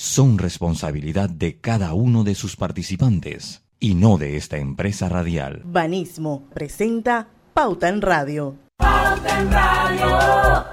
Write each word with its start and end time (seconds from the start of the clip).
son 0.00 0.38
responsabilidad 0.38 1.28
de 1.28 1.60
cada 1.60 1.92
uno 1.92 2.24
de 2.24 2.34
sus 2.34 2.56
participantes 2.56 3.60
y 3.78 3.94
no 3.94 4.16
de 4.16 4.38
esta 4.38 4.56
empresa 4.56 5.10
radial. 5.10 5.60
Banismo 5.62 6.48
presenta 6.54 7.28
Pauta 7.52 7.90
en 7.90 8.00
Radio. 8.00 8.56
Pauta 8.78 9.38
en 9.38 9.52
Radio. 9.52 10.64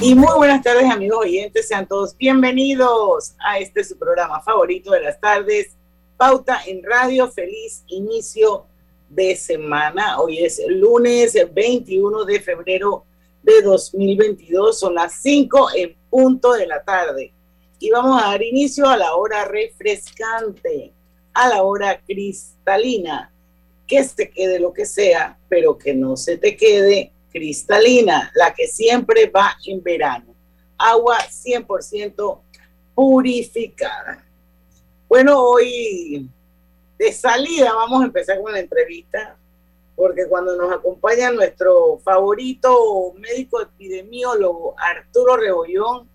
Y 0.00 0.14
muy 0.14 0.36
buenas 0.36 0.62
tardes 0.62 0.88
amigos 0.88 1.18
oyentes, 1.22 1.66
sean 1.66 1.88
todos 1.88 2.16
bienvenidos 2.16 3.34
a 3.44 3.58
este 3.58 3.82
su 3.82 3.98
programa 3.98 4.40
favorito 4.40 4.92
de 4.92 5.00
las 5.00 5.20
tardes, 5.20 5.76
Pauta 6.16 6.60
en 6.64 6.80
Radio. 6.84 7.28
Feliz 7.28 7.82
inicio 7.88 8.66
de 9.08 9.34
semana. 9.34 10.20
Hoy 10.20 10.38
es 10.38 10.62
lunes 10.68 11.36
21 11.52 12.24
de 12.24 12.40
febrero 12.40 13.04
de 13.44 13.62
2022, 13.62 14.78
son 14.78 14.94
las 14.94 15.20
5 15.20 15.68
en 15.76 15.94
punto 16.10 16.52
de 16.54 16.66
la 16.66 16.82
tarde. 16.82 17.32
Y 17.78 17.90
vamos 17.90 18.20
a 18.22 18.30
dar 18.30 18.42
inicio 18.42 18.88
a 18.88 18.96
la 18.96 19.14
hora 19.14 19.44
refrescante, 19.44 20.92
a 21.34 21.48
la 21.48 21.62
hora 21.62 22.00
cristalina. 22.00 23.30
Que 23.86 24.02
se 24.02 24.30
quede 24.30 24.58
lo 24.58 24.72
que 24.72 24.86
sea, 24.86 25.38
pero 25.48 25.76
que 25.76 25.92
no 25.92 26.16
se 26.16 26.38
te 26.38 26.56
quede 26.56 27.12
cristalina, 27.30 28.32
la 28.34 28.54
que 28.54 28.66
siempre 28.66 29.26
va 29.26 29.56
en 29.66 29.82
verano. 29.82 30.34
Agua 30.78 31.18
100% 31.18 32.38
purificada. 32.94 34.24
Bueno, 35.06 35.38
hoy 35.42 36.30
de 36.98 37.12
salida 37.12 37.74
vamos 37.74 38.02
a 38.02 38.06
empezar 38.06 38.40
con 38.40 38.52
la 38.52 38.60
entrevista, 38.60 39.36
porque 39.96 40.26
cuando 40.26 40.56
nos 40.56 40.72
acompaña 40.72 41.30
nuestro 41.30 41.98
favorito 41.98 43.12
médico 43.16 43.60
epidemiólogo, 43.60 44.74
Arturo 44.78 45.36
Rebollón, 45.36 46.08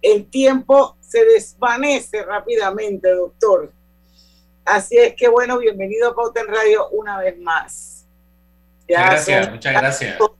el 0.00 0.28
tiempo 0.30 0.96
se 1.00 1.24
desvanece 1.24 2.22
rápidamente, 2.22 3.10
doctor. 3.10 3.72
Así 4.64 4.96
es 4.96 5.14
que 5.14 5.28
bueno, 5.28 5.58
bienvenido 5.58 6.10
a 6.10 6.14
Pauta 6.14 6.40
en 6.40 6.46
Radio 6.48 6.88
una 6.90 7.18
vez 7.18 7.36
más. 7.38 8.06
Ya 8.88 9.06
gracias, 9.06 9.50
muchas 9.50 9.72
gracias. 9.72 10.18
Dos, 10.18 10.32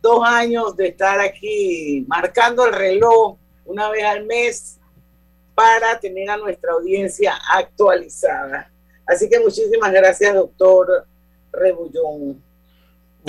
dos 0.00 0.20
años 0.24 0.76
de 0.76 0.88
estar 0.88 1.18
aquí 1.18 2.04
marcando 2.06 2.66
el 2.66 2.72
reloj 2.72 3.36
una 3.64 3.90
vez 3.90 4.04
al 4.04 4.24
mes 4.24 4.78
para 5.56 5.98
tener 5.98 6.30
a 6.30 6.36
nuestra 6.36 6.72
audiencia 6.72 7.34
actualizada. 7.52 8.70
Así 9.04 9.28
que 9.28 9.40
muchísimas 9.40 9.90
gracias, 9.90 10.34
doctor 10.34 11.07
Rebullón. 11.52 12.42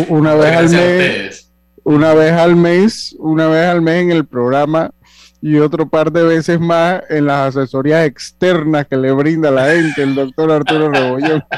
Una 0.07 0.35
vez 0.35 0.55
al 0.55 0.69
mes, 0.69 1.51
una 1.83 2.13
vez 2.13 2.31
al 2.33 2.55
mes, 2.55 3.15
una 3.19 3.47
vez 3.47 3.65
al 3.65 3.81
mes 3.81 4.03
en 4.03 4.11
el 4.11 4.25
programa 4.25 4.91
y 5.41 5.57
otro 5.57 5.87
par 5.87 6.11
de 6.11 6.23
veces 6.23 6.59
más 6.59 7.01
en 7.09 7.25
las 7.25 7.55
asesorías 7.55 8.05
externas 8.05 8.87
que 8.87 8.97
le 8.97 9.11
brinda 9.11 9.49
la 9.49 9.71
gente, 9.71 10.03
el 10.03 10.15
doctor 10.15 10.51
Arturo 10.51 10.89
Rebollón. 10.91 11.43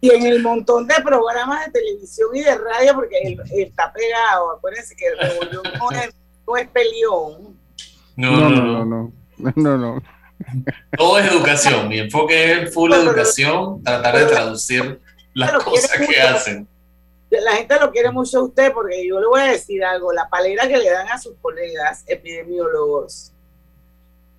Y 0.00 0.10
en 0.10 0.26
el 0.26 0.42
montón 0.42 0.86
de 0.86 0.94
programas 1.02 1.66
de 1.66 1.72
televisión 1.72 2.28
y 2.34 2.40
de 2.40 2.54
radio, 2.56 2.94
porque 2.94 3.16
él, 3.24 3.40
él 3.50 3.62
está 3.64 3.92
pegado. 3.92 4.52
Acuérdense 4.52 4.94
que 4.94 5.06
el 5.06 5.18
Rebollón 5.18 5.64
no 5.78 5.90
es, 5.90 6.14
no 6.46 6.56
es 6.56 6.68
peleón. 6.68 7.56
No, 8.14 8.30
no, 8.36 8.50
no. 8.50 8.84
no, 8.84 9.12
no, 9.38 9.52
no, 9.56 9.78
no. 9.78 10.02
Todo 10.96 11.18
es 11.18 11.30
educación. 11.30 11.88
Mi 11.88 11.98
enfoque 11.98 12.52
es 12.52 12.74
full 12.74 12.92
educación, 12.92 13.82
tratar 13.82 14.16
de 14.16 14.26
traducir 14.26 15.00
las 15.36 15.62
cosas 15.62 15.90
que 16.06 16.20
hacen. 16.20 16.68
La 17.30 17.52
gente 17.52 17.78
lo 17.78 17.90
quiere 17.90 18.10
mucho 18.10 18.38
a 18.38 18.44
usted 18.44 18.72
porque 18.72 19.06
yo 19.06 19.20
le 19.20 19.26
voy 19.26 19.40
a 19.40 19.52
decir 19.52 19.84
algo, 19.84 20.12
la 20.12 20.28
palera 20.28 20.66
que 20.66 20.78
le 20.78 20.90
dan 20.90 21.08
a 21.08 21.18
sus 21.18 21.34
colegas 21.42 22.04
epidemiólogos 22.06 23.32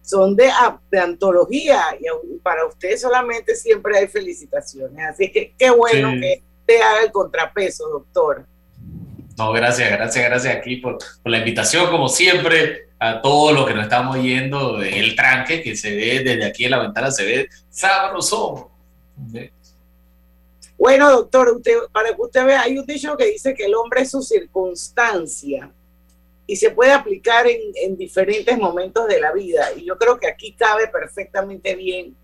son 0.02 0.36
de, 0.36 0.50
de 0.90 1.00
antología 1.00 1.84
y 2.00 2.38
para 2.40 2.66
usted 2.66 2.98
solamente 2.98 3.56
siempre 3.56 3.98
hay 3.98 4.08
felicitaciones. 4.08 5.06
Así 5.06 5.32
que 5.32 5.54
qué 5.58 5.70
bueno 5.70 6.12
sí. 6.12 6.22
que 6.22 6.44
te 6.66 6.82
haga 6.82 7.04
el 7.04 7.12
contrapeso, 7.12 7.88
doctor. 7.90 8.46
No, 9.38 9.52
gracias, 9.52 9.92
gracias, 9.92 10.26
gracias 10.26 10.56
aquí 10.56 10.78
por, 10.78 10.98
por 10.98 11.32
la 11.32 11.40
invitación, 11.40 11.92
como 11.92 12.08
siempre 12.08 12.88
a 13.00 13.22
todos 13.22 13.54
los 13.54 13.68
que 13.68 13.74
nos 13.74 13.84
estamos 13.84 14.18
yendo, 14.18 14.82
el 14.82 15.16
tranque 15.16 15.62
que 15.62 15.76
se 15.76 15.96
ve 15.96 16.22
desde 16.24 16.46
aquí 16.46 16.66
en 16.66 16.72
la 16.72 16.80
ventana, 16.80 17.12
se 17.12 17.26
ve 17.26 17.50
sabroso. 17.70 18.72
Bueno, 20.78 21.10
doctor, 21.10 21.50
usted, 21.50 21.76
para 21.92 22.16
que 22.16 22.22
usted 22.22 22.46
vea, 22.46 22.62
hay 22.62 22.78
un 22.78 22.86
dicho 22.86 23.18
que 23.18 23.26
dice 23.26 23.56
que 23.56 23.66
el 23.66 23.76
hombre 23.76 24.02
es 24.02 24.12
su 24.12 24.22
circunstancia 24.22 25.72
y 26.46 26.56
se 26.56 26.72
puede 26.72 26.92
aplicar 26.92 27.48
en, 27.48 27.60
en 27.76 27.98
diferentes 27.98 28.58
momentos 28.58 29.08
de 29.08 29.20
la 29.20 29.32
vida. 29.34 29.74
Y 29.76 29.86
yo 29.86 29.98
creo 29.98 30.20
que 30.20 30.28
aquí 30.28 30.54
cabe 30.54 30.88
perfectamente 30.88 31.76
bien, 31.76 32.16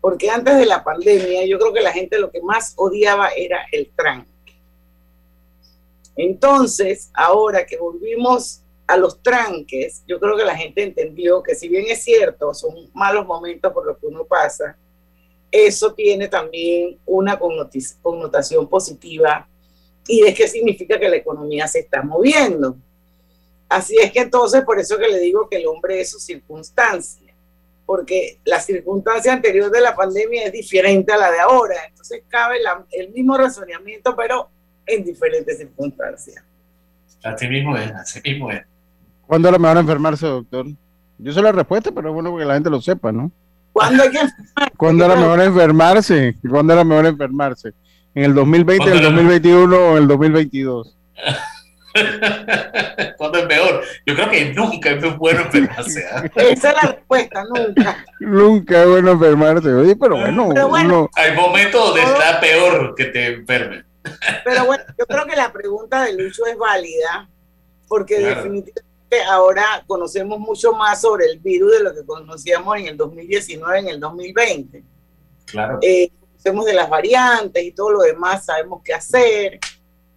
porque 0.00 0.28
antes 0.28 0.56
de 0.58 0.66
la 0.66 0.84
pandemia 0.84 1.46
yo 1.46 1.58
creo 1.58 1.72
que 1.72 1.80
la 1.80 1.92
gente 1.92 2.18
lo 2.18 2.30
que 2.30 2.42
más 2.42 2.74
odiaba 2.76 3.28
era 3.28 3.66
el 3.72 3.90
tranque. 3.96 4.30
Entonces, 6.16 7.10
ahora 7.14 7.66
que 7.66 7.78
volvimos 7.78 8.60
a 8.86 8.96
los 8.96 9.22
tranques, 9.22 10.04
yo 10.06 10.20
creo 10.20 10.36
que 10.36 10.44
la 10.44 10.56
gente 10.56 10.82
entendió 10.82 11.42
que 11.42 11.54
si 11.54 11.68
bien 11.68 11.86
es 11.88 12.04
cierto, 12.04 12.52
son 12.52 12.90
malos 12.92 13.26
momentos 13.26 13.72
por 13.72 13.86
los 13.86 13.98
que 13.98 14.06
uno 14.06 14.24
pasa, 14.24 14.76
eso 15.54 15.94
tiene 15.94 16.26
también 16.26 16.98
una 17.06 17.38
connotación 17.38 18.68
positiva 18.68 19.48
y 20.08 20.26
es 20.26 20.34
que 20.34 20.48
significa 20.48 20.98
que 20.98 21.08
la 21.08 21.14
economía 21.14 21.68
se 21.68 21.78
está 21.78 22.02
moviendo. 22.02 22.76
Así 23.68 23.96
es 24.02 24.10
que 24.10 24.18
entonces, 24.18 24.64
por 24.64 24.80
eso 24.80 24.98
que 24.98 25.06
le 25.06 25.20
digo 25.20 25.48
que 25.48 25.58
el 25.58 25.68
hombre 25.68 26.00
es 26.00 26.10
su 26.10 26.18
circunstancia, 26.18 27.32
porque 27.86 28.40
la 28.44 28.58
circunstancia 28.58 29.32
anterior 29.32 29.70
de 29.70 29.80
la 29.80 29.94
pandemia 29.94 30.46
es 30.46 30.52
diferente 30.52 31.12
a 31.12 31.18
la 31.18 31.30
de 31.30 31.38
ahora, 31.38 31.76
entonces 31.88 32.24
cabe 32.26 32.60
la, 32.60 32.84
el 32.90 33.10
mismo 33.10 33.38
razonamiento, 33.38 34.16
pero 34.16 34.48
en 34.84 35.04
diferentes 35.04 35.56
circunstancias. 35.56 36.42
Así 37.22 37.46
mismo 37.46 37.76
es, 37.76 37.92
así 37.92 38.20
mismo 38.24 38.50
es. 38.50 38.62
¿Cuándo 39.24 39.48
era 39.48 39.58
mejor 39.58 39.78
enfermarse, 39.78 40.26
doctor? 40.26 40.66
Yo 41.16 41.32
sé 41.32 41.40
la 41.40 41.52
respuesta, 41.52 41.92
pero 41.92 42.08
es 42.08 42.14
bueno 42.14 42.36
que 42.36 42.44
la 42.44 42.54
gente 42.54 42.70
lo 42.70 42.82
sepa, 42.82 43.12
¿no? 43.12 43.30
¿Cuándo 43.74 44.04
hay 44.04 44.10
que 44.10 44.18
enfermarse? 44.18 44.76
¿Cuándo 44.76 45.04
era 45.04 45.16
mejor 45.16 45.40
enfermarse? 45.40 46.36
¿Cuándo 46.48 46.72
era 46.72 46.84
mejor 46.84 47.06
enfermarse? 47.06 47.72
¿En 48.14 48.24
el 48.24 48.34
2020, 48.34 48.84
en 48.88 48.96
el 48.96 49.02
2021 49.02 49.76
o 49.76 49.96
en 49.96 50.02
el 50.02 50.08
2022? 50.08 50.96
¿Cuándo 53.16 53.38
es 53.38 53.46
peor? 53.46 53.82
Yo 54.06 54.14
creo 54.14 54.30
que 54.30 54.54
nunca 54.54 54.90
es 54.90 55.18
bueno 55.18 55.40
enfermarse. 55.40 56.00
¿eh? 56.02 56.30
Esa 56.52 56.70
es 56.70 56.76
la 56.82 56.90
respuesta, 56.92 57.42
nunca. 57.52 58.04
nunca 58.20 58.80
es 58.80 58.88
bueno 58.88 59.10
enfermarse. 59.10 59.74
Oye, 59.74 59.96
pero 59.96 60.18
bueno, 60.18 60.50
pero 60.54 60.68
bueno 60.68 60.98
uno... 61.00 61.10
hay 61.14 61.34
momentos 61.34 61.84
donde 61.84 62.02
está 62.02 62.38
peor 62.38 62.94
que 62.96 63.06
te 63.06 63.26
enfermes. 63.26 63.84
Pero 64.44 64.66
bueno, 64.66 64.84
yo 64.96 65.04
creo 65.04 65.26
que 65.26 65.34
la 65.34 65.52
pregunta 65.52 66.04
de 66.04 66.12
Lucho 66.12 66.46
es 66.46 66.56
válida, 66.56 67.28
porque 67.88 68.18
claro. 68.18 68.36
definitivamente 68.36 68.93
ahora 69.22 69.84
conocemos 69.86 70.38
mucho 70.38 70.72
más 70.72 71.00
sobre 71.00 71.26
el 71.26 71.38
virus 71.38 71.72
de 71.72 71.84
lo 71.84 71.94
que 71.94 72.04
conocíamos 72.04 72.78
en 72.78 72.88
el 72.88 72.96
2019, 72.96 73.78
en 73.78 73.88
el 73.88 74.00
2020. 74.00 74.82
Claro. 75.46 75.78
Eh, 75.82 76.10
conocemos 76.20 76.64
de 76.64 76.72
las 76.74 76.88
variantes 76.88 77.62
y 77.62 77.72
todo 77.72 77.92
lo 77.92 78.00
demás, 78.00 78.44
sabemos 78.44 78.82
qué 78.84 78.94
hacer. 78.94 79.58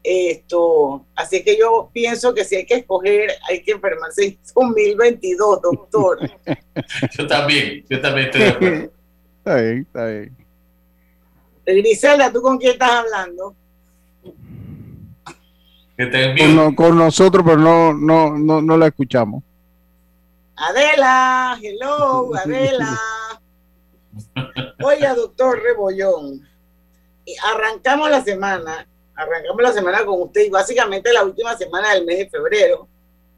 Esto, 0.03 1.05
así 1.15 1.43
que 1.43 1.57
yo 1.57 1.89
pienso 1.91 2.33
que 2.33 2.45
si 2.45 2.55
hay 2.55 2.65
que 2.65 2.75
escoger, 2.75 3.29
hay 3.49 3.61
que 3.61 3.71
enfermarse 3.71 4.25
en 4.25 4.39
2022, 4.55 5.61
doctor. 5.61 6.19
yo 7.17 7.27
también, 7.27 7.83
yo 7.89 7.99
también 7.99 8.27
estoy 8.27 8.41
de 8.41 8.47
acuerdo. 8.47 8.91
Está 9.47 9.61
bien, 9.61 9.87
está 9.87 10.05
bien. 10.07 10.37
Griselda, 11.65 12.31
¿tú 12.31 12.41
con 12.41 12.57
quién 12.57 12.73
estás 12.73 12.91
hablando? 12.91 13.55
Que 15.97 16.05
te 16.05 16.35
con, 16.55 16.75
con, 16.75 16.97
nosotros, 16.97 17.43
pero 17.45 17.57
no, 17.57 17.93
no, 17.93 18.37
no, 18.37 18.61
no 18.61 18.77
la 18.77 18.87
escuchamos. 18.87 19.43
Adela, 20.55 21.57
hello, 21.61 22.35
Adela. 22.35 22.99
Oiga, 24.83 25.15
doctor 25.15 25.59
Rebollón, 25.61 26.47
arrancamos 27.43 28.09
la 28.09 28.23
semana, 28.23 28.87
arrancamos 29.15 29.61
la 29.61 29.73
semana 29.73 30.05
con 30.05 30.21
usted 30.21 30.45
y 30.45 30.49
básicamente 30.49 31.11
la 31.11 31.23
última 31.23 31.57
semana 31.57 31.93
del 31.93 32.05
mes 32.05 32.19
de 32.19 32.29
febrero, 32.29 32.87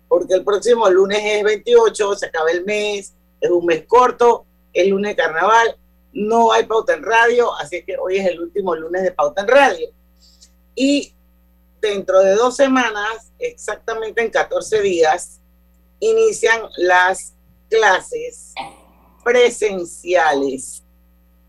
porque 0.08 0.34
el 0.34 0.44
próximo 0.44 0.90
lunes 0.90 1.20
es 1.24 1.44
28, 1.44 2.16
se 2.16 2.26
acaba 2.26 2.52
el 2.52 2.66
mes, 2.66 3.14
es 3.40 3.50
un 3.50 3.66
mes 3.66 3.86
corto, 3.88 4.46
es 4.74 4.88
lunes 4.88 5.16
de 5.16 5.22
carnaval, 5.22 5.78
no 6.14 6.52
hay 6.52 6.66
pauta 6.66 6.94
en 6.94 7.04
radio, 7.04 7.56
así 7.56 7.84
que 7.84 7.98
hoy 7.98 8.18
es 8.18 8.28
el 8.28 8.40
último 8.40 8.76
lunes 8.76 9.04
de 9.04 9.12
pauta 9.12 9.42
en 9.42 9.48
radio. 9.48 9.90
Y 10.76 11.14
dentro 11.82 12.20
de 12.20 12.36
dos 12.36 12.56
semanas, 12.56 13.32
exactamente 13.40 14.22
en 14.22 14.30
14 14.30 14.82
días, 14.82 15.40
inician 16.00 16.62
las 16.78 17.34
clases 17.70 18.54
presenciales 19.24 20.84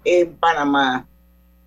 en 0.04 0.36
Panamá, 0.36 1.08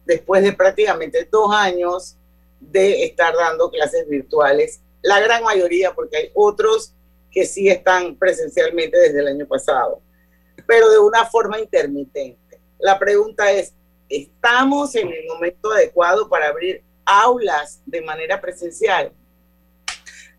después 0.06 0.44
de 0.44 0.54
prácticamente 0.54 1.28
dos 1.32 1.54
años 1.54 2.18
de 2.60 3.04
estar 3.04 3.36
dando 3.36 3.70
clases 3.70 4.08
virtuales, 4.08 4.82
la 5.02 5.20
gran 5.20 5.44
mayoría, 5.44 5.94
porque 5.94 6.18
hay 6.18 6.32
otros 6.34 6.94
que 7.32 7.46
sí 7.46 7.68
están 7.68 8.16
presencialmente 8.16 8.98
desde 8.98 9.20
el 9.20 9.28
año 9.28 9.48
pasado, 9.48 10.02
pero 10.68 10.90
de 10.90 11.00
una 11.00 11.26
forma 11.26 11.60
intermitente. 11.60 12.60
La 12.80 13.00
pregunta 13.00 13.52
es, 13.52 13.74
¿estamos 14.08 14.96
en 14.96 15.10
el 15.10 15.26
momento 15.28 15.72
adecuado 15.72 16.30
para 16.30 16.48
abrir 16.48 16.84
aulas 17.06 17.82
de 17.86 18.02
manera 18.02 18.40
presencial? 18.42 19.12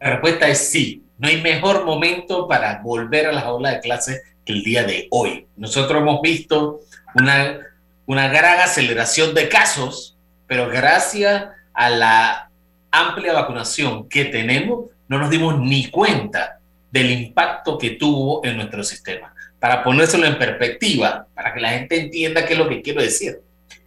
La 0.00 0.10
respuesta 0.10 0.48
es 0.48 0.58
sí. 0.58 1.02
No 1.18 1.28
hay 1.28 1.40
mejor 1.40 1.84
momento 1.84 2.48
para 2.48 2.80
volver 2.82 3.26
a 3.26 3.32
las 3.32 3.44
aulas 3.44 3.74
de 3.74 3.80
clase 3.80 4.22
que 4.44 4.52
el 4.52 4.62
día 4.62 4.84
de 4.84 5.08
hoy. 5.10 5.46
Nosotros 5.56 6.00
hemos 6.00 6.20
visto 6.20 6.80
una, 7.14 7.60
una 8.06 8.28
gran 8.28 8.60
aceleración 8.60 9.34
de 9.34 9.48
casos, 9.48 10.16
pero 10.46 10.68
gracias 10.68 11.46
a 11.72 11.90
la 11.90 12.50
amplia 12.90 13.32
vacunación 13.32 14.08
que 14.08 14.26
tenemos, 14.26 14.86
no 15.08 15.18
nos 15.18 15.30
dimos 15.30 15.58
ni 15.58 15.90
cuenta 15.90 16.58
del 16.90 17.10
impacto 17.10 17.78
que 17.78 17.90
tuvo 17.90 18.44
en 18.44 18.56
nuestro 18.56 18.84
sistema. 18.84 19.34
Para 19.58 19.82
ponérselo 19.82 20.26
en 20.26 20.38
perspectiva, 20.38 21.26
para 21.34 21.54
que 21.54 21.60
la 21.60 21.70
gente 21.70 21.98
entienda 21.98 22.44
qué 22.44 22.52
es 22.52 22.58
lo 22.58 22.68
que 22.68 22.82
quiero 22.82 23.00
decir. 23.00 23.40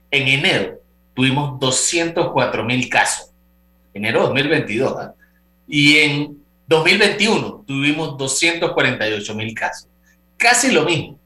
En 0.09 0.27
enero 0.27 0.81
tuvimos 1.17 1.59
204 1.59 2.63
mil 2.63 2.87
casos, 2.87 3.33
enero 3.93 4.21
2022, 4.21 4.95
¿ah? 4.97 5.13
y 5.67 5.97
en 5.97 6.37
2021 6.67 7.65
tuvimos 7.67 8.17
248 8.17 9.35
mil 9.35 9.53
casos. 9.53 9.89
Casi 10.37 10.71
lo 10.71 10.85
mismo 10.85 11.19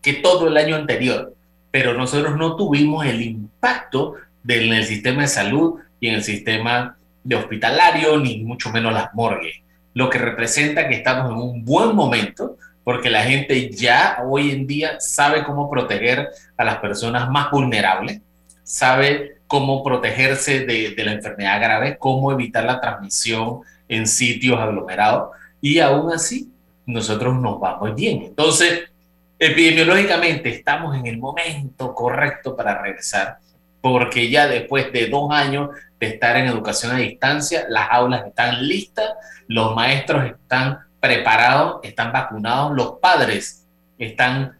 que 0.00 0.12
todo 0.12 0.46
el 0.46 0.56
año 0.56 0.76
anterior, 0.76 1.34
pero 1.72 1.94
nosotros 1.94 2.36
no 2.36 2.54
tuvimos 2.54 3.04
el 3.04 3.20
impacto 3.20 4.14
en 4.46 4.72
el 4.72 4.84
sistema 4.84 5.22
de 5.22 5.28
salud 5.28 5.80
y 5.98 6.08
en 6.08 6.14
el 6.14 6.22
sistema 6.22 6.96
de 7.24 7.34
hospitalario, 7.34 8.18
ni 8.20 8.44
mucho 8.44 8.70
menos 8.70 8.92
las 8.92 9.12
morgues 9.14 9.64
lo 9.94 10.10
que 10.10 10.18
representa 10.18 10.88
que 10.88 10.96
estamos 10.96 11.30
en 11.30 11.38
un 11.38 11.64
buen 11.64 11.94
momento 11.94 12.58
porque 12.82 13.08
la 13.08 13.22
gente 13.22 13.70
ya 13.70 14.18
hoy 14.28 14.50
en 14.50 14.66
día 14.66 15.00
sabe 15.00 15.42
cómo 15.44 15.70
proteger 15.70 16.28
a 16.56 16.64
las 16.64 16.78
personas 16.78 17.30
más 17.30 17.50
vulnerables, 17.50 18.20
sabe 18.64 19.36
cómo 19.46 19.84
protegerse 19.84 20.66
de, 20.66 20.94
la 21.04 21.12
enfermedad 21.12 21.60
grave, 21.60 21.96
cómo 21.98 22.32
evitar 22.32 22.64
la 22.64 22.80
transmisión 22.80 23.60
en 23.88 24.08
sitios 24.08 24.58
aglomerados 24.58 25.30
y 25.60 25.78
aún 25.78 26.10
así 26.12 26.50
nosotros 26.86 27.34
nos 27.36 27.60
vamos 27.60 27.94
bien. 27.94 28.22
Entonces, 28.22 28.90
epidemiológicamente 29.38 30.48
estamos 30.48 30.96
en 30.96 31.06
el 31.06 31.18
momento 31.18 31.94
correcto 31.94 32.56
para 32.56 32.82
regresar 32.82 33.38
porque 33.84 34.30
ya 34.30 34.46
después 34.46 34.90
de 34.94 35.08
dos 35.08 35.30
años 35.30 35.68
de 36.00 36.06
estar 36.06 36.38
en 36.38 36.46
educación 36.46 36.92
a 36.92 37.00
distancia, 37.00 37.66
las 37.68 37.88
aulas 37.90 38.26
están 38.26 38.66
listas, 38.66 39.10
los 39.46 39.76
maestros 39.76 40.24
están 40.24 40.78
preparados, 41.00 41.80
están 41.82 42.10
vacunados, 42.10 42.74
los 42.74 42.98
padres 42.98 43.66
están 43.98 44.56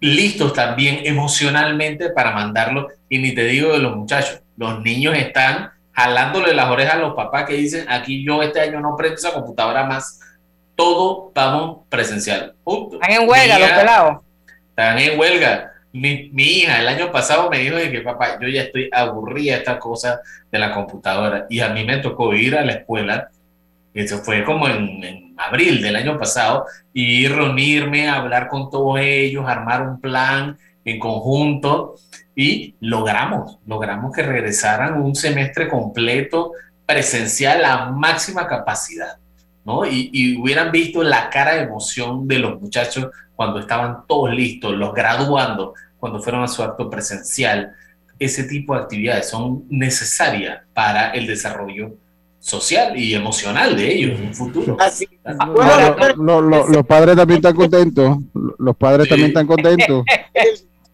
listos 0.00 0.52
también 0.52 1.00
emocionalmente 1.04 2.10
para 2.10 2.32
mandarlo. 2.32 2.88
Y 3.08 3.18
ni 3.18 3.34
te 3.34 3.44
digo 3.44 3.72
de 3.72 3.78
los 3.78 3.96
muchachos, 3.96 4.40
los 4.56 4.80
niños 4.82 5.16
están 5.16 5.70
jalándole 5.92 6.54
las 6.54 6.68
orejas 6.68 6.94
a 6.94 6.98
los 6.98 7.14
papás 7.14 7.44
que 7.44 7.54
dicen, 7.54 7.86
aquí 7.88 8.24
yo 8.24 8.42
este 8.42 8.60
año 8.60 8.80
no 8.80 8.96
prendo 8.96 9.16
esa 9.16 9.32
computadora 9.32 9.84
más, 9.84 10.20
todo 10.74 11.32
vamos 11.34 11.78
presencial. 11.88 12.54
Están 12.66 13.22
en 13.22 13.28
huelga 13.28 13.58
los 13.58 13.70
pelados. 13.70 14.16
Están 14.70 14.98
en 14.98 15.18
huelga 15.18 15.72
mi, 15.96 16.30
hija 16.36 16.80
el 16.80 16.88
año 16.88 17.10
pasado 17.10 17.50
me 17.50 17.58
dijo 17.58 17.76
de 17.76 17.90
que 17.90 18.00
papá, 18.00 18.38
yo 18.40 18.48
ya 18.48 18.62
estoy 18.62 18.88
aburrida 18.92 19.54
de 19.54 19.58
esta 19.58 19.78
cosa 19.78 20.20
de 20.50 20.58
la 20.58 20.72
computadora 20.72 21.46
y 21.48 21.60
a 21.60 21.70
mí 21.70 21.84
me 21.84 21.98
tocó 21.98 22.34
ir 22.34 22.56
a 22.56 22.64
la 22.64 22.72
escuela, 22.72 23.30
eso 23.96 24.18
fue 24.18 24.44
como 24.44 24.68
en, 24.68 25.34
abril 25.38 25.82
del 25.82 25.96
año 25.96 26.18
pasado, 26.18 26.64
y 26.94 27.28
reunirme, 27.28 28.08
hablar 28.08 28.48
con 28.48 28.70
todos 28.70 28.98
ellos, 29.00 29.44
armar 29.46 29.82
un 29.82 30.00
plan 30.00 30.56
en 30.84 30.98
conjunto 30.98 31.96
y 32.34 32.74
logramos, 32.80 33.58
logramos 33.66 34.14
que 34.14 34.22
regresaran 34.22 35.00
un 35.00 35.14
semestre 35.14 35.68
completo 35.68 36.52
presencial 36.86 37.64
a 37.64 37.90
máxima 37.90 38.46
capacidad. 38.46 39.18
¿no? 39.64 39.84
Y, 39.84 40.10
y, 40.12 40.40
hubieran 40.40 40.70
visto 40.70 41.02
la 41.02 41.28
cara 41.28 41.54
de 41.54 41.62
emoción 41.62 42.26
de 42.28 42.38
los 42.38 42.60
muchachos 42.60 43.08
cuando 43.34 43.58
estaban 43.58 44.06
todos 44.06 44.32
listos, 44.32 44.74
los 44.74 44.94
graduando, 44.94 45.74
cuando 45.98 46.22
fueron 46.22 46.44
a 46.44 46.48
su 46.48 46.62
acto 46.62 46.88
presencial. 46.88 47.74
Ese 48.18 48.44
tipo 48.44 48.74
de 48.74 48.82
actividades 48.82 49.28
son 49.28 49.64
necesarias 49.68 50.60
para 50.72 51.10
el 51.10 51.26
desarrollo 51.26 51.92
social 52.46 52.96
y 52.96 53.12
emocional 53.12 53.76
de 53.76 53.92
ellos 53.92 54.20
en 54.20 54.28
un 54.28 54.34
futuro. 54.34 54.76
los 56.16 56.86
padres 56.86 57.16
también 57.16 57.38
están 57.38 57.56
contentos. 57.56 58.18
Los 58.58 58.76
padres 58.76 59.08
también 59.08 59.30
están 59.30 59.48
contentos. 59.48 60.04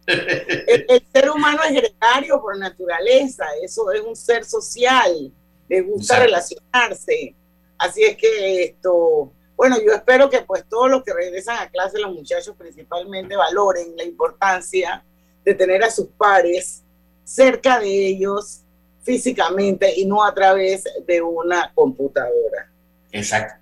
El, 0.07 1.03
ser 1.13 1.31
humano 1.31 1.61
es 1.63 1.75
gregario 1.75 2.41
por 2.41 2.59
naturaleza, 2.59 3.45
eso 3.63 3.93
es 3.93 4.01
un 4.01 4.17
ser 4.17 4.47
social, 4.47 5.31
le 5.69 5.81
gusta 5.83 6.21
relacionarse. 6.21 7.35
Así 7.79 8.03
es 8.03 8.17
que 8.17 8.65
esto, 8.65 9.31
bueno, 9.55 9.77
yo 9.85 9.93
espero 9.93 10.31
que 10.31 10.41
pues 10.41 10.65
todos 10.69 10.91
los 10.91 11.05
que 11.05 11.13
regresan 11.13 11.59
a 11.59 11.69
clase, 11.69 12.01
los 12.01 12.15
muchachos 12.15 12.57
principalmente, 12.57 13.37
valoren 13.37 13.95
la 13.97 14.05
importancia 14.05 15.05
de 15.45 15.55
tener 15.55 15.85
a 15.85 15.91
sus 15.91 16.07
pares 16.17 16.83
cerca 17.25 17.79
de 17.79 18.07
ellos 18.09 18.62
físicamente 19.03 19.93
y 19.97 20.07
no 20.07 20.25
a 20.25 20.33
través 20.33 20.85
de 21.07 21.21
una 21.21 21.71
computadora. 21.75 22.71
Exacto. 23.11 23.55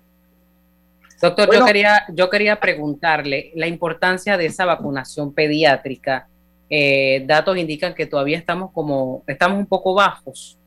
Doctor, 1.21 1.53
yo, 1.53 1.65
quería, 1.65 2.03
yo 2.09 2.29
quería 2.29 2.59
preguntarle 2.59 3.51
la 3.55 3.67
importancia 3.67 4.37
de 4.37 4.47
esa 4.47 4.65
vacunación 4.65 5.33
pediátrica. 5.33 6.27
Eh, 6.69 7.23
datos 7.27 7.57
indican 7.57 7.93
que 7.93 8.07
todavía 8.07 8.37
estamos 8.37 8.71
como, 8.71 9.23
estamos 9.27 9.59
un 9.59 9.67
poco 9.67 9.93
bajos 9.93 10.57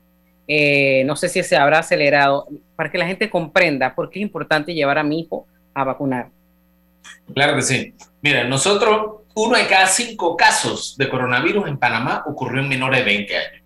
eh, 0.47 1.03
no 1.05 1.15
sé 1.15 1.29
si 1.29 1.41
se 1.43 1.57
habrá 1.57 1.79
acelerado, 1.79 2.47
para 2.75 2.91
que 2.91 2.97
la 2.97 3.07
gente 3.07 3.29
comprenda 3.29 3.95
por 3.95 4.09
qué 4.09 4.19
es 4.19 4.23
importante 4.23 4.73
llevar 4.73 4.97
a 4.97 5.03
mi 5.03 5.21
hijo 5.21 5.47
a 5.73 5.83
vacunar. 5.83 6.29
Claro 7.33 7.55
que 7.55 7.61
sí. 7.61 7.93
Mira, 8.21 8.43
nosotros, 8.43 9.23
uno 9.35 9.57
de 9.57 9.67
cada 9.67 9.87
cinco 9.87 10.35
casos 10.35 10.95
de 10.97 11.09
coronavirus 11.09 11.67
en 11.67 11.77
Panamá 11.77 12.23
ocurrió 12.27 12.61
en 12.61 12.69
menores 12.69 12.99
de 12.99 13.05
20 13.05 13.37
años. 13.37 13.63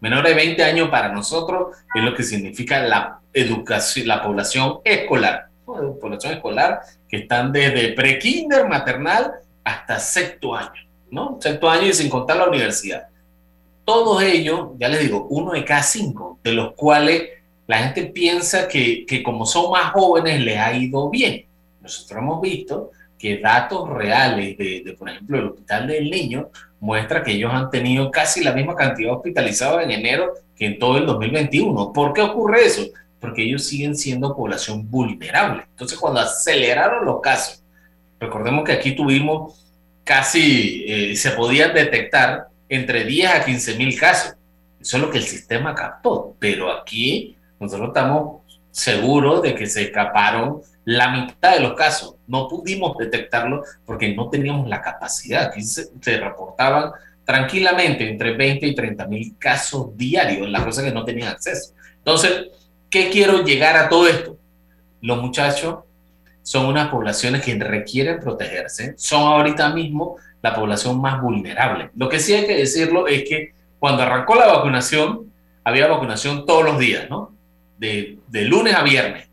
Menores 0.00 0.30
de 0.30 0.36
20 0.36 0.64
años 0.64 0.88
para 0.88 1.10
nosotros 1.10 1.76
es 1.94 2.02
lo 2.02 2.14
que 2.14 2.22
significa 2.22 2.82
la 2.82 3.20
educación, 3.32 4.06
la 4.06 4.22
población 4.22 4.78
escolar. 4.84 5.48
La 5.66 5.92
población 6.00 6.34
escolar 6.34 6.80
que 7.08 7.18
están 7.18 7.52
desde 7.52 7.92
pre-kinder, 7.92 8.68
maternal, 8.68 9.32
hasta 9.64 9.98
sexto 9.98 10.54
año, 10.54 10.86
¿no? 11.10 11.38
Sexto 11.40 11.68
año 11.68 11.86
y 11.86 11.92
sin 11.92 12.08
contar 12.08 12.36
la 12.36 12.48
universidad 12.48 13.08
todos 13.86 14.20
ellos, 14.20 14.70
ya 14.78 14.88
les 14.88 15.00
digo, 15.00 15.28
uno 15.30 15.52
de 15.52 15.64
cada 15.64 15.82
cinco, 15.82 16.40
de 16.42 16.52
los 16.52 16.74
cuales 16.74 17.30
la 17.68 17.78
gente 17.78 18.06
piensa 18.06 18.66
que, 18.66 19.06
que 19.06 19.22
como 19.22 19.46
son 19.46 19.70
más 19.70 19.92
jóvenes 19.92 20.40
les 20.40 20.58
ha 20.58 20.76
ido 20.76 21.08
bien. 21.08 21.46
Nosotros 21.80 22.18
hemos 22.20 22.42
visto 22.42 22.90
que 23.16 23.38
datos 23.38 23.88
reales 23.88 24.58
de, 24.58 24.82
de, 24.84 24.92
por 24.94 25.08
ejemplo, 25.08 25.38
el 25.38 25.46
Hospital 25.46 25.86
del 25.86 26.10
Niño 26.10 26.50
muestra 26.80 27.22
que 27.22 27.32
ellos 27.32 27.52
han 27.52 27.70
tenido 27.70 28.10
casi 28.10 28.44
la 28.44 28.52
misma 28.52 28.74
cantidad 28.74 29.10
de 29.10 29.16
hospitalizados 29.16 29.82
en 29.82 29.90
enero 29.90 30.34
que 30.56 30.66
en 30.66 30.78
todo 30.78 30.98
el 30.98 31.06
2021. 31.06 31.92
¿Por 31.92 32.12
qué 32.12 32.22
ocurre 32.22 32.66
eso? 32.66 32.86
Porque 33.20 33.42
ellos 33.42 33.64
siguen 33.64 33.96
siendo 33.96 34.34
población 34.34 34.88
vulnerable. 34.90 35.64
Entonces, 35.70 35.98
cuando 35.98 36.20
aceleraron 36.20 37.04
los 37.04 37.20
casos, 37.20 37.62
recordemos 38.20 38.64
que 38.64 38.72
aquí 38.72 38.92
tuvimos 38.92 39.64
casi, 40.04 40.84
eh, 40.86 41.16
se 41.16 41.30
podían 41.32 41.74
detectar 41.74 42.48
entre 42.68 43.04
10 43.04 43.30
a 43.30 43.44
15 43.44 43.76
mil 43.76 43.98
casos. 43.98 44.34
Eso 44.80 44.96
es 44.96 45.02
lo 45.02 45.10
que 45.10 45.18
el 45.18 45.24
sistema 45.24 45.74
captó. 45.74 46.34
Pero 46.38 46.70
aquí 46.70 47.36
nosotros 47.58 47.88
estamos 47.88 48.42
seguros 48.76 49.40
de 49.40 49.54
que 49.54 49.66
se 49.66 49.84
escaparon 49.84 50.60
la 50.84 51.08
mitad 51.08 51.54
de 51.54 51.60
los 51.60 51.72
casos. 51.72 52.16
No 52.26 52.46
pudimos 52.46 52.94
detectarlo 52.98 53.62
porque 53.86 54.14
no 54.14 54.28
teníamos 54.28 54.68
la 54.68 54.82
capacidad. 54.82 55.44
Aquí 55.44 55.62
se, 55.62 55.88
reportaban 56.04 56.92
tranquilamente 57.24 58.06
entre 58.06 58.36
20 58.36 58.66
y 58.66 58.74
30 58.74 59.06
mil 59.06 59.34
casos 59.38 59.96
diarios, 59.96 60.50
las 60.50 60.62
cosas 60.62 60.84
que 60.84 60.92
no 60.92 61.06
tenían 61.06 61.28
acceso. 61.28 61.72
Entonces, 61.96 62.48
¿qué 62.90 63.08
quiero 63.08 63.42
llegar 63.44 63.78
a 63.78 63.88
todo 63.88 64.06
esto? 64.08 64.36
Los 65.00 65.22
muchachos 65.22 65.78
son 66.42 66.66
unas 66.66 66.90
poblaciones 66.90 67.42
que 67.42 67.54
requieren 67.54 68.20
protegerse, 68.20 68.92
son 68.98 69.22
ahorita 69.22 69.70
mismo 69.70 70.16
la 70.42 70.54
población 70.54 71.00
más 71.00 71.22
vulnerable. 71.22 71.90
Lo 71.96 72.10
que 72.10 72.20
sí 72.20 72.34
hay 72.34 72.46
que 72.46 72.56
decirlo 72.56 73.08
es 73.08 73.26
que 73.26 73.54
cuando 73.78 74.02
arrancó 74.02 74.34
la 74.34 74.46
vacunación, 74.46 75.32
había 75.64 75.88
vacunación 75.88 76.44
todos 76.44 76.62
los 76.62 76.78
días, 76.78 77.08
¿no? 77.08 77.35
De, 77.78 78.18
lunes 78.32 78.74
a 78.74 78.82
viernes. 78.82 79.28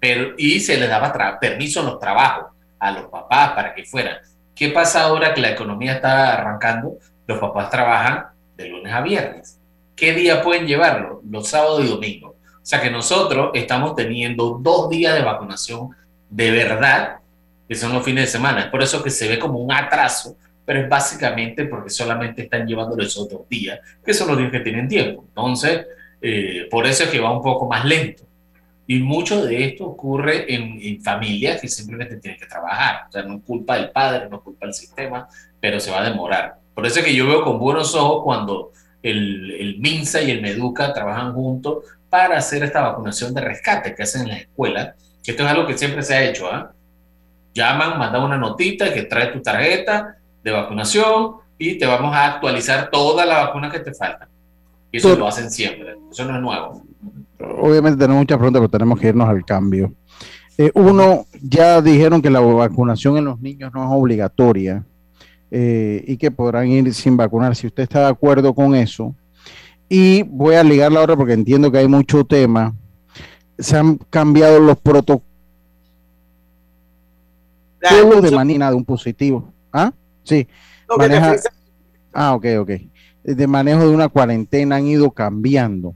Pero, 0.00 0.34
y 0.36 0.60
se 0.60 0.78
les 0.78 0.88
daba 0.88 1.38
permiso 1.40 1.80
en 1.80 1.86
los 1.86 1.98
trabajos 1.98 2.52
a 2.78 2.92
los 2.92 3.06
papás 3.06 3.52
para 3.52 3.74
que 3.74 3.84
fueran. 3.84 4.18
¿Qué 4.54 4.70
pasa 4.70 5.02
ahora 5.02 5.34
que 5.34 5.40
la 5.40 5.50
economía 5.50 5.94
está 5.94 6.34
arrancando? 6.34 6.98
Los 7.26 7.38
papás 7.38 7.70
trabajan 7.70 8.26
de 8.56 8.68
lunes 8.68 8.92
a 8.92 9.00
viernes. 9.00 9.58
¿Qué 9.94 10.12
día 10.12 10.42
pueden 10.42 10.66
llevarlo? 10.66 11.22
Los 11.28 11.48
sábados 11.48 11.84
y 11.84 11.88
domingos. 11.88 12.32
O 12.32 12.66
sea 12.70 12.80
que 12.80 12.90
nosotros 12.90 13.50
estamos 13.54 13.96
teniendo 13.96 14.58
dos 14.60 14.90
días 14.90 15.14
de 15.14 15.22
vacunación 15.22 15.90
de 16.28 16.50
verdad, 16.50 17.16
que 17.68 17.74
son 17.74 17.92
los 17.92 18.04
fines 18.04 18.24
de 18.24 18.30
semana. 18.30 18.60
Es 18.60 18.66
por 18.66 18.82
eso 18.82 19.02
que 19.02 19.10
se 19.10 19.28
ve 19.28 19.38
como 19.38 19.58
un 19.58 19.72
atraso, 19.72 20.36
pero 20.64 20.80
es 20.80 20.88
básicamente 20.88 21.64
porque 21.64 21.90
solamente 21.90 22.42
están 22.42 22.66
llevando 22.66 23.00
esos 23.02 23.28
dos 23.28 23.48
días, 23.48 23.80
que 24.04 24.12
son 24.12 24.28
los 24.28 24.38
días 24.38 24.50
que 24.50 24.60
tienen 24.60 24.88
tiempo. 24.88 25.24
Entonces, 25.28 25.86
eh, 26.20 26.66
por 26.70 26.86
eso 26.86 27.04
es 27.04 27.10
que 27.10 27.20
va 27.20 27.32
un 27.32 27.42
poco 27.42 27.66
más 27.66 27.84
lento. 27.84 28.24
Y 28.86 29.00
mucho 29.00 29.44
de 29.44 29.66
esto 29.66 29.84
ocurre 29.84 30.52
en, 30.52 31.02
familias 31.02 31.60
que 31.60 31.68
simplemente 31.68 32.16
tienen 32.16 32.40
que 32.40 32.46
trabajar. 32.46 33.04
O 33.08 33.12
sea, 33.12 33.22
no 33.22 33.36
es 33.36 33.42
culpa 33.42 33.76
del 33.76 33.90
padre, 33.90 34.28
no 34.30 34.36
es 34.36 34.42
culpa 34.42 34.64
del 34.64 34.74
sistema, 34.74 35.28
pero 35.60 35.78
se 35.78 35.90
va 35.90 36.00
a 36.00 36.08
demorar. 36.08 36.56
Por 36.74 36.86
eso 36.86 37.00
es 37.00 37.04
que 37.04 37.14
yo 37.14 37.26
veo 37.26 37.44
con 37.44 37.58
buenos 37.58 37.94
ojos 37.94 38.24
cuando 38.24 38.72
el, 39.02 39.50
el 39.50 39.78
MINSA 39.78 40.22
y 40.22 40.30
el 40.30 40.40
MEDUCA 40.40 40.94
trabajan 40.94 41.34
juntos 41.34 41.84
para 42.08 42.38
hacer 42.38 42.62
esta 42.62 42.80
vacunación 42.80 43.34
de 43.34 43.42
rescate 43.42 43.94
que 43.94 44.02
hacen 44.02 44.22
en 44.22 44.28
las 44.28 44.40
escuelas, 44.40 44.94
que 45.22 45.32
esto 45.32 45.44
es 45.44 45.50
algo 45.50 45.66
que 45.66 45.76
siempre 45.76 46.02
se 46.02 46.14
ha 46.14 46.24
hecho. 46.24 46.50
¿ah? 46.50 46.72
Llaman, 47.52 47.98
mandan 47.98 48.22
una 48.22 48.38
notita 48.38 48.92
que 48.94 49.02
trae 49.02 49.26
tu 49.26 49.42
tarjeta 49.42 50.16
de 50.42 50.50
vacunación 50.50 51.36
y 51.58 51.76
te 51.76 51.84
vamos 51.84 52.14
a 52.14 52.26
actualizar 52.26 52.88
todas 52.90 53.26
las 53.26 53.46
vacunas 53.46 53.70
que 53.70 53.80
te 53.80 53.92
faltan. 53.92 54.28
Y 54.90 54.98
eso 54.98 55.16
lo 55.16 55.28
hacen 55.28 55.50
siempre, 55.50 55.96
eso 56.10 56.24
no 56.24 56.36
es 56.36 56.42
nuevo 56.42 56.82
obviamente 57.40 57.98
tenemos 57.98 58.20
muchas 58.20 58.38
preguntas, 58.38 58.60
pero 58.60 58.70
tenemos 58.70 59.00
que 59.00 59.08
irnos 59.08 59.28
al 59.28 59.44
cambio. 59.44 59.92
Eh, 60.56 60.70
uno, 60.74 61.26
ya 61.40 61.80
dijeron 61.80 62.20
que 62.20 62.30
la 62.30 62.40
vacunación 62.40 63.16
en 63.16 63.26
los 63.26 63.40
niños 63.40 63.72
no 63.72 63.84
es 63.84 63.90
obligatoria 63.90 64.84
eh, 65.50 66.04
y 66.06 66.16
que 66.16 66.30
podrán 66.30 66.68
ir 66.68 66.92
sin 66.94 67.16
vacunar. 67.16 67.54
Si 67.54 67.66
usted 67.66 67.84
está 67.84 68.00
de 68.00 68.06
acuerdo 68.06 68.54
con 68.54 68.74
eso, 68.74 69.14
y 69.88 70.22
voy 70.24 70.56
a 70.56 70.64
ligar 70.64 70.92
la 70.92 71.00
otra 71.00 71.16
porque 71.16 71.32
entiendo 71.32 71.70
que 71.70 71.78
hay 71.78 71.88
mucho 71.88 72.24
tema, 72.24 72.74
se 73.58 73.76
han 73.76 73.96
cambiado 74.10 74.58
los 74.58 74.76
protocolos 74.78 75.22
de 77.80 78.30
manera 78.32 78.70
de 78.70 78.76
un 78.76 78.84
positivo. 78.84 79.52
¿Ah? 79.72 79.92
Sí. 80.24 80.46
ah, 82.12 82.34
ok, 82.34 82.46
ok. 82.60 82.70
De 83.34 83.46
manejo 83.46 83.86
de 83.86 83.94
una 83.94 84.08
cuarentena 84.08 84.76
han 84.76 84.86
ido 84.86 85.10
cambiando. 85.10 85.94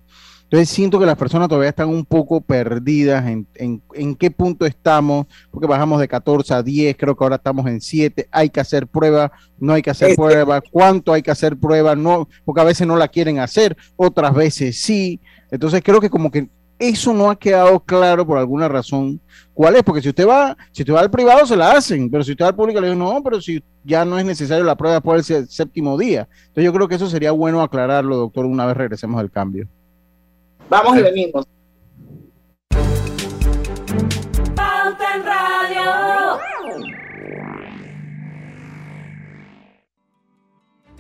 Entonces 0.53 0.69
siento 0.69 0.99
que 0.99 1.07
las 1.07 1.17
personas 1.17 1.49
todavía 1.49 1.71
están 1.71 1.89
un 1.89 2.05
poco 2.05 2.43
perdidas 2.43 3.27
en, 3.27 3.47
en, 3.55 4.15
qué 4.15 4.31
punto 4.31 4.67
estamos, 4.67 5.27
porque 5.51 5.67
bajamos 5.67 5.99
de 5.99 6.07
14 6.07 6.53
a 6.53 6.63
10, 6.63 6.95
creo 6.99 7.17
que 7.17 7.25
ahora 7.25 7.37
estamos 7.37 7.67
en 7.67 7.81
7, 7.81 8.29
hay 8.31 8.51
que 8.51 8.61
hacer 8.61 8.87
pruebas, 8.87 9.31
no 9.59 9.73
hay 9.73 9.81
que 9.81 9.89
hacer 9.89 10.15
pruebas, 10.15 10.61
cuánto 10.71 11.15
hay 11.15 11.23
que 11.23 11.31
hacer 11.31 11.57
pruebas, 11.57 11.97
no, 11.97 12.29
porque 12.45 12.61
a 12.61 12.65
veces 12.65 12.87
no 12.87 12.97
la 12.97 13.09
quieren 13.09 13.39
hacer, 13.39 13.79
otras 13.97 14.35
veces 14.35 14.79
sí. 14.83 15.23
Entonces 15.51 15.81
creo 15.83 16.03
que 16.03 16.11
como 16.11 16.31
que 16.31 16.51
eso 16.89 17.15
no 17.15 17.31
ha 17.31 17.37
quedado 17.37 17.79
claro 17.79 18.27
por 18.27 18.39
alguna 18.39 18.69
razón. 18.69 19.21
¿Cuál 19.55 19.77
es? 19.77 19.83
Porque 19.85 20.03
si 20.03 20.09
usted 20.09 20.27
va, 20.27 20.57
si 20.73 20.83
usted 20.83 20.93
va 20.93 21.01
al 21.01 21.11
privado 21.11 21.47
se 21.47 21.57
la 21.57 21.73
hacen, 21.73 22.11
pero 22.11 22.25
si 22.25 22.33
usted 22.33 22.45
va 22.45 22.49
al 22.49 22.57
público 22.57 22.81
le 22.81 22.89
digo, 22.89 22.99
no, 22.99 23.23
pero 23.23 23.41
si 23.41 23.63
ya 23.85 24.05
no 24.05 24.19
es 24.19 24.25
necesario 24.25 24.65
la 24.65 24.75
prueba 24.75 25.01
por 25.01 25.17
el 25.17 25.25
séptimo 25.25 25.97
día. 25.97 26.29
Entonces 26.41 26.65
yo 26.65 26.73
creo 26.73 26.89
que 26.89 26.97
eso 26.97 27.09
sería 27.09 27.31
bueno 27.31 27.63
aclararlo, 27.63 28.17
doctor, 28.17 28.47
una 28.47 28.67
vez 28.67 28.77
regresemos 28.77 29.21
al 29.21 29.31
cambio. 29.31 29.69
Vamos 30.69 30.99
y 30.99 31.03
venimos. 31.03 31.47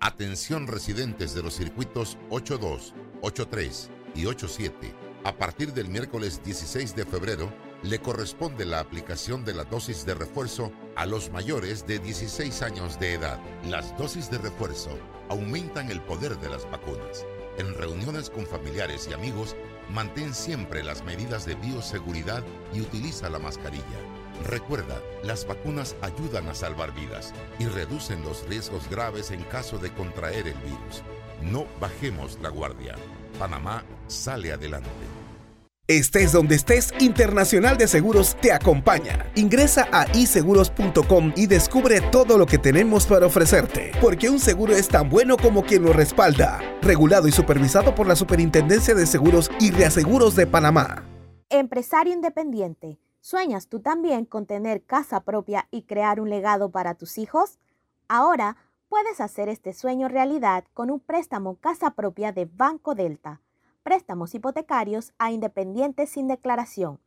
Atención 0.00 0.66
residentes 0.66 1.34
de 1.34 1.42
los 1.42 1.54
circuitos 1.54 2.18
82, 2.28 2.94
83 3.22 3.90
y 4.14 4.26
87. 4.26 4.94
A 5.24 5.32
partir 5.32 5.72
del 5.72 5.88
miércoles 5.88 6.42
16 6.44 6.94
de 6.94 7.06
febrero, 7.06 7.50
le 7.82 7.98
corresponde 7.98 8.66
la 8.66 8.80
aplicación 8.80 9.44
de 9.44 9.54
la 9.54 9.64
dosis 9.64 10.04
de 10.04 10.14
refuerzo 10.14 10.70
a 10.96 11.06
los 11.06 11.30
mayores 11.30 11.86
de 11.86 11.98
16 11.98 12.60
años 12.62 13.00
de 13.00 13.14
edad. 13.14 13.40
Las 13.64 13.96
dosis 13.96 14.30
de 14.30 14.36
refuerzo 14.36 14.90
aumentan 15.30 15.90
el 15.90 16.02
poder 16.02 16.38
de 16.40 16.50
las 16.50 16.70
vacunas. 16.70 17.24
En 17.56 17.74
reuniones 17.74 18.28
con 18.28 18.46
familiares 18.46 19.08
y 19.10 19.14
amigos, 19.14 19.56
mantén 19.90 20.34
siempre 20.34 20.84
las 20.84 21.04
medidas 21.04 21.46
de 21.46 21.54
bioseguridad 21.54 22.44
y 22.74 22.82
utiliza 22.82 23.30
la 23.30 23.38
mascarilla. 23.38 23.82
Recuerda, 24.44 25.00
las 25.22 25.46
vacunas 25.46 25.96
ayudan 26.02 26.48
a 26.48 26.54
salvar 26.54 26.94
vidas 26.94 27.32
y 27.58 27.66
reducen 27.66 28.22
los 28.22 28.46
riesgos 28.48 28.88
graves 28.90 29.30
en 29.30 29.42
caso 29.44 29.78
de 29.78 29.92
contraer 29.92 30.46
el 30.46 30.58
virus. 30.58 31.02
No 31.42 31.66
bajemos 31.80 32.38
la 32.42 32.48
guardia. 32.48 32.94
Panamá 33.38 33.84
sale 34.06 34.52
adelante. 34.52 34.90
Estés 35.88 36.32
donde 36.32 36.56
estés, 36.56 36.92
Internacional 36.98 37.76
de 37.76 37.86
Seguros 37.86 38.36
te 38.40 38.52
acompaña. 38.52 39.30
Ingresa 39.36 39.86
a 39.92 40.06
iseguros.com 40.16 41.32
y 41.36 41.46
descubre 41.46 42.00
todo 42.00 42.38
lo 42.38 42.46
que 42.46 42.58
tenemos 42.58 43.06
para 43.06 43.26
ofrecerte, 43.26 43.92
porque 44.00 44.28
un 44.28 44.40
seguro 44.40 44.74
es 44.74 44.88
tan 44.88 45.08
bueno 45.08 45.36
como 45.36 45.62
quien 45.62 45.84
lo 45.84 45.92
respalda. 45.92 46.60
Regulado 46.82 47.28
y 47.28 47.32
supervisado 47.32 47.94
por 47.94 48.08
la 48.08 48.16
Superintendencia 48.16 48.96
de 48.96 49.06
Seguros 49.06 49.48
y 49.60 49.70
Reaseguros 49.70 50.34
de 50.34 50.48
Panamá. 50.48 51.04
Empresario 51.50 52.12
independiente 52.12 52.98
¿Sueñas 53.28 53.66
tú 53.66 53.80
también 53.80 54.24
con 54.24 54.46
tener 54.46 54.84
casa 54.84 55.24
propia 55.24 55.66
y 55.72 55.82
crear 55.82 56.20
un 56.20 56.30
legado 56.30 56.70
para 56.70 56.94
tus 56.94 57.18
hijos? 57.18 57.58
Ahora 58.06 58.56
puedes 58.88 59.20
hacer 59.20 59.48
este 59.48 59.72
sueño 59.72 60.06
realidad 60.06 60.62
con 60.74 60.92
un 60.92 61.00
préstamo 61.00 61.56
casa 61.56 61.96
propia 61.96 62.30
de 62.30 62.44
Banco 62.44 62.94
Delta. 62.94 63.40
Préstamos 63.82 64.32
hipotecarios 64.32 65.12
a 65.18 65.32
independientes 65.32 66.10
sin 66.10 66.28
declaración. 66.28 67.00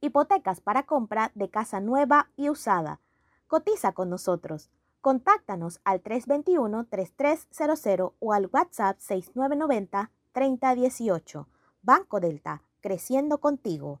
Hipotecas 0.00 0.62
para 0.62 0.84
compra 0.84 1.30
de 1.34 1.50
casa 1.50 1.78
nueva 1.78 2.30
y 2.36 2.48
usada. 2.48 3.02
Cotiza 3.46 3.92
con 3.92 4.08
nosotros. 4.08 4.70
Contáctanos 5.02 5.82
al 5.84 6.02
321-3300 6.02 8.14
o 8.18 8.32
al 8.32 8.48
WhatsApp 8.50 8.96
6990-3018. 9.00 11.46
Banco 11.82 12.18
Delta, 12.18 12.62
creciendo 12.80 13.40
contigo. 13.40 14.00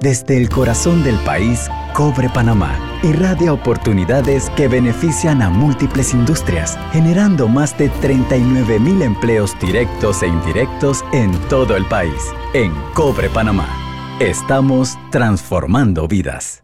Desde 0.00 0.36
el 0.36 0.48
corazón 0.48 1.02
del 1.02 1.16
país, 1.24 1.68
Cobre 1.92 2.28
Panamá 2.28 3.00
irradia 3.02 3.52
oportunidades 3.52 4.48
que 4.50 4.68
benefician 4.68 5.42
a 5.42 5.50
múltiples 5.50 6.14
industrias, 6.14 6.78
generando 6.92 7.48
más 7.48 7.76
de 7.76 7.88
39 7.88 8.78
mil 8.78 9.02
empleos 9.02 9.58
directos 9.58 10.22
e 10.22 10.28
indirectos 10.28 11.04
en 11.12 11.32
todo 11.48 11.76
el 11.76 11.84
país. 11.86 12.22
En 12.54 12.72
Cobre 12.94 13.28
Panamá, 13.28 13.68
estamos 14.20 14.96
transformando 15.10 16.06
vidas. 16.06 16.62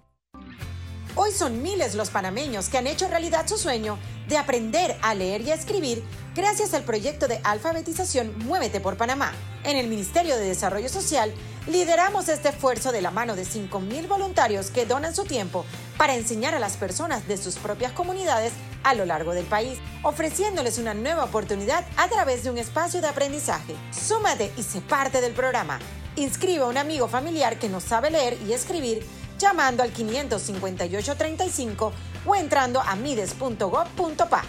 Hoy 1.16 1.30
son 1.32 1.62
miles 1.62 1.94
los 1.94 2.10
panameños 2.10 2.68
que 2.68 2.78
han 2.78 2.86
hecho 2.86 3.08
realidad 3.08 3.46
su 3.46 3.56
sueño 3.56 3.98
de 4.28 4.36
aprender 4.36 4.96
a 5.02 5.14
leer 5.14 5.42
y 5.42 5.50
a 5.50 5.54
escribir 5.54 6.02
gracias 6.34 6.74
al 6.74 6.82
proyecto 6.82 7.28
de 7.28 7.40
alfabetización 7.44 8.32
Muévete 8.44 8.80
por 8.80 8.96
Panamá. 8.96 9.32
En 9.62 9.76
el 9.76 9.86
Ministerio 9.86 10.36
de 10.36 10.46
Desarrollo 10.46 10.88
Social 10.88 11.32
lideramos 11.66 12.28
este 12.28 12.50
esfuerzo 12.50 12.92
de 12.92 13.02
la 13.02 13.10
mano 13.10 13.36
de 13.36 13.44
5.000 13.44 14.08
voluntarios 14.08 14.70
que 14.70 14.86
donan 14.86 15.14
su 15.14 15.24
tiempo 15.24 15.64
para 15.96 16.14
enseñar 16.14 16.54
a 16.54 16.58
las 16.58 16.76
personas 16.76 17.26
de 17.26 17.36
sus 17.36 17.56
propias 17.56 17.92
comunidades 17.92 18.52
a 18.82 18.94
lo 18.94 19.06
largo 19.06 19.32
del 19.32 19.46
país, 19.46 19.78
ofreciéndoles 20.02 20.78
una 20.78 20.94
nueva 20.94 21.24
oportunidad 21.24 21.84
a 21.96 22.08
través 22.08 22.44
de 22.44 22.50
un 22.50 22.58
espacio 22.58 23.00
de 23.00 23.08
aprendizaje. 23.08 23.74
Súmate 23.90 24.52
y 24.56 24.62
sé 24.62 24.80
parte 24.82 25.20
del 25.20 25.32
programa. 25.32 25.78
Inscribe 26.16 26.64
a 26.64 26.68
un 26.68 26.76
amigo 26.76 27.08
familiar 27.08 27.58
que 27.58 27.68
no 27.68 27.80
sabe 27.80 28.10
leer 28.10 28.38
y 28.46 28.52
escribir 28.52 29.04
llamando 29.38 29.82
al 29.82 29.92
55835 29.92 31.92
o 32.26 32.36
entrando 32.36 32.80
a 32.80 32.94
mides.gov.pa. 32.94 34.44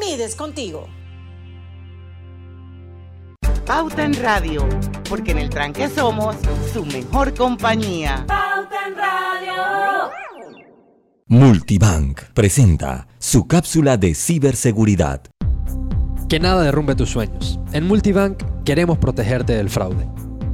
Mides 0.00 0.34
contigo. 0.34 0.88
Pauta 3.66 4.04
en 4.04 4.12
Radio, 4.22 4.68
porque 5.08 5.30
en 5.30 5.38
el 5.38 5.48
tranque 5.48 5.88
somos 5.88 6.36
su 6.70 6.84
mejor 6.84 7.32
compañía. 7.32 8.22
Pauta 8.28 8.76
en 8.86 8.94
Radio. 8.94 10.10
Multibank 11.28 12.20
presenta 12.34 13.08
su 13.18 13.46
cápsula 13.46 13.96
de 13.96 14.14
ciberseguridad. 14.14 15.22
Que 16.28 16.38
nada 16.38 16.62
derrumbe 16.62 16.94
tus 16.94 17.08
sueños. 17.08 17.58
En 17.72 17.86
Multibank 17.86 18.42
queremos 18.64 18.98
protegerte 18.98 19.54
del 19.54 19.70
fraude. 19.70 20.06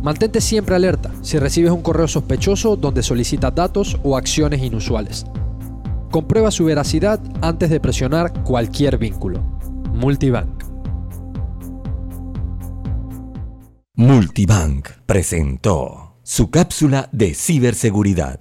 Mantente 0.05 0.41
siempre 0.41 0.77
alerta 0.77 1.11
si 1.23 1.41
recibes 1.41 1.73
un 1.73 1.83
correo 1.83 2.07
sospechoso 2.07 2.77
donde 2.77 3.03
solicitas 3.03 3.53
datos 3.53 3.99
o 4.05 4.17
acciones 4.17 4.63
inusuales. 4.63 5.27
Comprueba 6.13 6.53
su 6.53 6.65
veracidad 6.65 7.19
antes 7.43 7.71
de 7.71 7.81
presionar 7.81 8.45
cualquier 8.45 8.99
vínculo. 8.99 9.41
Multibank. 9.95 10.70
Multibank 14.03 14.89
presentó 15.05 16.17
su 16.23 16.51
cápsula 16.51 17.11
de 17.13 17.35
ciberseguridad. 17.35 18.41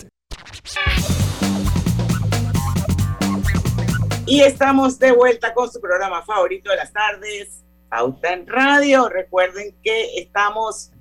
Y 4.25 4.39
estamos 4.39 4.97
de 4.99 5.11
vuelta 5.11 5.53
con 5.53 5.69
su 5.69 5.81
programa 5.81 6.23
favorito 6.23 6.69
de 6.69 6.77
las 6.77 6.93
tardes, 6.93 7.65
Pauta 7.89 8.31
en 8.31 8.47
Radio. 8.47 9.09
Recuerden 9.09 9.75
que 9.83 10.17
estamos 10.17 10.91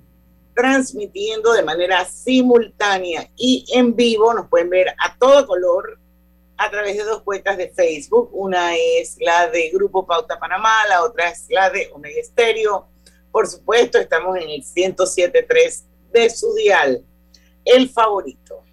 transmitiendo 0.56 1.52
de 1.52 1.62
manera 1.62 2.04
simultánea 2.04 3.30
y 3.36 3.64
en 3.72 3.94
vivo. 3.94 4.34
Nos 4.34 4.48
pueden 4.48 4.70
ver 4.70 4.88
a 4.88 5.16
todo 5.20 5.46
color 5.46 6.00
a 6.56 6.68
través 6.68 6.96
de 6.96 7.04
dos 7.04 7.22
cuentas 7.22 7.58
de 7.58 7.68
Facebook. 7.68 8.30
Una 8.32 8.74
es 8.74 9.18
la 9.20 9.48
de 9.50 9.70
Grupo 9.70 10.04
Pauta 10.04 10.36
Panamá, 10.36 10.84
la 10.88 11.04
otra 11.04 11.28
es 11.28 11.46
la 11.48 11.70
de 11.70 11.92
Omega 11.94 12.20
Estéreo. 12.20 12.88
Por 13.38 13.46
supuesto, 13.46 13.98
estamos 13.98 14.36
en 14.36 14.50
el 14.50 14.64
107.3 14.64 15.84
de 16.12 16.28
su 16.28 16.52
dial, 16.54 17.06
el 17.64 17.88
favorito. 17.88 18.64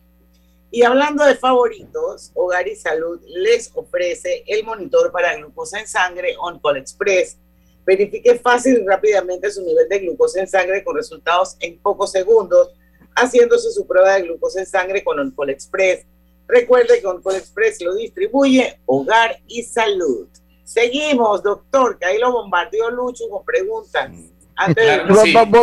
Y 0.71 0.82
hablando 0.82 1.23
de 1.23 1.36
favoritos, 1.36 2.32
Hogar 2.34 2.67
y 2.67 2.75
Salud 2.75 3.21
les 3.28 3.69
ofrece 3.75 4.43
el 4.47 4.63
monitor 4.63 5.12
para 5.12 5.36
glucosa 5.36 5.80
en 5.80 5.88
sangre 5.88 6.36
OnCall 6.39 6.78
Express 6.78 7.38
Verifique 7.86 8.39
fácil 8.39 8.80
y 8.82 8.88
rápidamente 8.88 9.51
su 9.51 9.62
nivel 9.63 9.88
de 9.88 9.99
glucosa 9.99 10.39
en 10.39 10.47
sangre 10.47 10.84
con 10.84 10.95
resultados 10.95 11.58
en 11.60 11.78
pocos 11.78 12.12
segundos, 12.12 12.73
haciéndose 13.15 13.69
su 13.71 13.86
prueba 13.86 14.15
de 14.15 14.23
glucosa 14.23 14.62
en 14.62 14.65
sangre 14.65 15.04
con 15.04 15.19
Oncol 15.19 15.51
Express. 15.51 16.08
Recuerde 16.47 17.01
que 17.01 17.06
Oncol 17.06 17.36
Express 17.36 17.84
lo 17.84 17.93
distribuye 17.93 18.80
Hogar 18.88 19.38
y 19.45 19.62
Salud. 19.62 20.28
Seguimos, 20.63 21.43
doctor, 21.43 21.99
que 21.99 22.06
ahí 22.08 22.17
lo 22.17 22.32
bombardeó 22.32 22.89
Lucho 22.89 23.30
con 23.30 23.45
preguntas. 23.45 24.10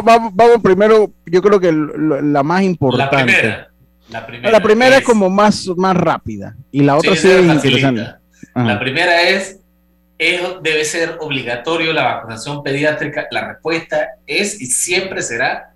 Vamos, 0.03 0.63
primero, 0.63 1.13
yo 1.27 1.43
creo 1.43 1.61
que 1.61 1.73
la 1.73 2.43
más 2.43 2.63
importante. 2.63 3.17
La 3.17 3.25
primera. 3.25 3.69
La 4.09 4.27
primera, 4.27 4.51
la 4.51 4.63
primera 4.63 4.97
es, 4.99 5.05
como 5.05 5.31
más, 5.31 5.67
más 5.77 5.97
rápida 5.97 6.55
y 6.71 6.83
la 6.83 6.99
otra 6.99 7.17
sí, 7.17 7.31
es 7.31 7.43
interesante. 7.43 8.15
La 8.55 8.79
primera 8.79 9.23
es 9.23 9.59
debe 10.63 10.85
ser 10.85 11.17
obligatorio 11.21 11.93
la 11.93 12.05
vacunación 12.05 12.63
pediátrica? 12.63 13.27
La 13.31 13.49
respuesta 13.49 14.11
es 14.27 14.61
y 14.61 14.67
siempre 14.67 15.23
será 15.23 15.73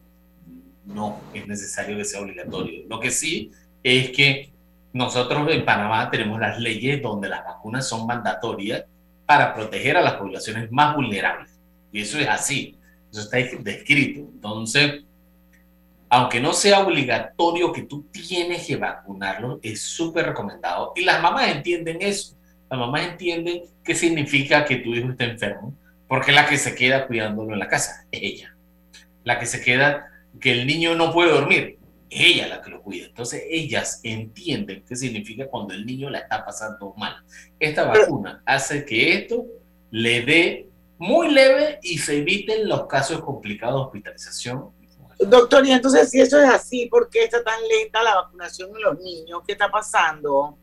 no, 0.86 1.20
es 1.34 1.46
necesario 1.46 1.96
que 1.96 2.04
sea 2.04 2.20
obligatorio. 2.20 2.84
Lo 2.88 3.00
que 3.00 3.10
sí 3.10 3.50
es 3.82 4.10
que 4.10 4.52
nosotros 4.92 5.50
en 5.50 5.64
Panamá 5.64 6.10
tenemos 6.10 6.40
las 6.40 6.58
leyes 6.58 7.02
donde 7.02 7.28
las 7.28 7.44
vacunas 7.44 7.88
son 7.88 8.06
mandatorias 8.06 8.84
para 9.26 9.52
proteger 9.54 9.96
a 9.96 10.00
las 10.00 10.14
poblaciones 10.14 10.70
más 10.70 10.94
vulnerables. 10.94 11.50
Y 11.92 12.00
eso 12.00 12.18
es 12.18 12.28
así, 12.28 12.76
eso 13.20 13.28
está 13.30 13.38
descrito. 13.60 14.20
Entonces, 14.20 15.02
aunque 16.08 16.40
no 16.40 16.52
sea 16.52 16.80
obligatorio 16.80 17.72
que 17.72 17.82
tú 17.82 18.04
tienes 18.10 18.66
que 18.66 18.76
vacunarlo, 18.76 19.58
es 19.62 19.82
súper 19.82 20.26
recomendado. 20.26 20.92
Y 20.96 21.02
las 21.02 21.20
mamás 21.20 21.48
entienden 21.48 21.98
eso 22.00 22.36
la 22.70 22.76
mamá 22.76 23.04
entiende 23.04 23.68
qué 23.84 23.94
significa 23.94 24.64
que 24.64 24.76
tu 24.76 24.94
hijo 24.94 25.10
esté 25.10 25.24
enfermo, 25.24 25.74
porque 26.08 26.32
la 26.32 26.46
que 26.46 26.56
se 26.56 26.74
queda 26.74 27.06
cuidándolo 27.06 27.52
en 27.52 27.58
la 27.58 27.68
casa 27.68 28.06
es 28.10 28.22
ella. 28.22 28.56
La 29.24 29.38
que 29.38 29.46
se 29.46 29.60
queda, 29.60 30.06
que 30.40 30.52
el 30.52 30.66
niño 30.66 30.94
no 30.94 31.12
puede 31.12 31.32
dormir, 31.32 31.78
es 32.10 32.20
ella 32.20 32.48
la 32.48 32.62
que 32.62 32.70
lo 32.70 32.82
cuida. 32.82 33.06
Entonces 33.06 33.42
ellas 33.48 34.00
entienden 34.02 34.84
qué 34.86 34.96
significa 34.96 35.46
cuando 35.46 35.74
el 35.74 35.86
niño 35.86 36.10
la 36.10 36.18
está 36.18 36.44
pasando 36.44 36.92
mal. 36.96 37.16
Esta 37.58 37.84
vacuna 37.84 38.42
hace 38.44 38.84
que 38.84 39.14
esto 39.14 39.46
le 39.90 40.22
dé 40.22 40.68
muy 40.98 41.30
leve 41.32 41.78
y 41.82 41.98
se 41.98 42.18
eviten 42.18 42.68
los 42.68 42.86
casos 42.86 43.20
complicados 43.22 43.74
de 43.74 43.86
hospitalización. 43.86 44.70
Doctor, 45.18 45.66
y 45.66 45.72
entonces 45.72 46.10
si 46.10 46.20
eso 46.20 46.40
es 46.40 46.48
así, 46.48 46.86
¿por 46.86 47.08
qué 47.08 47.24
está 47.24 47.42
tan 47.42 47.58
lenta 47.68 48.02
la 48.02 48.14
vacunación 48.16 48.70
en 48.76 48.82
los 48.82 48.98
niños? 49.00 49.42
¿Qué 49.46 49.52
está 49.52 49.70
pasando? 49.70 50.58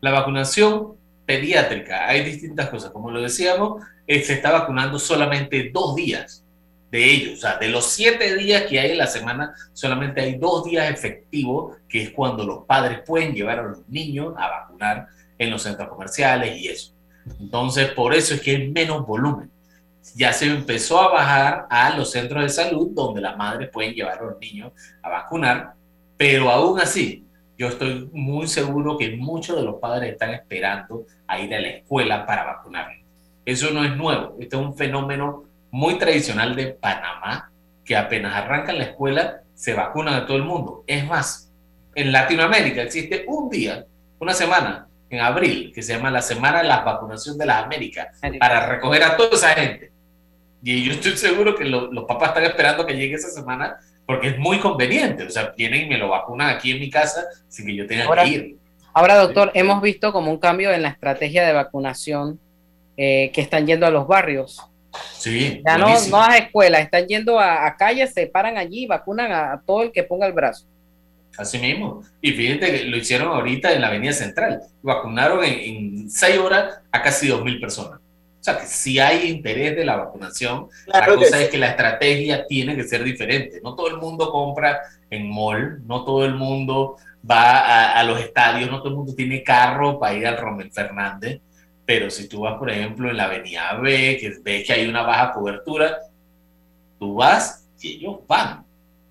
La 0.00 0.10
vacunación 0.10 0.96
pediátrica. 1.24 2.06
Hay 2.06 2.24
distintas 2.24 2.68
cosas. 2.68 2.90
Como 2.90 3.10
lo 3.10 3.22
decíamos, 3.22 3.82
eh, 4.06 4.22
se 4.22 4.34
está 4.34 4.52
vacunando 4.52 4.98
solamente 4.98 5.70
dos 5.72 5.94
días 5.94 6.44
de 6.90 7.10
ellos. 7.10 7.38
O 7.38 7.40
sea, 7.40 7.56
de 7.58 7.68
los 7.68 7.86
siete 7.86 8.36
días 8.36 8.64
que 8.64 8.78
hay 8.78 8.92
en 8.92 8.98
la 8.98 9.06
semana, 9.06 9.54
solamente 9.72 10.20
hay 10.20 10.36
dos 10.36 10.64
días 10.64 10.90
efectivos, 10.90 11.76
que 11.88 12.02
es 12.02 12.10
cuando 12.10 12.44
los 12.44 12.64
padres 12.66 13.00
pueden 13.04 13.34
llevar 13.34 13.58
a 13.58 13.62
los 13.64 13.88
niños 13.88 14.34
a 14.36 14.48
vacunar 14.48 15.08
en 15.38 15.50
los 15.50 15.62
centros 15.62 15.88
comerciales 15.88 16.56
y 16.60 16.68
eso. 16.68 16.93
Entonces, 17.40 17.90
por 17.92 18.14
eso 18.14 18.34
es 18.34 18.40
que 18.40 18.52
hay 18.52 18.70
menos 18.70 19.06
volumen. 19.06 19.50
Ya 20.14 20.32
se 20.32 20.46
empezó 20.46 21.00
a 21.00 21.12
bajar 21.12 21.66
a 21.70 21.96
los 21.96 22.10
centros 22.10 22.42
de 22.42 22.48
salud 22.48 22.90
donde 22.92 23.20
las 23.20 23.36
madres 23.36 23.70
pueden 23.70 23.94
llevar 23.94 24.18
a 24.18 24.24
los 24.24 24.38
niños 24.38 24.72
a 25.02 25.08
vacunar, 25.08 25.74
pero 26.16 26.50
aún 26.50 26.78
así, 26.80 27.24
yo 27.56 27.68
estoy 27.68 28.08
muy 28.12 28.46
seguro 28.46 28.98
que 28.98 29.16
muchos 29.16 29.56
de 29.56 29.62
los 29.62 29.76
padres 29.76 30.12
están 30.12 30.30
esperando 30.34 31.06
a 31.26 31.40
ir 31.40 31.54
a 31.54 31.60
la 31.60 31.68
escuela 31.68 32.26
para 32.26 32.44
vacunar. 32.44 32.88
Eso 33.44 33.70
no 33.70 33.84
es 33.84 33.96
nuevo, 33.96 34.36
este 34.40 34.56
es 34.56 34.62
un 34.62 34.76
fenómeno 34.76 35.44
muy 35.70 35.98
tradicional 35.98 36.54
de 36.54 36.68
Panamá, 36.68 37.50
que 37.84 37.96
apenas 37.96 38.34
arrancan 38.34 38.78
la 38.78 38.84
escuela 38.84 39.40
se 39.54 39.74
vacunan 39.74 40.14
a 40.14 40.26
todo 40.26 40.36
el 40.36 40.42
mundo. 40.42 40.84
Es 40.86 41.06
más, 41.06 41.52
en 41.94 42.12
Latinoamérica 42.12 42.82
existe 42.82 43.24
un 43.28 43.48
día, 43.48 43.86
una 44.18 44.34
semana, 44.34 44.88
en 45.10 45.20
abril, 45.20 45.72
que 45.74 45.82
se 45.82 45.94
llama 45.94 46.10
la 46.10 46.22
Semana 46.22 46.58
de 46.62 46.68
la 46.68 46.80
Vacunación 46.80 47.38
de 47.38 47.46
las 47.46 47.64
Américas, 47.64 48.08
para 48.38 48.66
recoger 48.66 49.02
a 49.04 49.16
toda 49.16 49.30
esa 49.36 49.50
gente. 49.50 49.92
Y 50.62 50.82
yo 50.84 50.92
estoy 50.92 51.16
seguro 51.16 51.54
que 51.54 51.64
los 51.64 52.04
papás 52.06 52.28
están 52.30 52.44
esperando 52.44 52.86
que 52.86 52.94
llegue 52.94 53.14
esa 53.14 53.28
semana 53.28 53.76
porque 54.06 54.28
es 54.28 54.38
muy 54.38 54.58
conveniente. 54.58 55.24
O 55.24 55.30
sea, 55.30 55.52
vienen 55.56 55.82
y 55.86 55.88
me 55.88 55.98
lo 55.98 56.08
vacunan 56.08 56.48
aquí 56.48 56.72
en 56.72 56.80
mi 56.80 56.90
casa 56.90 57.24
sin 57.48 57.66
que 57.66 57.74
yo 57.76 57.86
tenga 57.86 58.04
Ahora- 58.04 58.24
que 58.24 58.30
ir. 58.30 58.56
Ahora, 58.96 59.16
doctor, 59.16 59.50
hemos 59.54 59.82
visto 59.82 60.12
como 60.12 60.30
un 60.30 60.38
cambio 60.38 60.72
en 60.72 60.82
la 60.82 60.88
estrategia 60.90 61.44
de 61.44 61.52
vacunación 61.52 62.38
eh, 62.96 63.30
que 63.34 63.40
están 63.40 63.66
yendo 63.66 63.86
a 63.86 63.90
los 63.90 64.06
barrios. 64.06 64.62
Sí, 65.12 65.60
Ya 65.66 65.76
no, 65.76 65.88
no 66.08 66.22
a 66.22 66.28
las 66.28 66.40
escuelas, 66.42 66.82
están 66.82 67.06
yendo 67.08 67.40
a, 67.40 67.66
a 67.66 67.76
calles, 67.76 68.12
se 68.14 68.28
paran 68.28 68.56
allí 68.56 68.84
y 68.84 68.86
vacunan 68.86 69.32
a, 69.32 69.52
a 69.54 69.60
todo 69.60 69.82
el 69.82 69.90
que 69.90 70.04
ponga 70.04 70.26
el 70.28 70.32
brazo. 70.32 70.66
Así 71.36 71.58
mismo. 71.58 72.02
Y 72.20 72.32
fíjate 72.32 72.70
que 72.70 72.84
lo 72.84 72.96
hicieron 72.96 73.28
ahorita 73.28 73.72
en 73.72 73.80
la 73.80 73.88
Avenida 73.88 74.12
Central. 74.12 74.60
Vacunaron 74.82 75.44
en, 75.44 75.52
en 75.52 76.10
seis 76.10 76.38
horas 76.38 76.80
a 76.90 77.02
casi 77.02 77.28
2.000 77.28 77.60
personas. 77.60 78.00
O 78.00 78.44
sea 78.44 78.58
que 78.58 78.66
si 78.66 78.98
hay 78.98 79.30
interés 79.30 79.74
de 79.74 79.86
la 79.86 79.96
vacunación, 79.96 80.68
Claro 80.84 81.14
la 81.14 81.18
cosa 81.18 81.40
es 81.40 81.48
que 81.48 81.56
la 81.56 81.68
estrategia 81.68 82.46
tiene 82.46 82.76
que 82.76 82.84
ser 82.84 83.02
diferente. 83.02 83.60
No 83.64 83.74
todo 83.74 83.88
el 83.88 83.96
mundo 83.96 84.30
compra 84.30 84.80
en 85.08 85.30
mall, 85.30 85.80
no 85.86 86.04
todo 86.04 86.26
el 86.26 86.34
mundo 86.34 86.96
va 87.28 87.60
a, 87.60 87.98
a 87.98 88.04
los 88.04 88.20
estadios, 88.20 88.70
no 88.70 88.80
todo 88.80 88.90
el 88.90 88.96
mundo 88.96 89.14
tiene 89.14 89.42
carro 89.42 89.98
para 89.98 90.14
ir 90.14 90.26
al 90.26 90.36
Romel 90.36 90.70
Fernández. 90.70 91.40
Pero 91.86 92.10
si 92.10 92.28
tú 92.28 92.40
vas, 92.40 92.58
por 92.58 92.70
ejemplo, 92.70 93.08
en 93.08 93.16
la 93.16 93.24
Avenida 93.24 93.74
B, 93.74 94.18
que 94.20 94.34
ves 94.42 94.66
que 94.66 94.72
hay 94.72 94.86
una 94.86 95.02
baja 95.02 95.32
cobertura, 95.32 95.98
tú 96.98 97.14
vas 97.14 97.66
y 97.80 97.96
ellos 97.96 98.18
van, 98.26 98.63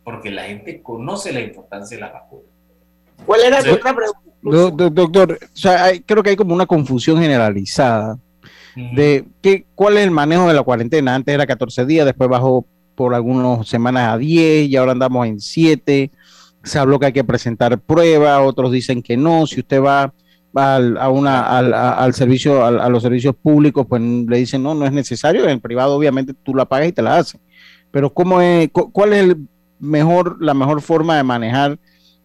porque 0.04 0.32
la 0.32 0.44
gente 0.44 0.82
conoce 0.82 1.32
la 1.32 1.42
importancia 1.42 1.98
de 1.98 2.02
la 2.02 2.12
vacuna. 2.12 2.44
¿Cuál 3.26 3.42
era 3.42 3.64
tu 3.64 3.72
otra 3.72 3.96
pregunta? 3.96 4.20
Do- 4.42 4.72
do- 4.72 4.90
doctor, 4.90 5.40
o 5.42 5.48
sea, 5.58 5.86
hay- 5.86 6.02
creo 6.02 6.22
que 6.22 6.32
hay 6.32 6.36
como 6.36 6.54
una 6.54 6.66
confusión 6.66 7.18
generalizada 7.22 8.18
de 8.76 9.24
qué, 9.42 9.66
cuál 9.76 9.98
es 9.98 10.04
el 10.04 10.12
manejo 10.12 10.48
de 10.48 10.54
la 10.54 10.64
cuarentena. 10.64 11.16
Antes 11.16 11.34
era 11.34 11.46
14 11.46 11.86
días, 11.86 12.06
después 12.06 12.30
bajó 12.30 12.66
por 12.96 13.14
algunas 13.14 13.68
semanas 13.68 14.10
a 14.14 14.18
10 14.18 14.68
y 14.68 14.76
ahora 14.76 14.92
andamos 14.92 15.26
en 15.28 15.40
7. 15.40 16.12
Se 16.64 16.80
habló 16.80 17.00
que 17.00 17.06
hay 17.08 17.14
que 17.14 17.24
presentar 17.24 17.78
pruebas, 17.80 18.42
otros 18.44 18.72
dicen 18.72 19.02
que 19.02 19.16
no. 19.16 19.46
Si 19.48 19.60
usted 19.62 19.82
va, 19.82 20.14
va 20.58 20.76
al, 20.76 20.98
a 20.98 21.10
una, 21.10 21.58
al, 21.58 21.74
a- 21.74 21.94
al 22.04 22.14
servicio, 22.14 22.66
al- 22.66 22.80
a, 22.82 22.90
los 22.90 23.04
servicios 23.04 23.36
públicos, 23.36 23.86
pues 23.88 24.02
le 24.02 24.38
dicen 24.38 24.62
no, 24.64 24.74
no 24.74 24.86
es 24.86 24.92
necesario. 24.92 25.44
En 25.46 25.52
el 25.52 25.62
privado, 25.62 25.96
obviamente, 25.96 26.34
tú 26.34 26.54
la 26.56 26.66
pagas 26.66 26.88
y 26.90 26.92
te 26.94 27.02
la 27.02 27.18
hacen. 27.18 27.40
Pero 27.92 28.12
¿cómo 28.14 28.42
es, 28.42 28.70
cu- 28.72 28.92
¿cuál 28.92 29.14
es 29.14 29.20
el 29.24 29.38
mejor, 29.84 30.42
la 30.42 30.54
mejor 30.54 30.82
forma 30.82 31.18
de 31.18 31.24
manejar 31.24 31.78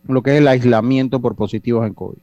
lo 0.07 0.23
que 0.23 0.31
es 0.33 0.39
el 0.39 0.49
aislamiento 0.49 1.21
por 1.21 1.37
positivos 1.37 1.87
en 1.87 1.95
COVID? 1.95 2.19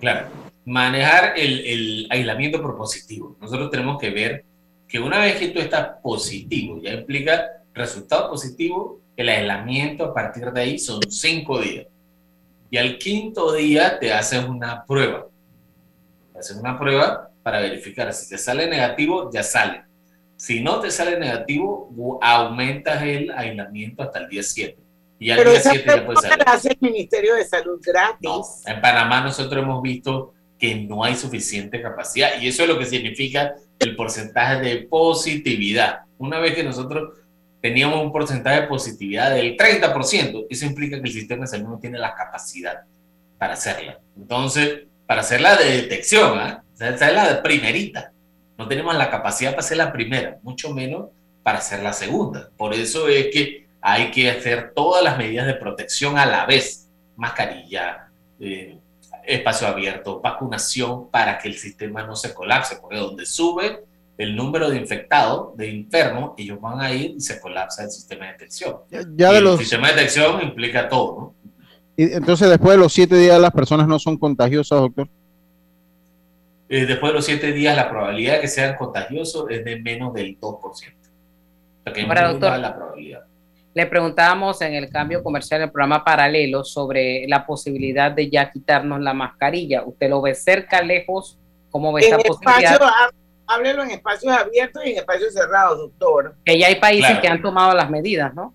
Claro, 0.00 0.28
manejar 0.64 1.34
el, 1.36 1.60
el 1.60 2.06
aislamiento 2.10 2.60
propositivo. 2.62 3.36
Nosotros 3.40 3.70
tenemos 3.70 3.98
que 3.98 4.10
ver 4.10 4.44
que 4.88 4.98
una 4.98 5.18
vez 5.18 5.36
que 5.36 5.48
tú 5.48 5.60
estás 5.60 5.90
positivo, 6.02 6.80
ya 6.82 6.94
implica 6.94 7.44
resultado 7.74 8.30
positivo, 8.30 9.00
el 9.16 9.28
aislamiento 9.28 10.04
a 10.04 10.14
partir 10.14 10.50
de 10.50 10.60
ahí 10.60 10.78
son 10.78 11.00
cinco 11.08 11.60
días. 11.60 11.86
Y 12.70 12.76
al 12.76 12.98
quinto 12.98 13.52
día 13.52 13.98
te 13.98 14.12
haces 14.12 14.44
una 14.44 14.84
prueba. 14.84 15.26
Te 16.32 16.38
haces 16.38 16.56
una 16.56 16.78
prueba 16.78 17.30
para 17.42 17.60
verificar. 17.60 18.12
Si 18.12 18.28
te 18.28 18.38
sale 18.38 18.68
negativo, 18.68 19.30
ya 19.32 19.42
sale. 19.42 19.87
Si 20.38 20.60
no 20.60 20.78
te 20.78 20.90
sale 20.92 21.18
negativo, 21.18 22.18
aumentas 22.22 23.02
el 23.02 23.32
aislamiento 23.32 24.04
hasta 24.04 24.20
el 24.20 24.28
día 24.28 24.42
7. 24.44 24.78
Y 25.18 25.30
al 25.32 25.38
Pero 25.38 25.50
día 25.50 25.58
esa 25.58 25.70
7 25.72 25.84
ya 25.84 26.06
puedes 26.06 26.20
salir. 26.22 26.38
la 26.38 26.52
hace 26.52 26.68
el 26.70 26.78
Ministerio 26.80 27.34
de 27.34 27.44
Salud 27.44 27.80
gratis. 27.84 28.62
En 28.64 28.80
Panamá 28.80 29.20
nosotros 29.20 29.64
hemos 29.64 29.82
visto 29.82 30.32
que 30.56 30.76
no 30.76 31.02
hay 31.02 31.16
suficiente 31.16 31.82
capacidad 31.82 32.40
y 32.40 32.46
eso 32.46 32.62
es 32.62 32.68
lo 32.68 32.78
que 32.78 32.86
significa 32.86 33.56
el 33.80 33.96
porcentaje 33.96 34.60
de 34.60 34.76
positividad. 34.82 36.02
Una 36.18 36.38
vez 36.38 36.54
que 36.54 36.62
nosotros 36.62 37.18
teníamos 37.60 38.00
un 38.00 38.12
porcentaje 38.12 38.60
de 38.60 38.66
positividad 38.68 39.34
del 39.34 39.56
30%, 39.56 40.46
eso 40.48 40.66
implica 40.66 41.00
que 41.00 41.08
el 41.08 41.12
sistema 41.12 41.42
de 41.42 41.48
salud 41.48 41.68
no 41.68 41.78
tiene 41.80 41.98
la 41.98 42.14
capacidad 42.14 42.84
para 43.38 43.54
hacerla. 43.54 43.98
Entonces, 44.16 44.82
para 45.04 45.22
hacerla 45.22 45.56
de 45.56 45.82
detección, 45.82 46.38
¿ah? 46.38 46.62
O 46.72 46.76
sea, 46.76 46.90
esa 46.90 47.08
es 47.08 47.14
la 47.14 47.34
de 47.34 47.42
primerita. 47.42 48.12
No 48.58 48.66
tenemos 48.68 48.94
la 48.96 49.10
capacidad 49.10 49.52
para 49.52 49.60
hacer 49.60 49.76
la 49.76 49.92
primera, 49.92 50.38
mucho 50.42 50.74
menos 50.74 51.06
para 51.42 51.58
hacer 51.58 51.82
la 51.82 51.92
segunda. 51.92 52.50
Por 52.56 52.74
eso 52.74 53.08
es 53.08 53.28
que 53.32 53.66
hay 53.80 54.10
que 54.10 54.30
hacer 54.30 54.72
todas 54.74 55.02
las 55.04 55.16
medidas 55.16 55.46
de 55.46 55.54
protección 55.54 56.18
a 56.18 56.26
la 56.26 56.44
vez. 56.44 56.88
Mascarilla, 57.16 58.08
eh, 58.40 58.78
espacio 59.26 59.66
abierto, 59.68 60.20
vacunación 60.20 61.08
para 61.10 61.38
que 61.38 61.48
el 61.48 61.54
sistema 61.56 62.02
no 62.04 62.16
se 62.16 62.34
colapse, 62.34 62.76
porque 62.80 62.96
donde 62.96 63.26
sube 63.26 63.84
el 64.16 64.34
número 64.34 64.68
de 64.70 64.76
infectados, 64.78 65.56
de 65.56 65.70
enfermos, 65.70 66.32
ellos 66.38 66.60
van 66.60 66.80
a 66.80 66.92
ir 66.92 67.12
y 67.16 67.20
se 67.20 67.40
colapsa 67.40 67.84
el 67.84 67.90
sistema 67.90 68.26
de 68.26 68.32
detección. 68.32 68.76
ya 68.90 69.00
Y 69.00 69.32
de 69.32 69.38
el 69.38 69.44
los- 69.44 69.58
sistema 69.60 69.88
de 69.88 69.94
detección 69.94 70.42
implica 70.42 70.88
todo, 70.88 71.16
¿no? 71.20 71.34
Y 71.96 72.12
entonces, 72.12 72.48
después 72.48 72.72
de 72.72 72.78
los 72.78 72.92
siete 72.92 73.16
días, 73.16 73.40
las 73.40 73.50
personas 73.52 73.86
no 73.88 73.98
son 73.98 74.16
contagiosas, 74.16 74.80
doctor. 74.80 75.08
Eh, 76.68 76.84
después 76.86 77.12
de 77.12 77.16
los 77.16 77.24
siete 77.24 77.52
días, 77.52 77.74
la 77.74 77.88
probabilidad 77.88 78.34
de 78.34 78.40
que 78.42 78.48
sean 78.48 78.76
contagiosos 78.76 79.46
es 79.50 79.64
de 79.64 79.80
menos 79.80 80.12
del 80.12 80.38
2%. 80.38 80.60
O 80.60 80.74
sea 80.74 80.92
que 81.92 82.00
es 82.00 82.06
Ahora, 82.06 82.22
muy 82.22 82.30
doctor. 82.32 82.48
baja 82.50 82.58
la 82.60 82.76
probabilidad. 82.76 83.20
Le 83.74 83.86
preguntábamos 83.86 84.60
en 84.62 84.74
el 84.74 84.90
cambio 84.90 85.22
comercial 85.22 85.60
del 85.60 85.70
programa 85.70 86.04
paralelo 86.04 86.64
sobre 86.64 87.26
la 87.28 87.46
posibilidad 87.46 88.10
de 88.10 88.28
ya 88.28 88.50
quitarnos 88.50 89.00
la 89.00 89.14
mascarilla. 89.14 89.82
¿Usted 89.84 90.10
lo 90.10 90.20
ve 90.20 90.34
cerca, 90.34 90.82
lejos? 90.82 91.38
¿Cómo 91.70 91.92
ve 91.92 92.02
En 92.06 92.14
esta 92.14 92.28
posibilidad? 92.28 92.80
háblelo 93.46 93.82
en 93.84 93.92
espacios 93.92 94.30
abiertos 94.32 94.82
y 94.84 94.90
en 94.90 94.96
espacios 94.98 95.32
cerrados, 95.32 95.78
doctor. 95.78 96.34
Que 96.44 96.58
ya 96.58 96.66
hay 96.66 96.74
países 96.76 97.06
Claro. 97.06 97.22
que 97.22 97.28
han 97.28 97.40
tomado 97.42 97.74
las 97.74 97.88
medidas, 97.88 98.34
¿no? 98.34 98.52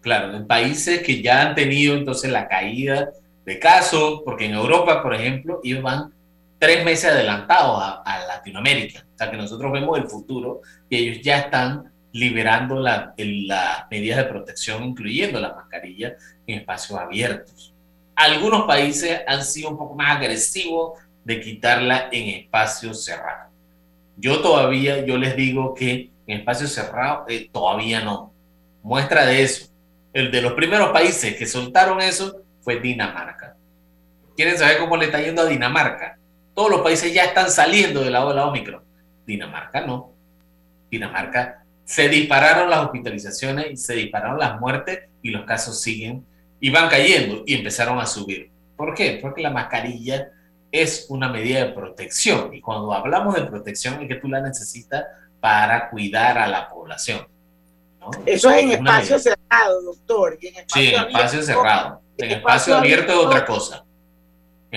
Claro, 0.00 0.34
en 0.36 0.46
países 0.46 1.00
que 1.02 1.22
ya 1.22 1.42
han 1.42 1.54
tenido 1.54 1.94
entonces 1.94 2.30
la 2.30 2.48
caída 2.48 3.10
de 3.44 3.58
casos, 3.60 4.22
porque 4.24 4.46
en 4.46 4.54
Europa, 4.54 5.00
por 5.02 5.14
ejemplo, 5.14 5.60
ellos 5.62 5.82
van 5.82 6.12
tres 6.58 6.84
meses 6.84 7.10
adelantados 7.10 7.82
a, 8.04 8.26
Latinoamérica. 8.26 9.00
O 9.14 9.18
sea 9.18 9.30
que 9.30 9.36
nosotros 9.36 9.72
vemos 9.72 9.98
el 9.98 10.08
futuro 10.08 10.60
y 10.88 10.96
ellos 10.96 11.22
ya 11.22 11.38
están 11.38 11.92
liberando 12.12 12.80
las 12.80 13.14
medidas 13.90 14.18
de 14.18 14.24
protección, 14.24 14.84
incluyendo 14.84 15.40
la 15.40 15.54
mascarilla, 15.54 16.16
en 16.46 16.60
espacios 16.60 16.98
abiertos. 16.98 17.74
Algunos 18.14 18.66
países 18.66 19.20
han 19.26 19.44
sido 19.44 19.70
un 19.70 19.76
poco 19.76 19.94
más 19.94 20.16
agresivos 20.16 20.98
de 21.24 21.40
quitarla 21.40 22.08
en 22.12 22.40
espacios 22.40 23.04
cerrados. 23.04 23.52
Yo 24.16 24.40
todavía, 24.40 25.04
yo 25.04 25.18
les 25.18 25.36
digo 25.36 25.74
que 25.74 26.10
en 26.26 26.38
espacios 26.38 26.72
cerrados 26.72 27.26
eh, 27.28 27.50
todavía 27.52 28.00
no. 28.00 28.32
Muestra 28.82 29.26
de 29.26 29.42
eso. 29.42 29.66
El 30.12 30.30
de 30.30 30.40
los 30.40 30.54
primeros 30.54 30.90
países 30.90 31.36
que 31.36 31.46
soltaron 31.46 32.00
eso 32.00 32.42
fue 32.62 32.80
Dinamarca. 32.80 33.56
¿Quieren 34.36 34.56
saber 34.56 34.78
cómo 34.78 34.96
le 34.96 35.06
está 35.06 35.20
yendo 35.20 35.42
a 35.42 35.46
Dinamarca? 35.46 36.18
Todos 36.56 36.70
los 36.70 36.80
países 36.80 37.12
ya 37.12 37.24
están 37.26 37.50
saliendo 37.50 38.00
del 38.02 38.14
lado 38.14 38.30
de 38.30 38.34
la 38.36 38.46
Omicron. 38.46 38.82
Dinamarca 39.26 39.82
no. 39.86 40.12
Dinamarca 40.90 41.62
se 41.84 42.08
dispararon 42.08 42.70
las 42.70 42.80
hospitalizaciones 42.86 43.66
y 43.70 43.76
se 43.76 43.94
dispararon 43.94 44.38
las 44.38 44.58
muertes 44.58 45.00
y 45.22 45.30
los 45.30 45.44
casos 45.44 45.80
siguen 45.82 46.24
y 46.58 46.70
van 46.70 46.88
cayendo 46.88 47.42
y 47.46 47.54
empezaron 47.54 47.98
a 48.00 48.06
subir. 48.06 48.50
¿Por 48.74 48.94
qué? 48.94 49.18
Porque 49.20 49.42
la 49.42 49.50
mascarilla 49.50 50.30
es 50.72 51.06
una 51.10 51.28
medida 51.28 51.58
de 51.64 51.72
protección 51.72 52.52
y 52.54 52.60
cuando 52.62 52.92
hablamos 52.92 53.34
de 53.34 53.42
protección 53.42 54.02
es 54.02 54.08
que 54.08 54.14
tú 54.16 54.28
la 54.28 54.40
necesitas 54.40 55.04
para 55.40 55.90
cuidar 55.90 56.38
a 56.38 56.48
la 56.48 56.68
población. 56.70 57.28
¿no? 58.00 58.10
Eso 58.24 58.50
es 58.50 58.62
en 58.64 58.70
espacio 58.72 59.18
cerrado, 59.18 59.82
doctor. 59.82 60.38
Y 60.40 60.46
en 60.48 60.56
espacio 60.56 60.82
Sí, 60.82 60.88
en 60.94 61.00
abierto- 61.00 61.18
espacio 61.18 61.42
cerrado. 61.42 62.00
En 62.16 62.30
espacio 62.30 62.36
espacio 62.38 62.76
abierto 62.76 63.12
es 63.12 63.18
otra 63.18 63.44
cosa. 63.44 63.84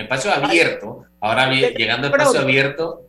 En 0.00 0.06
espacio 0.06 0.32
abierto, 0.32 1.04
ahora 1.20 1.46
bien, 1.50 1.74
llegando 1.74 2.06
a 2.06 2.10
espacio 2.10 2.40
abierto, 2.40 3.02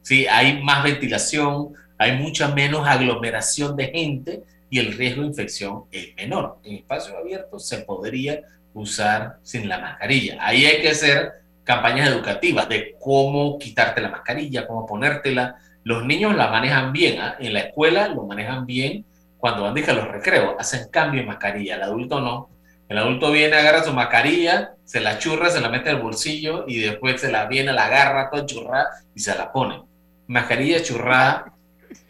sí, 0.00 0.26
hay 0.26 0.62
más 0.62 0.82
ventilación, 0.82 1.74
hay 1.98 2.16
mucha 2.16 2.48
menos 2.48 2.88
aglomeración 2.88 3.76
de 3.76 3.88
gente 3.88 4.42
y 4.70 4.78
el 4.78 4.94
riesgo 4.94 5.20
de 5.20 5.28
infección 5.28 5.84
es 5.92 6.16
menor. 6.16 6.58
En 6.64 6.76
espacio 6.76 7.18
abierto 7.18 7.58
se 7.58 7.80
podría 7.80 8.40
usar 8.72 9.36
sin 9.42 9.68
la 9.68 9.78
mascarilla. 9.78 10.38
Ahí 10.40 10.64
hay 10.64 10.80
que 10.80 10.88
hacer 10.88 11.32
campañas 11.64 12.08
educativas 12.08 12.66
de 12.66 12.96
cómo 12.98 13.58
quitarte 13.58 14.00
la 14.00 14.08
mascarilla, 14.08 14.66
cómo 14.66 14.86
ponértela. 14.86 15.56
Los 15.84 16.06
niños 16.06 16.34
la 16.34 16.48
manejan 16.48 16.94
bien, 16.94 17.20
¿ah? 17.20 17.36
en 17.38 17.52
la 17.52 17.60
escuela 17.60 18.08
lo 18.08 18.24
manejan 18.24 18.64
bien 18.64 19.04
cuando 19.36 19.64
van 19.64 19.76
a 19.76 19.92
los 19.92 20.08
recreos, 20.08 20.54
hacen 20.58 20.88
cambio 20.90 21.20
de 21.20 21.26
mascarilla, 21.26 21.76
el 21.76 21.82
adulto 21.82 22.20
no. 22.22 22.48
El 22.88 22.98
adulto 22.98 23.30
viene, 23.30 23.56
agarra 23.56 23.84
su 23.84 23.92
mascarilla, 23.92 24.74
se 24.84 25.00
la 25.00 25.18
churra, 25.18 25.50
se 25.50 25.60
la 25.60 25.68
mete 25.68 25.90
al 25.90 26.00
bolsillo 26.00 26.64
y 26.66 26.80
después 26.80 27.20
se 27.20 27.30
la 27.30 27.46
viene, 27.46 27.72
la 27.72 27.86
agarra 27.86 28.30
toda 28.30 28.46
churrada 28.46 28.88
y 29.14 29.20
se 29.20 29.34
la 29.34 29.52
pone. 29.52 29.82
Mascarilla 30.26 30.82
churrada 30.82 31.52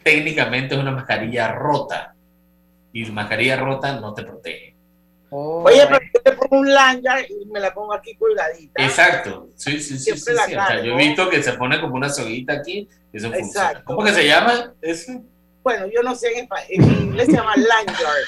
técnicamente 0.03 0.75
es 0.75 0.81
una 0.81 0.91
mascarilla 0.91 1.51
rota 1.51 2.15
y 2.93 3.05
mascarilla 3.05 3.57
rota 3.57 3.99
no 3.99 4.13
te 4.13 4.23
protege. 4.23 4.75
Oye, 5.31 5.85
pero 5.87 5.99
yo 5.99 6.21
te 6.23 6.31
pongo 6.31 6.61
un 6.61 6.73
lanyard 6.73 7.25
y 7.29 7.45
me 7.45 7.59
la 7.59 7.71
pongo 7.71 7.93
aquí 7.93 8.15
colgadita. 8.15 8.83
Exacto, 8.83 9.49
sí, 9.55 9.79
sí, 9.79 9.97
sí. 9.97 9.99
sí, 9.99 10.17
Siempre 10.17 10.33
la 10.33 10.45
sí. 10.45 10.55
O 10.55 10.67
sea, 10.67 10.83
yo 10.83 10.93
he 10.93 10.97
visto 10.97 11.29
que 11.29 11.43
se 11.43 11.53
pone 11.53 11.79
como 11.79 11.95
una 11.95 12.09
soguita 12.09 12.53
aquí, 12.53 12.87
eso 13.13 13.31
funciona. 13.31 13.67
Exacto. 13.67 13.83
¿Cómo 13.85 14.03
que 14.03 14.13
se 14.13 14.25
llama? 14.25 14.73
Eso. 14.81 15.21
Bueno, 15.61 15.85
yo 15.93 16.01
no 16.01 16.15
sé 16.15 16.47
en 16.69 16.83
inglés 16.83 17.27
se 17.27 17.33
llama 17.33 17.53
lanyard. 17.55 18.25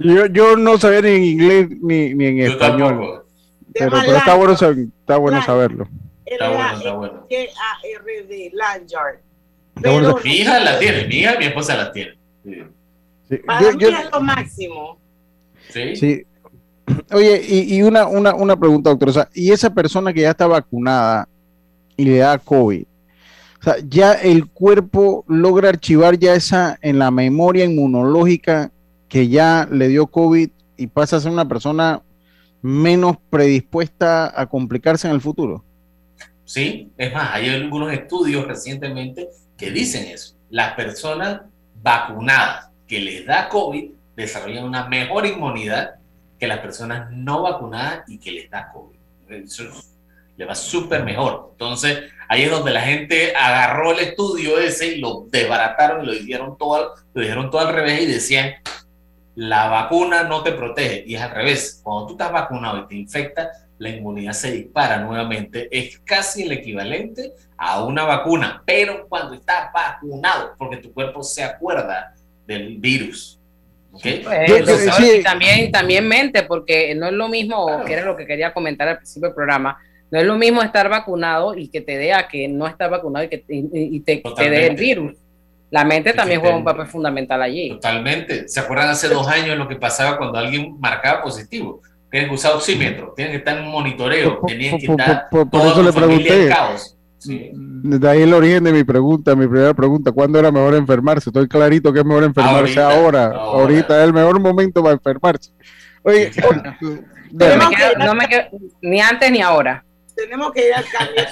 Yo, 0.00 0.26
yo 0.26 0.56
no 0.56 0.78
sabía 0.78 1.00
ni 1.00 1.08
en 1.08 1.22
inglés 1.24 1.68
ni, 1.80 2.14
ni 2.14 2.26
en 2.26 2.40
español. 2.40 3.24
Pero, 3.72 3.90
pero 3.90 4.16
está 4.16 4.34
bueno, 4.34 4.52
está 4.52 5.16
bueno 5.16 5.42
saberlo. 5.42 5.88
Está 6.24 6.48
bueno, 6.48 6.76
está 6.76 6.92
bueno. 6.92 7.26
G-A-R-D, 7.30 8.52
Lanyard. 8.52 9.20
mi 10.24 10.30
hija 10.30 10.60
la 10.60 10.78
tiene, 10.78 11.06
mi 11.06 11.16
hija 11.16 11.38
mi 11.38 11.46
esposa 11.46 11.76
la 11.76 11.92
tiene. 11.92 12.18
Sí. 13.28 13.36
Para 13.46 13.72
mí 13.72 13.84
es 13.84 14.10
lo 14.12 14.20
máximo. 14.20 14.98
Sí. 15.70 15.96
sí. 15.96 16.26
Oye, 17.12 17.42
y, 17.46 17.76
y 17.76 17.82
una, 17.82 18.06
una, 18.06 18.34
una, 18.34 18.56
pregunta, 18.56 18.90
doctor. 18.90 19.08
O 19.08 19.12
sea, 19.12 19.28
y 19.34 19.52
esa 19.52 19.70
persona 19.70 20.12
que 20.12 20.22
ya 20.22 20.30
está 20.30 20.46
vacunada 20.46 21.28
y 21.96 22.04
le 22.04 22.18
da 22.18 22.38
COVID, 22.38 22.84
o 23.60 23.64
sea, 23.64 23.76
ya 23.88 24.12
el 24.12 24.46
cuerpo 24.46 25.24
logra 25.26 25.68
archivar 25.68 26.18
ya 26.18 26.34
esa 26.34 26.78
en 26.82 26.98
la 26.98 27.10
memoria 27.10 27.64
inmunológica 27.64 28.70
que 29.08 29.28
ya 29.28 29.68
le 29.70 29.88
dio 29.88 30.06
COVID 30.06 30.50
y 30.76 30.86
pasa 30.88 31.16
a 31.16 31.20
ser 31.20 31.32
una 31.32 31.48
persona 31.48 32.02
menos 32.62 33.16
predispuesta 33.30 34.40
a 34.40 34.46
complicarse 34.46 35.06
en 35.06 35.14
el 35.14 35.20
futuro. 35.20 35.64
Sí, 36.44 36.92
es 36.96 37.12
más, 37.12 37.30
hay 37.32 37.48
algunos 37.48 37.92
estudios 37.92 38.46
recientemente 38.46 39.28
que 39.56 39.70
dicen 39.70 40.06
eso. 40.06 40.36
Las 40.50 40.74
personas 40.74 41.42
vacunadas 41.82 42.70
que 42.86 43.00
les 43.00 43.26
da 43.26 43.48
COVID 43.48 43.90
desarrollan 44.16 44.64
una 44.64 44.88
mejor 44.88 45.26
inmunidad 45.26 45.96
que 46.38 46.46
las 46.46 46.58
personas 46.58 47.10
no 47.10 47.42
vacunadas 47.42 48.04
y 48.08 48.18
que 48.18 48.32
les 48.32 48.50
da 48.50 48.70
COVID. 48.72 48.96
Le 50.36 50.44
va 50.44 50.54
súper 50.54 51.02
mejor. 51.02 51.48
Entonces, 51.52 52.10
ahí 52.28 52.42
es 52.42 52.50
donde 52.50 52.70
la 52.70 52.82
gente 52.82 53.34
agarró 53.34 53.92
el 53.92 54.00
estudio 54.00 54.58
ese 54.58 54.96
y 54.96 54.98
lo 54.98 55.26
desbarataron 55.30 56.04
y 56.04 56.06
lo 56.06 56.12
dijeron 56.12 56.56
todo, 56.58 56.94
lo 57.14 57.22
dijeron 57.22 57.50
todo 57.50 57.66
al 57.66 57.74
revés 57.74 58.02
y 58.02 58.06
decían, 58.06 58.54
la 59.36 59.68
vacuna 59.68 60.24
no 60.24 60.42
te 60.42 60.52
protege. 60.52 61.04
Y 61.06 61.14
es 61.14 61.22
al 61.22 61.30
revés. 61.30 61.80
Cuando 61.84 62.06
tú 62.06 62.12
estás 62.14 62.32
vacunado 62.32 62.78
y 62.78 62.86
te 62.88 62.94
infecta, 62.96 63.50
la 63.78 63.90
inmunidad 63.90 64.32
se 64.32 64.50
dispara 64.50 64.98
nuevamente. 64.98 65.68
Es 65.70 65.98
casi 66.00 66.44
el 66.44 66.52
equivalente 66.52 67.32
a 67.56 67.84
una 67.84 68.04
vacuna, 68.04 68.62
pero 68.66 69.06
cuando 69.08 69.34
estás 69.34 69.70
vacunado, 69.72 70.54
porque 70.58 70.78
tu 70.78 70.92
cuerpo 70.92 71.22
se 71.22 71.44
acuerda 71.44 72.14
del 72.46 72.78
virus. 72.78 73.38
¿okay? 73.92 74.22
Pues, 74.24 75.22
también, 75.22 75.70
también 75.70 76.08
mente, 76.08 76.42
porque 76.42 76.94
no 76.94 77.06
es 77.06 77.12
lo 77.12 77.28
mismo, 77.28 77.84
que 77.84 77.92
era 77.92 78.04
lo 78.04 78.16
que 78.16 78.26
quería 78.26 78.52
comentar 78.52 78.88
al 78.88 78.96
principio 78.96 79.28
del 79.28 79.34
programa, 79.34 79.78
no 80.10 80.20
es 80.20 80.26
lo 80.26 80.36
mismo 80.36 80.62
estar 80.62 80.88
vacunado 80.88 81.54
y 81.54 81.68
que 81.68 81.80
te 81.80 81.98
dé 81.98 82.12
a 82.12 82.28
que 82.28 82.48
no 82.48 82.66
estar 82.66 82.88
vacunado 82.88 83.24
y 83.24 83.28
que 83.28 83.44
y, 83.48 84.00
te, 84.00 84.22
te 84.36 84.50
dé 84.50 84.68
el 84.68 84.76
virus. 84.76 85.14
La 85.76 85.84
mente 85.84 86.14
también 86.14 86.40
juega 86.40 86.56
un 86.56 86.64
papel 86.64 86.86
fundamental 86.86 87.42
allí. 87.42 87.68
Totalmente. 87.68 88.48
¿Se 88.48 88.60
acuerdan 88.60 88.88
hace 88.88 89.10
dos 89.10 89.28
años 89.28 89.58
lo 89.58 89.68
que 89.68 89.76
pasaba 89.76 90.16
cuando 90.16 90.38
alguien 90.38 90.80
marcaba 90.80 91.22
positivo? 91.22 91.82
Tienen 92.10 92.30
que 92.30 92.34
usar 92.34 92.54
oxímetro, 92.54 93.12
tienen 93.14 93.32
que 93.32 93.38
estar 93.40 93.58
en 93.58 93.66
monitoreo, 93.66 94.40
tienen 94.46 94.78
que 94.78 94.86
estar 94.86 95.28
por, 95.28 95.48
eso 95.66 95.82
le 95.82 95.92
pregunté. 95.92 96.50
De 97.26 98.08
ahí 98.08 98.22
el 98.22 98.32
origen 98.32 98.64
de 98.64 98.72
mi 98.72 98.84
pregunta, 98.84 99.36
mi 99.36 99.46
primera 99.46 99.74
pregunta, 99.74 100.12
¿cuándo 100.12 100.38
era 100.38 100.50
mejor 100.50 100.76
enfermarse? 100.76 101.28
Estoy 101.28 101.46
clarito 101.46 101.92
que 101.92 101.98
es 101.98 102.06
mejor 102.06 102.24
enfermarse 102.24 102.80
ahora. 102.80 103.26
Ahorita, 103.34 103.98
es 103.98 104.04
el 104.06 104.14
mejor 104.14 104.40
momento 104.40 104.82
para 104.82 104.94
enfermarse. 104.94 105.52
Oye, 106.04 106.30
no 107.98 108.14
me 108.14 108.50
ni 108.80 108.98
antes 108.98 109.30
ni 109.30 109.42
ahora. 109.42 109.84
Tenemos 110.14 110.52
que 110.52 110.68
ir 110.68 110.74
al 110.74 110.86
cambio 110.88 111.22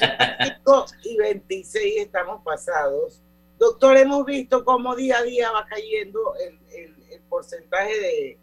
5 0.62 0.86
y 1.04 1.16
26 1.16 1.94
estamos 2.00 2.42
pasados. 2.44 3.23
Doctor, 3.58 3.96
hemos 3.96 4.24
visto 4.26 4.64
cómo 4.64 4.94
día 4.96 5.18
a 5.18 5.22
día 5.22 5.50
va 5.50 5.66
cayendo 5.66 6.34
el, 6.36 6.58
el, 6.72 6.94
porcentaje 7.28 7.98
de, 7.98 8.38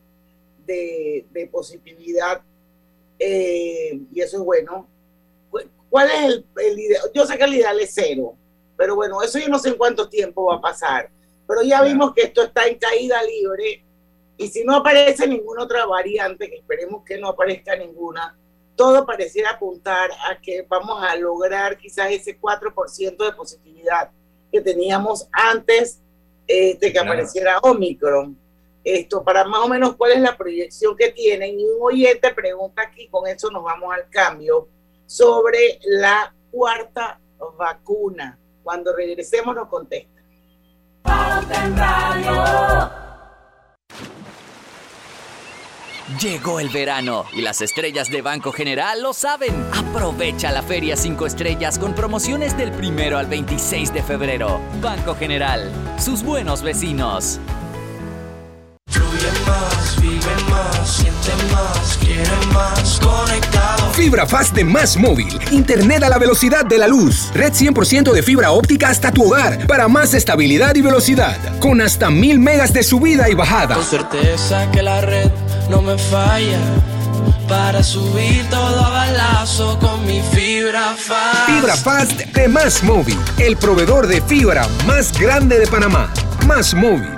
de, 0.65 1.25
de 1.31 1.47
positividad 1.47 2.41
eh, 3.19 4.01
y 4.11 4.21
eso 4.21 4.37
es 4.37 4.43
bueno. 4.43 4.87
¿Cuál 5.89 6.09
es 6.09 6.23
el, 6.23 6.45
el, 6.57 6.79
ideal? 6.79 7.03
Yo 7.13 7.25
sé 7.25 7.37
que 7.37 7.43
el 7.43 7.53
ideal 7.53 7.79
es 7.79 7.93
cero, 7.93 8.35
pero 8.77 8.95
bueno, 8.95 9.21
eso 9.21 9.39
yo 9.39 9.47
no 9.47 9.59
sé 9.59 9.69
en 9.69 9.75
cuánto 9.75 10.09
tiempo 10.09 10.45
va 10.45 10.55
a 10.55 10.61
pasar. 10.61 11.09
Pero 11.47 11.61
ya 11.63 11.81
vimos 11.83 12.13
que 12.13 12.23
esto 12.23 12.41
está 12.43 12.65
en 12.65 12.77
caída 12.77 13.21
libre 13.23 13.83
y 14.37 14.47
si 14.47 14.63
no 14.63 14.77
aparece 14.77 15.27
ninguna 15.27 15.63
otra 15.63 15.85
variante, 15.85 16.49
que 16.49 16.55
esperemos 16.57 17.03
que 17.03 17.17
no 17.17 17.27
aparezca 17.27 17.75
ninguna, 17.75 18.37
todo 18.75 19.05
pareciera 19.05 19.51
apuntar 19.51 20.09
a 20.11 20.39
que 20.41 20.65
vamos 20.67 21.03
a 21.03 21.15
lograr 21.15 21.77
quizás 21.77 22.09
ese 22.11 22.39
4% 22.39 23.23
de 23.23 23.33
positividad 23.33 24.09
que 24.51 24.61
teníamos 24.61 25.27
antes 25.31 26.01
eh, 26.47 26.77
de 26.77 26.91
que 26.91 26.99
apareciera 26.99 27.59
Omicron. 27.59 28.37
Esto, 28.83 29.23
para 29.23 29.45
más 29.45 29.61
o 29.61 29.67
menos 29.67 29.95
cuál 29.95 30.13
es 30.13 30.19
la 30.19 30.35
proyección 30.35 30.95
que 30.97 31.11
tienen. 31.11 31.59
Y 31.59 31.65
un 31.65 31.77
oyente 31.81 32.33
pregunta 32.33 32.81
aquí, 32.81 33.07
con 33.07 33.27
eso 33.27 33.49
nos 33.51 33.63
vamos 33.63 33.93
al 33.93 34.09
cambio, 34.09 34.67
sobre 35.05 35.79
la 35.83 36.33
cuarta 36.49 37.19
vacuna. 37.57 38.37
Cuando 38.63 38.95
regresemos 38.95 39.55
nos 39.55 39.67
contesta. 39.67 40.21
Llegó 46.19 46.59
el 46.59 46.69
verano 46.69 47.25
y 47.33 47.41
las 47.41 47.61
estrellas 47.61 48.09
de 48.09 48.21
Banco 48.21 48.51
General 48.51 49.01
lo 49.01 49.13
saben. 49.13 49.53
Aprovecha 49.73 50.51
la 50.51 50.61
Feria 50.61 50.95
5 50.95 51.25
Estrellas 51.25 51.79
con 51.79 51.93
promociones 51.93 52.57
del 52.57 52.71
primero 52.71 53.17
al 53.17 53.27
26 53.27 53.93
de 53.93 54.03
febrero. 54.03 54.59
Banco 54.81 55.15
General, 55.15 55.71
sus 55.99 56.23
buenos 56.23 56.63
vecinos. 56.63 57.39
Fibra 63.93 64.25
Fast 64.25 64.55
de 64.55 64.63
Más 64.63 64.97
Móvil. 64.97 65.39
Internet 65.51 66.03
a 66.03 66.09
la 66.09 66.17
velocidad 66.17 66.65
de 66.65 66.77
la 66.77 66.87
luz. 66.87 67.31
Red 67.33 67.53
100% 67.53 68.11
de 68.11 68.23
fibra 68.23 68.51
óptica 68.51 68.89
hasta 68.89 69.11
tu 69.11 69.27
hogar. 69.27 69.67
Para 69.67 69.87
más 69.87 70.13
estabilidad 70.13 70.75
y 70.75 70.81
velocidad. 70.81 71.37
Con 71.59 71.81
hasta 71.81 72.09
mil 72.09 72.39
megas 72.39 72.73
de 72.73 72.83
subida 72.83 73.29
y 73.29 73.35
bajada. 73.35 73.75
Con 73.75 73.85
certeza 73.85 74.69
que 74.71 74.81
la 74.81 75.01
red 75.01 75.29
no 75.71 75.81
me 75.81 75.97
falla 75.97 76.59
para 77.47 77.81
subir 77.81 78.45
todo 78.49 78.79
a 78.79 78.89
balazo 78.89 79.79
con 79.79 80.05
mi 80.05 80.19
fibra 80.19 80.93
fast. 80.97 81.49
Fibra 81.49 81.75
Fast 81.75 82.19
de 82.19 82.47
Más 82.49 82.83
Móvil, 82.83 83.17
el 83.39 83.55
proveedor 83.55 84.05
de 84.05 84.21
fibra 84.21 84.67
más 84.85 85.17
grande 85.17 85.59
de 85.59 85.67
Panamá. 85.67 86.13
Más 86.45 86.73
Móvil. 86.73 87.09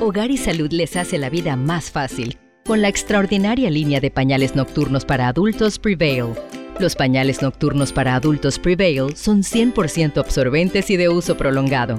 Hogar 0.00 0.30
y 0.30 0.38
Salud 0.38 0.70
les 0.72 0.96
hace 0.96 1.18
la 1.18 1.28
vida 1.28 1.56
más 1.56 1.90
fácil 1.90 2.38
con 2.64 2.82
la 2.82 2.88
extraordinaria 2.88 3.70
línea 3.70 4.00
de 4.00 4.10
pañales 4.10 4.56
nocturnos 4.56 5.04
para 5.04 5.28
adultos 5.28 5.78
Prevail. 5.78 6.32
Los 6.80 6.96
pañales 6.96 7.42
nocturnos 7.42 7.92
para 7.92 8.14
adultos 8.14 8.58
Prevail 8.58 9.14
son 9.14 9.42
100% 9.42 10.18
absorbentes 10.18 10.90
y 10.90 10.96
de 10.96 11.08
uso 11.08 11.36
prolongado 11.36 11.98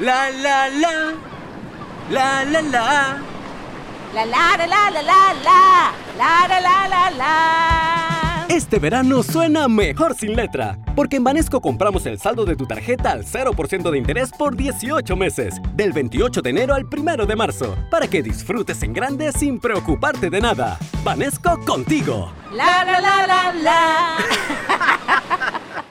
La 0.00 0.30
la 0.30 0.68
la. 0.68 1.12
La 2.08 2.44
la 2.44 2.62
la. 2.62 3.18
La 4.14 4.24
la 4.24 4.56
la 4.56 4.66
la 4.68 4.90
la 4.90 5.02
la 5.02 5.34
la. 5.42 5.92
La 6.16 6.46
la 6.48 6.60
la 6.60 6.88
la 6.88 7.10
la. 7.10 8.46
Este 8.48 8.78
verano 8.78 9.24
suena 9.24 9.66
mejor 9.66 10.14
sin 10.14 10.36
letra, 10.36 10.78
porque 10.94 11.16
en 11.16 11.24
Banesco 11.24 11.60
compramos 11.60 12.06
el 12.06 12.20
saldo 12.20 12.44
de 12.44 12.54
tu 12.54 12.64
tarjeta 12.64 13.10
al 13.10 13.24
0% 13.24 13.90
de 13.90 13.98
interés 13.98 14.30
por 14.30 14.56
18 14.56 15.16
meses, 15.16 15.54
del 15.74 15.92
28 15.92 16.42
de 16.42 16.50
enero 16.50 16.74
al 16.74 16.84
1 16.84 17.26
de 17.26 17.34
marzo, 17.34 17.76
para 17.90 18.06
que 18.06 18.22
disfrutes 18.22 18.80
en 18.84 18.92
grande 18.92 19.32
sin 19.32 19.58
preocuparte 19.58 20.30
de 20.30 20.40
nada. 20.40 20.78
Banesco 21.02 21.58
contigo. 21.66 22.32
La 22.52 22.84
la 22.84 23.00
la 23.00 23.26
la 23.26 23.52
la. 23.52 24.16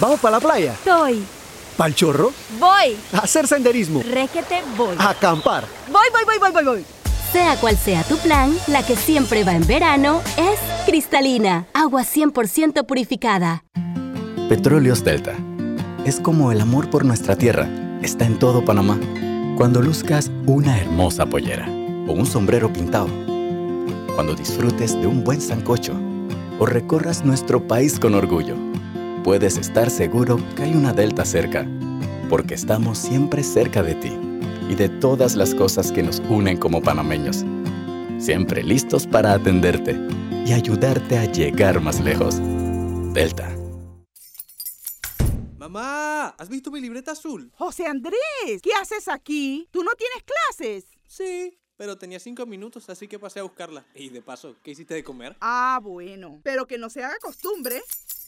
¿Vamos 0.00 0.18
para 0.18 0.38
la 0.38 0.40
playa? 0.40 0.72
Estoy. 0.72 1.43
¿Pal 1.76 1.94
chorro? 1.94 2.32
Voy. 2.60 2.96
A 3.12 3.18
hacer 3.18 3.48
senderismo. 3.48 4.02
Requete 4.02 4.62
voy. 4.76 4.94
A 4.98 5.10
acampar. 5.10 5.64
Voy, 5.90 6.06
voy, 6.12 6.24
voy, 6.24 6.38
voy, 6.38 6.52
voy, 6.52 6.64
voy. 6.64 6.84
Sea 7.32 7.56
cual 7.56 7.76
sea 7.76 8.04
tu 8.04 8.16
plan, 8.18 8.56
la 8.68 8.86
que 8.86 8.94
siempre 8.94 9.42
va 9.42 9.54
en 9.54 9.66
verano 9.66 10.22
es 10.36 10.60
cristalina, 10.86 11.66
agua 11.74 12.02
100% 12.02 12.86
purificada. 12.86 13.64
Petróleos 14.48 15.02
Delta. 15.02 15.34
Es 16.04 16.20
como 16.20 16.52
el 16.52 16.60
amor 16.60 16.90
por 16.90 17.04
nuestra 17.04 17.34
tierra 17.34 17.68
está 18.02 18.24
en 18.24 18.38
todo 18.38 18.64
Panamá. 18.64 19.00
Cuando 19.56 19.82
luzcas 19.82 20.30
una 20.46 20.78
hermosa 20.78 21.26
pollera 21.26 21.66
o 22.06 22.12
un 22.12 22.26
sombrero 22.26 22.72
pintado. 22.72 23.08
Cuando 24.14 24.34
disfrutes 24.36 24.92
de 25.00 25.08
un 25.08 25.24
buen 25.24 25.40
sancocho 25.40 25.94
o 26.60 26.66
recorras 26.66 27.24
nuestro 27.24 27.66
país 27.66 27.98
con 27.98 28.14
orgullo. 28.14 28.54
Puedes 29.24 29.56
estar 29.56 29.88
seguro 29.88 30.36
que 30.54 30.64
hay 30.64 30.74
una 30.74 30.92
Delta 30.92 31.24
cerca, 31.24 31.66
porque 32.28 32.52
estamos 32.52 32.98
siempre 32.98 33.42
cerca 33.42 33.82
de 33.82 33.94
ti 33.94 34.12
y 34.68 34.74
de 34.74 34.90
todas 34.90 35.34
las 35.34 35.54
cosas 35.54 35.90
que 35.90 36.02
nos 36.02 36.18
unen 36.28 36.58
como 36.58 36.82
panameños. 36.82 37.42
Siempre 38.18 38.62
listos 38.62 39.06
para 39.06 39.32
atenderte 39.32 39.98
y 40.44 40.52
ayudarte 40.52 41.16
a 41.16 41.24
llegar 41.24 41.80
más 41.80 42.00
lejos. 42.00 42.38
Delta. 43.14 43.50
Mamá, 45.56 46.34
¿has 46.36 46.50
visto 46.50 46.70
mi 46.70 46.82
libreta 46.82 47.12
azul? 47.12 47.50
José 47.56 47.86
Andrés, 47.86 48.60
¿qué 48.62 48.74
haces 48.74 49.08
aquí? 49.08 49.66
¿Tú 49.70 49.82
no 49.82 49.92
tienes 49.92 50.22
clases? 50.22 50.84
Sí, 51.08 51.58
pero 51.78 51.96
tenía 51.96 52.20
cinco 52.20 52.44
minutos, 52.44 52.90
así 52.90 53.08
que 53.08 53.18
pasé 53.18 53.40
a 53.40 53.42
buscarla. 53.44 53.86
Y 53.94 54.10
de 54.10 54.20
paso, 54.20 54.54
¿qué 54.62 54.72
hiciste 54.72 54.92
de 54.92 55.02
comer? 55.02 55.34
Ah, 55.40 55.80
bueno, 55.82 56.40
pero 56.44 56.66
que 56.66 56.76
no 56.76 56.90
se 56.90 57.02
haga 57.02 57.16
costumbre. 57.22 57.82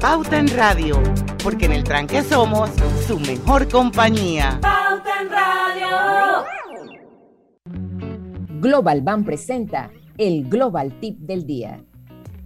Pauta 0.00 0.38
en 0.38 0.48
Radio, 0.56 0.98
porque 1.44 1.66
en 1.66 1.72
el 1.72 1.84
tranque 1.84 2.22
somos 2.22 2.70
su 3.06 3.20
mejor 3.20 3.68
compañía. 3.68 4.58
Pauta 4.62 5.10
en 5.20 5.28
Radio. 5.28 6.46
Global 8.60 9.02
Bank 9.02 9.26
presenta 9.26 9.90
el 10.16 10.48
Global 10.48 10.98
Tip 11.00 11.18
del 11.18 11.44
Día. 11.44 11.84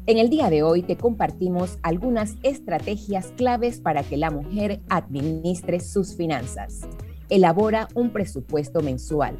En 0.07 0.19
el 0.19 0.31
día 0.31 0.51
de 0.51 0.65
hoy 0.65 0.83
te 0.83 0.97
compartimos 0.97 1.79
algunas 1.85 2.35
estrategias 2.43 3.33
claves 3.37 3.79
para 3.81 4.03
que 4.03 4.17
la 4.17 4.33
mujer 4.33 4.81
administre 4.89 5.79
sus 5.79 6.17
finanzas. 6.17 6.81
Elabora 7.29 7.87
un 7.95 8.11
presupuesto 8.11 8.81
mensual. 8.81 9.37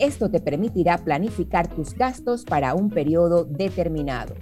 Esto 0.00 0.32
te 0.32 0.40
permitirá 0.40 0.98
planificar 0.98 1.68
tus 1.68 1.94
gastos 1.94 2.44
para 2.44 2.74
un 2.74 2.90
periodo 2.90 3.44
determinado. 3.44 4.34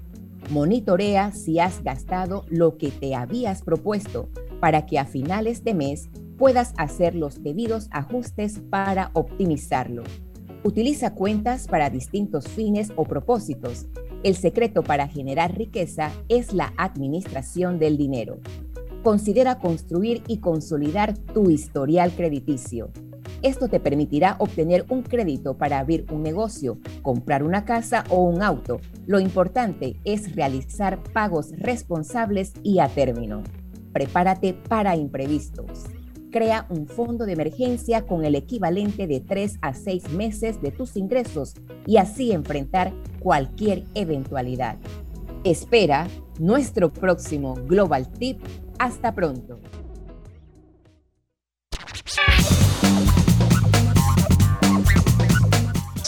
Monitorea 0.51 1.31
si 1.31 1.61
has 1.61 1.83
gastado 1.85 2.45
lo 2.49 2.77
que 2.77 2.91
te 2.91 3.15
habías 3.15 3.63
propuesto 3.63 4.29
para 4.59 4.85
que 4.85 4.99
a 4.99 5.05
finales 5.05 5.63
de 5.63 5.75
mes 5.75 6.11
puedas 6.39 6.75
hacer 6.77 7.15
los 7.15 7.45
debidos 7.45 7.89
ajustes 7.93 8.61
para 8.69 9.13
optimizarlo. 9.15 10.03
Utiliza 10.65 11.15
cuentas 11.15 11.69
para 11.69 11.89
distintos 11.89 12.49
fines 12.49 12.93
o 12.97 13.05
propósitos. 13.05 13.87
El 14.25 14.35
secreto 14.35 14.83
para 14.83 15.07
generar 15.07 15.57
riqueza 15.57 16.11
es 16.29 16.53
la 16.53 16.75
administración 16.77 17.79
del 17.79 17.97
dinero. 17.97 18.41
Considera 19.05 19.61
construir 19.61 20.25
y 20.27 20.39
consolidar 20.39 21.17
tu 21.17 21.49
historial 21.49 22.11
crediticio. 22.11 22.91
Esto 23.43 23.69
te 23.69 23.81
permitirá 23.81 24.37
obtener 24.39 24.85
un 24.91 25.03
crédito 25.03 25.57
para 25.57 25.79
abrir 25.79 26.05
un 26.11 26.23
negocio, 26.23 26.79
comprar 27.01 27.43
una 27.43 27.65
casa 27.65 28.05
o 28.11 28.23
un 28.23 28.43
auto. 28.43 28.81
Lo 29.07 29.19
importante 29.19 29.97
es 30.05 30.35
realizar 30.37 31.03
pagos 31.15 31.53
responsables 31.57 32.53
y 32.63 32.81
a 32.81 32.89
término. 32.89 33.43
Prepárate 33.93 34.53
para 34.53 34.95
imprevistos. 34.95 35.85
Crea 36.31 36.67
un 36.69 36.87
fondo 36.87 37.25
de 37.25 37.33
emergencia 37.33 38.07
con 38.07 38.25
el 38.25 38.35
equivalente 38.35 39.07
de 39.07 39.21
3 39.21 39.59
a 39.63 39.75
6 39.75 40.11
meses 40.11 40.61
de 40.61 40.71
tus 40.71 40.97
ingresos 40.97 41.55
y 41.87 41.97
así 41.97 42.33
enfrentar 42.33 42.93
cualquier 43.21 43.85
eventualidad. 43.95 44.77
Espera 45.45 46.07
nuestro 46.39 46.93
próximo 46.93 47.55
Global 47.67 48.13
Tip. 48.13 48.39
Hasta 48.79 49.15
pronto. 49.15 49.59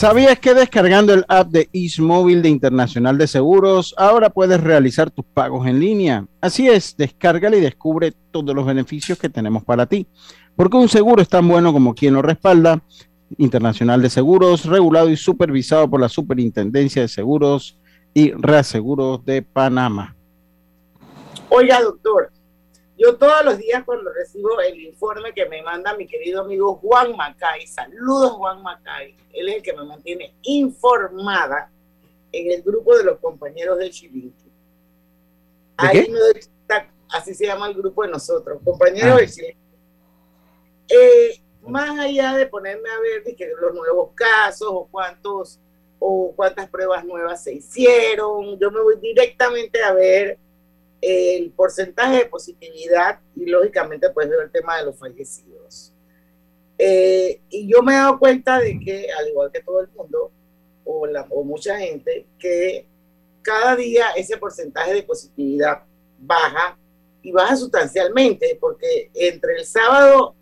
¿Sabías 0.02 0.40
que 0.40 0.52
descargando 0.52 1.14
el 1.14 1.24
app 1.28 1.50
de 1.50 1.68
Móvil 2.00 2.42
de 2.42 2.48
Internacional 2.48 3.16
de 3.18 3.28
Seguros, 3.28 3.94
ahora 3.96 4.30
puedes 4.30 4.60
realizar 4.60 5.12
tus 5.12 5.24
pagos 5.24 5.68
en 5.68 5.78
línea? 5.78 6.26
Así 6.40 6.68
es, 6.68 6.96
descárgala 6.96 7.56
y 7.56 7.60
descubre 7.60 8.12
todos 8.32 8.52
los 8.52 8.66
beneficios 8.66 9.16
que 9.16 9.28
tenemos 9.28 9.62
para 9.62 9.86
ti. 9.86 10.08
Porque 10.56 10.76
un 10.76 10.88
seguro 10.88 11.22
es 11.22 11.28
tan 11.28 11.46
bueno 11.46 11.72
como 11.72 11.94
quien 11.94 12.14
lo 12.14 12.22
respalda. 12.22 12.82
Internacional 13.38 14.02
de 14.02 14.10
Seguros, 14.10 14.64
regulado 14.64 15.08
y 15.08 15.16
supervisado 15.16 15.88
por 15.88 16.00
la 16.00 16.08
Superintendencia 16.08 17.02
de 17.02 17.06
Seguros 17.06 17.78
y 18.12 18.32
Reaseguros 18.32 19.24
de 19.24 19.42
Panamá. 19.42 20.16
Oiga, 21.48 21.80
doctor, 21.80 22.32
yo 23.02 23.16
todos 23.16 23.44
los 23.44 23.58
días 23.58 23.82
cuando 23.84 24.12
recibo 24.12 24.60
el 24.60 24.80
informe 24.80 25.32
que 25.34 25.46
me 25.46 25.60
manda 25.62 25.96
mi 25.96 26.06
querido 26.06 26.42
amigo 26.42 26.76
Juan 26.76 27.16
Macay, 27.16 27.66
saludos 27.66 28.32
Juan 28.32 28.62
Macay, 28.62 29.16
él 29.32 29.48
es 29.48 29.56
el 29.56 29.62
que 29.62 29.72
me 29.72 29.84
mantiene 29.84 30.36
informada 30.42 31.70
en 32.30 32.52
el 32.52 32.62
grupo 32.62 32.96
de 32.96 33.04
los 33.04 33.18
compañeros 33.18 33.78
de 33.78 33.90
Chilinqui. 33.90 34.52
Ahí 35.76 36.08
no 36.08 36.18
así 37.08 37.34
se 37.34 37.46
llama 37.46 37.68
el 37.68 37.74
grupo 37.74 38.04
de 38.04 38.10
nosotros, 38.10 38.60
compañeros 38.64 39.18
de 39.18 39.26
Chilinqui. 39.28 39.58
Eh, 40.88 41.42
más 41.62 41.98
allá 41.98 42.34
de 42.34 42.46
ponerme 42.46 42.88
a 42.88 43.00
ver 43.00 43.24
de 43.24 43.34
que 43.34 43.50
los 43.60 43.74
nuevos 43.74 44.10
casos 44.14 44.68
o 44.70 44.86
cuántos 44.90 45.58
o 45.98 46.32
cuántas 46.36 46.68
pruebas 46.68 47.04
nuevas 47.04 47.42
se 47.42 47.54
hicieron, 47.54 48.58
yo 48.60 48.70
me 48.70 48.80
voy 48.80 48.96
directamente 49.00 49.82
a 49.82 49.92
ver 49.92 50.38
el 51.02 51.50
porcentaje 51.50 52.18
de 52.18 52.26
positividad 52.26 53.18
y 53.34 53.46
lógicamente 53.46 54.08
pues 54.10 54.30
ver 54.30 54.38
el 54.44 54.52
tema 54.52 54.78
de 54.78 54.84
los 54.84 54.96
fallecidos. 54.96 55.92
Eh, 56.78 57.40
y 57.50 57.68
yo 57.68 57.82
me 57.82 57.92
he 57.92 57.96
dado 57.96 58.18
cuenta 58.20 58.60
de 58.60 58.78
que, 58.78 59.08
al 59.12 59.28
igual 59.28 59.50
que 59.52 59.60
todo 59.60 59.80
el 59.80 59.88
mundo, 59.90 60.30
o, 60.84 61.06
la, 61.06 61.26
o 61.28 61.42
mucha 61.42 61.76
gente, 61.78 62.26
que 62.38 62.86
cada 63.42 63.74
día 63.74 64.10
ese 64.16 64.36
porcentaje 64.36 64.94
de 64.94 65.02
positividad 65.02 65.82
baja 66.18 66.78
y 67.20 67.32
baja 67.32 67.56
sustancialmente, 67.56 68.56
porque 68.60 69.10
entre 69.14 69.56
el 69.56 69.66
sábado 69.66 70.36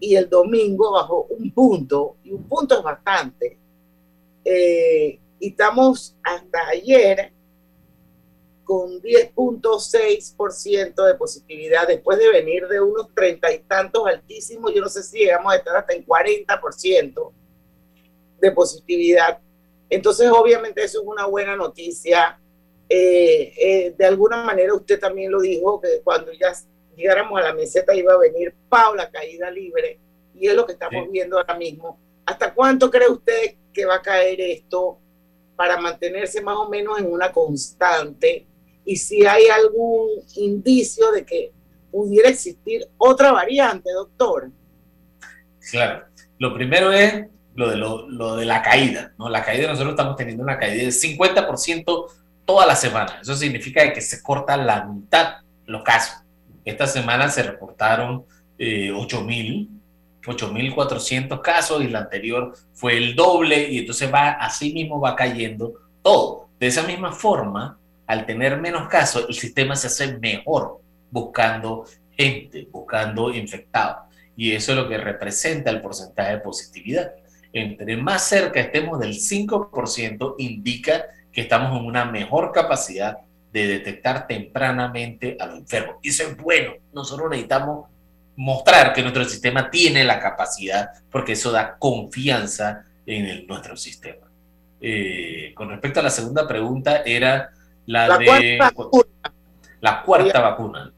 y 0.00 0.16
el 0.16 0.30
domingo 0.30 0.92
bajó 0.92 1.24
un 1.24 1.50
punto, 1.50 2.16
y 2.24 2.32
un 2.32 2.44
punto 2.44 2.78
es 2.78 2.82
bastante. 2.82 3.58
Eh, 4.44 5.18
y 5.38 5.48
estamos 5.50 6.16
hasta 6.22 6.68
ayer 6.68 7.32
con 8.66 9.00
10.6% 9.00 11.06
de 11.06 11.14
positividad, 11.14 11.86
después 11.86 12.18
de 12.18 12.28
venir 12.28 12.66
de 12.66 12.80
unos 12.80 13.14
treinta 13.14 13.52
y 13.52 13.60
tantos 13.60 14.08
altísimos, 14.08 14.74
yo 14.74 14.80
no 14.80 14.88
sé 14.88 15.04
si 15.04 15.18
llegamos 15.18 15.52
a 15.52 15.56
estar 15.56 15.76
hasta 15.76 15.94
en 15.94 16.04
40% 16.04 17.32
de 18.40 18.50
positividad. 18.50 19.38
Entonces, 19.88 20.28
obviamente, 20.32 20.82
eso 20.82 21.00
es 21.00 21.06
una 21.06 21.26
buena 21.26 21.54
noticia. 21.54 22.40
Eh, 22.88 23.52
eh, 23.56 23.94
de 23.96 24.04
alguna 24.04 24.42
manera, 24.42 24.74
usted 24.74 24.98
también 24.98 25.30
lo 25.30 25.40
dijo, 25.40 25.80
que 25.80 26.00
cuando 26.02 26.32
ya 26.32 26.52
llegáramos 26.96 27.38
a 27.38 27.44
la 27.44 27.54
meseta 27.54 27.94
iba 27.94 28.14
a 28.14 28.18
venir 28.18 28.52
Paula 28.68 29.08
caída 29.08 29.48
libre, 29.48 30.00
y 30.34 30.48
es 30.48 30.54
lo 30.54 30.66
que 30.66 30.72
estamos 30.72 31.08
viendo 31.12 31.38
ahora 31.38 31.54
mismo. 31.54 32.00
¿Hasta 32.24 32.52
cuánto 32.52 32.90
cree 32.90 33.08
usted 33.08 33.54
que 33.72 33.86
va 33.86 33.94
a 33.94 34.02
caer 34.02 34.40
esto 34.40 34.98
para 35.54 35.80
mantenerse 35.80 36.40
más 36.40 36.56
o 36.56 36.68
menos 36.68 36.98
en 36.98 37.12
una 37.12 37.30
constante? 37.30 38.48
Y 38.86 38.96
si 38.96 39.26
hay 39.26 39.48
algún 39.48 40.08
indicio 40.36 41.10
de 41.10 41.26
que 41.26 41.52
pudiera 41.90 42.30
existir 42.30 42.86
otra 42.96 43.32
variante, 43.32 43.90
doctor. 43.92 44.50
Claro, 45.70 46.04
lo 46.38 46.54
primero 46.54 46.92
es 46.92 47.26
lo 47.56 47.68
de, 47.68 47.76
lo, 47.76 48.36
de 48.36 48.44
la 48.44 48.62
caída, 48.62 49.12
¿no? 49.18 49.28
La 49.28 49.42
caída, 49.42 49.68
nosotros 49.68 49.92
estamos 49.92 50.16
teniendo 50.16 50.44
una 50.44 50.58
caída 50.58 50.82
del 50.82 50.92
50% 50.92 52.06
toda 52.44 52.64
la 52.66 52.76
semana. 52.76 53.18
Eso 53.20 53.34
significa 53.34 53.92
que 53.92 54.00
se 54.00 54.22
corta 54.22 54.56
la 54.56 54.84
mitad 54.84 55.38
los 55.66 55.82
casos. 55.82 56.18
Esta 56.64 56.86
semana 56.86 57.28
se 57.28 57.42
reportaron 57.42 58.24
eh, 58.58 58.92
8.000, 58.92 59.68
8.400 60.22 61.40
casos 61.40 61.82
y 61.82 61.88
la 61.88 62.00
anterior 62.00 62.54
fue 62.72 62.96
el 62.98 63.16
doble 63.16 63.68
y 63.68 63.78
entonces 63.78 64.12
va, 64.12 64.30
así 64.32 64.72
mismo 64.72 65.00
va 65.00 65.16
cayendo 65.16 65.74
todo. 66.02 66.48
De 66.60 66.68
esa 66.68 66.82
misma 66.82 67.12
forma, 67.12 67.78
al 68.06 68.26
tener 68.26 68.60
menos 68.60 68.88
casos, 68.88 69.26
el 69.28 69.34
sistema 69.34 69.76
se 69.76 69.88
hace 69.88 70.18
mejor 70.18 70.80
buscando 71.10 71.84
gente, 72.16 72.68
buscando 72.70 73.32
infectados. 73.32 74.06
Y 74.36 74.52
eso 74.52 74.72
es 74.72 74.78
lo 74.78 74.88
que 74.88 74.98
representa 74.98 75.70
el 75.70 75.80
porcentaje 75.80 76.32
de 76.32 76.38
positividad. 76.38 77.12
entre 77.52 77.96
más 77.96 78.22
cerca 78.28 78.60
estemos 78.60 79.00
del 79.00 79.14
5%, 79.14 80.34
indica 80.38 81.06
que 81.32 81.40
estamos 81.40 81.78
en 81.78 81.86
una 81.86 82.04
mejor 82.04 82.52
capacidad 82.52 83.16
de 83.50 83.66
detectar 83.66 84.26
tempranamente 84.26 85.38
a 85.40 85.46
los 85.46 85.60
enfermos. 85.60 85.96
Y 86.02 86.10
eso 86.10 86.24
es 86.24 86.36
bueno. 86.36 86.74
Nosotros 86.92 87.30
necesitamos 87.30 87.86
mostrar 88.36 88.92
que 88.92 89.00
nuestro 89.00 89.24
sistema 89.24 89.70
tiene 89.70 90.04
la 90.04 90.20
capacidad, 90.20 90.90
porque 91.10 91.32
eso 91.32 91.50
da 91.50 91.78
confianza 91.78 92.84
en 93.06 93.46
nuestro 93.46 93.76
sistema. 93.76 94.26
Eh, 94.80 95.52
con 95.54 95.70
respecto 95.70 96.00
a 96.00 96.02
la 96.02 96.10
segunda 96.10 96.46
pregunta, 96.46 97.02
era 97.06 97.50
la, 97.86 98.18
de 98.18 98.58
la 99.80 100.02
cuarta 100.02 100.40
vacuna. 100.40 100.92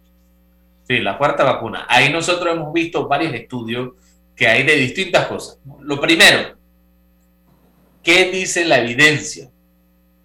Sí, 0.86 0.98
la 1.00 1.18
cuarta 1.18 1.44
vacuna. 1.44 1.86
Ahí 1.88 2.10
nosotros 2.10 2.54
hemos 2.54 2.72
visto 2.72 3.06
varios 3.06 3.34
estudios 3.34 3.90
que 4.34 4.46
hay 4.46 4.62
de 4.62 4.76
distintas 4.76 5.26
cosas. 5.26 5.58
Lo 5.80 6.00
primero, 6.00 6.56
¿qué 8.02 8.30
dice 8.30 8.64
la 8.64 8.78
evidencia? 8.78 9.50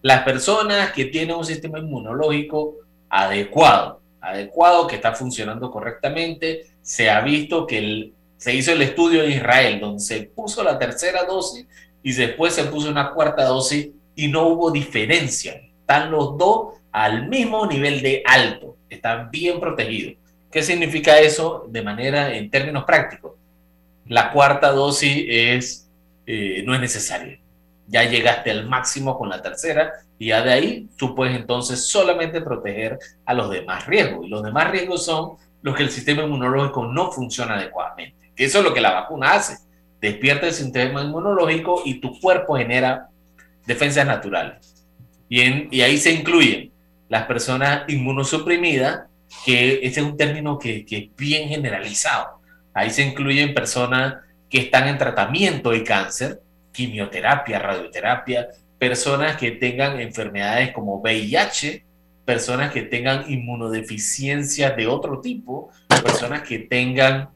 Las 0.01 0.23
personas 0.23 0.91
que 0.91 1.05
tienen 1.05 1.35
un 1.35 1.45
sistema 1.45 1.79
inmunológico 1.79 2.75
adecuado, 3.09 4.01
adecuado, 4.21 4.87
que 4.87 4.95
está 4.95 5.13
funcionando 5.13 5.69
correctamente, 5.69 6.67
se 6.81 7.09
ha 7.09 7.21
visto 7.21 7.67
que 7.67 8.13
se 8.37 8.53
hizo 8.53 8.71
el 8.71 8.81
estudio 8.81 9.23
en 9.23 9.31
Israel, 9.31 9.79
donde 9.79 9.99
se 9.99 10.23
puso 10.23 10.63
la 10.63 10.77
tercera 10.77 11.23
dosis 11.23 11.65
y 12.03 12.13
después 12.13 12.53
se 12.53 12.65
puso 12.65 12.89
una 12.89 13.11
cuarta 13.11 13.45
dosis 13.45 13.89
y 14.15 14.27
no 14.27 14.47
hubo 14.47 14.71
diferencia. 14.71 15.61
Están 15.83 16.11
los 16.11 16.37
dos 16.37 16.75
al 16.93 17.27
mismo 17.27 17.67
nivel 17.67 18.01
de 18.01 18.23
alto, 18.25 18.77
están 18.89 19.29
bien 19.29 19.59
protegidos. 19.59 20.15
¿Qué 20.49 20.63
significa 20.63 21.19
eso 21.19 21.65
de 21.67 21.81
manera, 21.81 22.33
en 22.33 22.49
términos 22.49 22.85
prácticos? 22.85 23.33
La 24.07 24.31
cuarta 24.31 24.71
dosis 24.71 25.25
es, 25.27 25.89
eh, 26.25 26.63
no 26.65 26.73
es 26.73 26.79
necesaria. 26.79 27.37
Ya 27.87 28.03
llegaste 28.03 28.49
al 28.49 28.69
máximo 28.69 29.17
con 29.17 29.27
la 29.27 29.41
tercera 29.41 29.91
y 30.17 30.27
ya 30.27 30.41
de 30.41 30.53
ahí 30.53 30.87
tú 30.95 31.15
puedes 31.15 31.35
entonces 31.35 31.85
solamente 31.85 32.39
proteger 32.39 32.97
a 33.25 33.33
los 33.33 33.49
demás 33.49 33.85
riesgos. 33.85 34.25
Y 34.25 34.29
los 34.29 34.41
demás 34.41 34.71
riesgos 34.71 35.03
son 35.03 35.33
los 35.63 35.75
que 35.75 35.83
el 35.83 35.89
sistema 35.89 36.23
inmunológico 36.23 36.85
no 36.85 37.11
funciona 37.11 37.55
adecuadamente. 37.55 38.31
Eso 38.37 38.59
es 38.59 38.63
lo 38.63 38.73
que 38.73 38.79
la 38.79 38.93
vacuna 38.93 39.33
hace. 39.33 39.57
Despierta 39.99 40.47
el 40.47 40.53
sistema 40.53 41.01
inmunológico 41.01 41.81
y 41.83 41.95
tu 41.95 42.17
cuerpo 42.21 42.55
genera 42.55 43.09
defensas 43.65 44.07
naturales. 44.07 44.72
Y, 45.35 45.81
ahí 45.81 45.97
se 45.97 46.11
incluyen 46.11 46.71
las 47.09 47.25
personas 47.25 47.85
inmunosuprimidas, 47.87 49.07
que 49.43 49.79
ese 49.81 50.01
es 50.01 50.05
un 50.05 50.15
término 50.15 50.59
que, 50.59 50.85
que 50.85 50.97
es 50.97 51.15
bien 51.17 51.49
generalizado. 51.49 52.39
Ahí 52.71 52.91
se 52.91 53.01
incluyen 53.01 53.55
personas 53.55 54.17
que 54.47 54.59
están 54.59 54.87
en 54.87 54.99
tratamiento 54.99 55.71
de 55.71 55.83
cáncer, 55.83 56.39
quimioterapia, 56.71 57.57
radioterapia, 57.57 58.49
personas 58.77 59.35
que 59.37 59.49
tengan 59.49 59.99
enfermedades 59.99 60.71
como 60.71 61.01
VIH, 61.01 61.83
personas 62.25 62.71
que 62.71 62.83
tengan 62.83 63.25
inmunodeficiencias 63.27 64.77
de 64.77 64.85
otro 64.85 65.19
tipo, 65.19 65.71
personas 65.87 66.43
que 66.43 66.59
tengan 66.59 67.29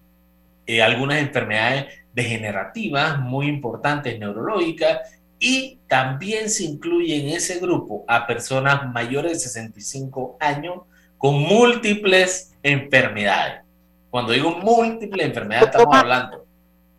eh, 0.68 0.84
algunas 0.84 1.20
enfermedades 1.20 1.88
degenerativas 2.14 3.18
muy 3.18 3.48
importantes, 3.48 4.20
neurológicas, 4.20 5.17
y 5.40 5.80
también 5.88 6.50
se 6.50 6.64
incluye 6.64 7.16
en 7.16 7.30
ese 7.30 7.60
grupo 7.60 8.04
a 8.08 8.26
personas 8.26 8.92
mayores 8.92 9.34
de 9.34 9.40
65 9.40 10.38
años 10.40 10.82
con 11.18 11.40
múltiples 11.40 12.54
enfermedades. 12.64 13.62
Cuando 14.10 14.34
digo 14.34 14.52
múltiples 14.52 15.28
enfermedades, 15.28 15.70
estamos 15.70 15.96
hablando. 15.96 16.46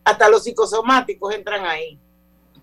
Hasta 0.05 0.29
los 0.29 0.45
psicosomáticos 0.45 1.35
entran 1.35 1.67
ahí. 1.67 1.99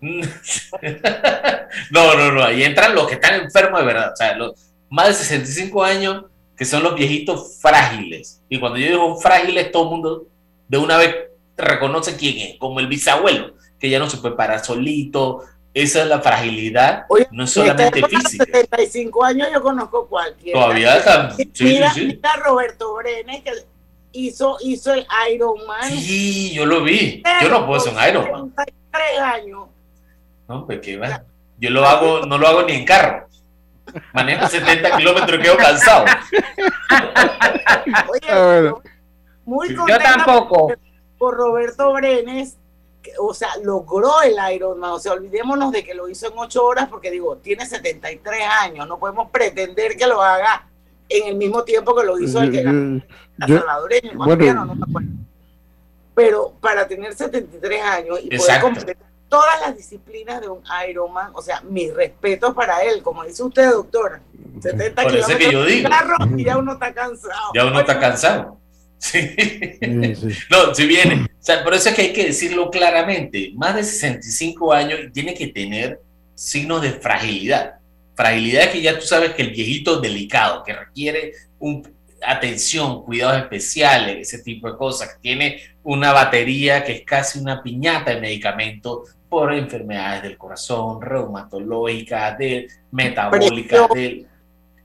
no, 1.90 2.14
no, 2.14 2.32
no, 2.32 2.42
ahí 2.44 2.62
entran 2.62 2.94
los 2.94 3.06
que 3.06 3.14
están 3.14 3.40
enfermos 3.40 3.80
de 3.80 3.86
verdad. 3.86 4.12
O 4.12 4.16
sea, 4.16 4.36
los, 4.36 4.52
más 4.88 5.08
de 5.08 5.14
65 5.14 5.84
años, 5.84 6.24
que 6.56 6.64
son 6.64 6.82
los 6.82 6.94
viejitos 6.94 7.58
frágiles. 7.60 8.40
Y 8.48 8.58
cuando 8.58 8.78
yo 8.78 8.86
digo 8.86 9.16
frágiles, 9.20 9.70
todo 9.70 9.84
el 9.84 9.90
mundo 9.90 10.26
de 10.68 10.78
una 10.78 10.96
vez 10.96 11.14
reconoce 11.56 12.16
quién 12.16 12.38
es, 12.38 12.58
como 12.58 12.80
el 12.80 12.86
bisabuelo, 12.86 13.54
que 13.78 13.90
ya 13.90 13.98
no 13.98 14.08
se 14.08 14.18
puede 14.18 14.36
parar 14.36 14.64
solito. 14.64 15.42
Esa 15.76 16.00
es 16.00 16.08
la 16.08 16.22
fragilidad, 16.22 17.04
no 17.30 17.44
es 17.44 17.50
solamente 17.50 18.02
física. 18.08 18.46
75 18.46 19.24
años 19.24 19.48
yo 19.52 19.60
conozco 19.60 20.06
cualquiera. 20.06 20.58
Todavía 20.58 20.96
está. 20.96 21.30
Sí, 21.32 21.50
mira, 21.60 21.92
sí, 21.92 22.00
sí. 22.00 22.06
mira 22.06 22.32
Roberto 22.42 22.94
Brenes, 22.94 23.42
que 23.42 23.52
hizo, 24.12 24.56
hizo 24.62 24.94
el 24.94 25.06
Iron 25.30 25.66
Man. 25.66 25.90
Sí, 25.90 26.54
yo 26.54 26.64
lo 26.64 26.82
vi. 26.82 27.22
Yo 27.42 27.50
no 27.50 27.66
puedo 27.66 27.78
hacer 27.78 27.92
un 27.92 28.08
Iron 28.08 28.32
Man. 28.32 28.52
33 28.54 29.20
años. 29.20 29.68
No, 30.48 30.64
pues 30.64 30.80
qué 30.80 30.96
va. 30.96 31.22
Yo 31.58 31.68
lo 31.68 31.86
hago, 31.86 32.24
no 32.24 32.38
lo 32.38 32.48
hago 32.48 32.62
ni 32.62 32.72
en 32.72 32.86
carro. 32.86 33.28
Manejo 34.14 34.48
70 34.48 34.96
kilómetros 34.96 35.38
y 35.38 35.42
quedo 35.42 35.58
cansado. 35.58 36.06
Oye, 38.08 38.72
muy 39.44 39.68
Yo 39.68 39.76
contenta 39.76 40.04
tampoco. 40.04 40.72
Por, 41.18 41.36
Roberto 41.36 41.92
Brenes, 41.92 42.56
o 43.18 43.32
sea, 43.34 43.50
logró 43.62 44.22
el 44.22 44.36
Ironman. 44.54 44.90
O 44.92 44.98
sea, 44.98 45.12
olvidémonos 45.12 45.72
de 45.72 45.84
que 45.84 45.94
lo 45.94 46.08
hizo 46.08 46.26
en 46.28 46.32
8 46.36 46.64
horas, 46.64 46.88
porque 46.88 47.10
digo, 47.10 47.36
tiene 47.36 47.66
73 47.66 48.42
años. 48.62 48.86
No 48.88 48.98
podemos 48.98 49.30
pretender 49.30 49.96
que 49.96 50.06
lo 50.06 50.22
haga 50.22 50.66
en 51.08 51.28
el 51.28 51.34
mismo 51.36 51.62
tiempo 51.64 51.94
que 51.94 52.04
lo 52.04 52.18
hizo 52.18 52.40
el 52.42 52.50
que 52.50 52.62
ganó 52.62 53.02
la 53.36 53.46
Yo- 53.46 53.58
salvadoreña, 53.58 54.10
el 54.12 54.16
bueno. 54.16 54.64
no 54.66 54.74
me 54.74 54.84
acuerdo. 54.88 55.08
Pero 56.14 56.54
para 56.60 56.88
tener 56.88 57.14
73 57.14 57.82
años 57.82 58.18
y 58.20 58.26
poder 58.28 58.40
Exacto. 58.40 58.66
completar 58.66 58.96
todas 59.28 59.60
las 59.60 59.76
disciplinas 59.76 60.40
de 60.40 60.48
un 60.48 60.62
Ironman, 60.88 61.30
o 61.34 61.42
sea, 61.42 61.60
mis 61.62 61.92
respetos 61.94 62.54
para 62.54 62.80
él, 62.82 63.02
como 63.02 63.24
dice 63.24 63.42
usted, 63.42 63.70
doctor. 63.70 64.20
70 64.62 65.02
Por 65.02 65.14
eso 65.16 65.30
es 65.32 65.36
que 65.36 65.44
yo 65.44 65.48
kilómetros 65.50 65.66
digo. 65.76 65.88
carro 65.90 66.16
y 66.36 66.44
ya 66.44 66.56
uno 66.56 66.72
está 66.72 66.94
cansado. 66.94 67.50
Ya 67.54 67.66
uno 67.66 67.80
está 67.80 67.98
cansado. 68.00 68.56
Sí. 68.98 69.18
No, 70.50 70.74
si 70.74 70.86
viene. 70.86 71.24
O 71.24 71.28
sea, 71.38 71.62
por 71.62 71.74
eso 71.74 71.88
es 71.88 71.94
que 71.94 72.02
hay 72.02 72.12
que 72.12 72.26
decirlo 72.26 72.70
claramente. 72.70 73.52
Más 73.54 73.76
de 73.76 73.84
65 73.84 74.72
años 74.72 75.00
y 75.04 75.10
tiene 75.10 75.34
que 75.34 75.48
tener 75.48 76.00
signos 76.34 76.82
de 76.82 76.92
fragilidad. 76.92 77.76
Fragilidad 78.14 78.64
es 78.64 78.70
que 78.70 78.82
ya 78.82 78.98
tú 78.98 79.06
sabes 79.06 79.34
que 79.34 79.42
el 79.42 79.50
viejito 79.50 79.96
es 79.96 80.02
delicado, 80.02 80.64
que 80.64 80.72
requiere 80.72 81.32
un, 81.58 81.86
atención, 82.26 83.04
cuidados 83.04 83.42
especiales, 83.42 84.32
ese 84.32 84.42
tipo 84.42 84.70
de 84.70 84.76
cosas, 84.76 85.14
que 85.14 85.20
tiene 85.20 85.60
una 85.82 86.12
batería 86.12 86.82
que 86.84 86.92
es 86.92 87.02
casi 87.02 87.38
una 87.38 87.62
piñata 87.62 88.14
de 88.14 88.20
medicamentos 88.20 89.16
por 89.28 89.52
enfermedades 89.52 90.22
del 90.22 90.38
corazón, 90.38 91.00
reumatológicas, 91.02 92.38
de 92.38 92.68
metabólicas, 92.90 93.88
de 93.94 94.26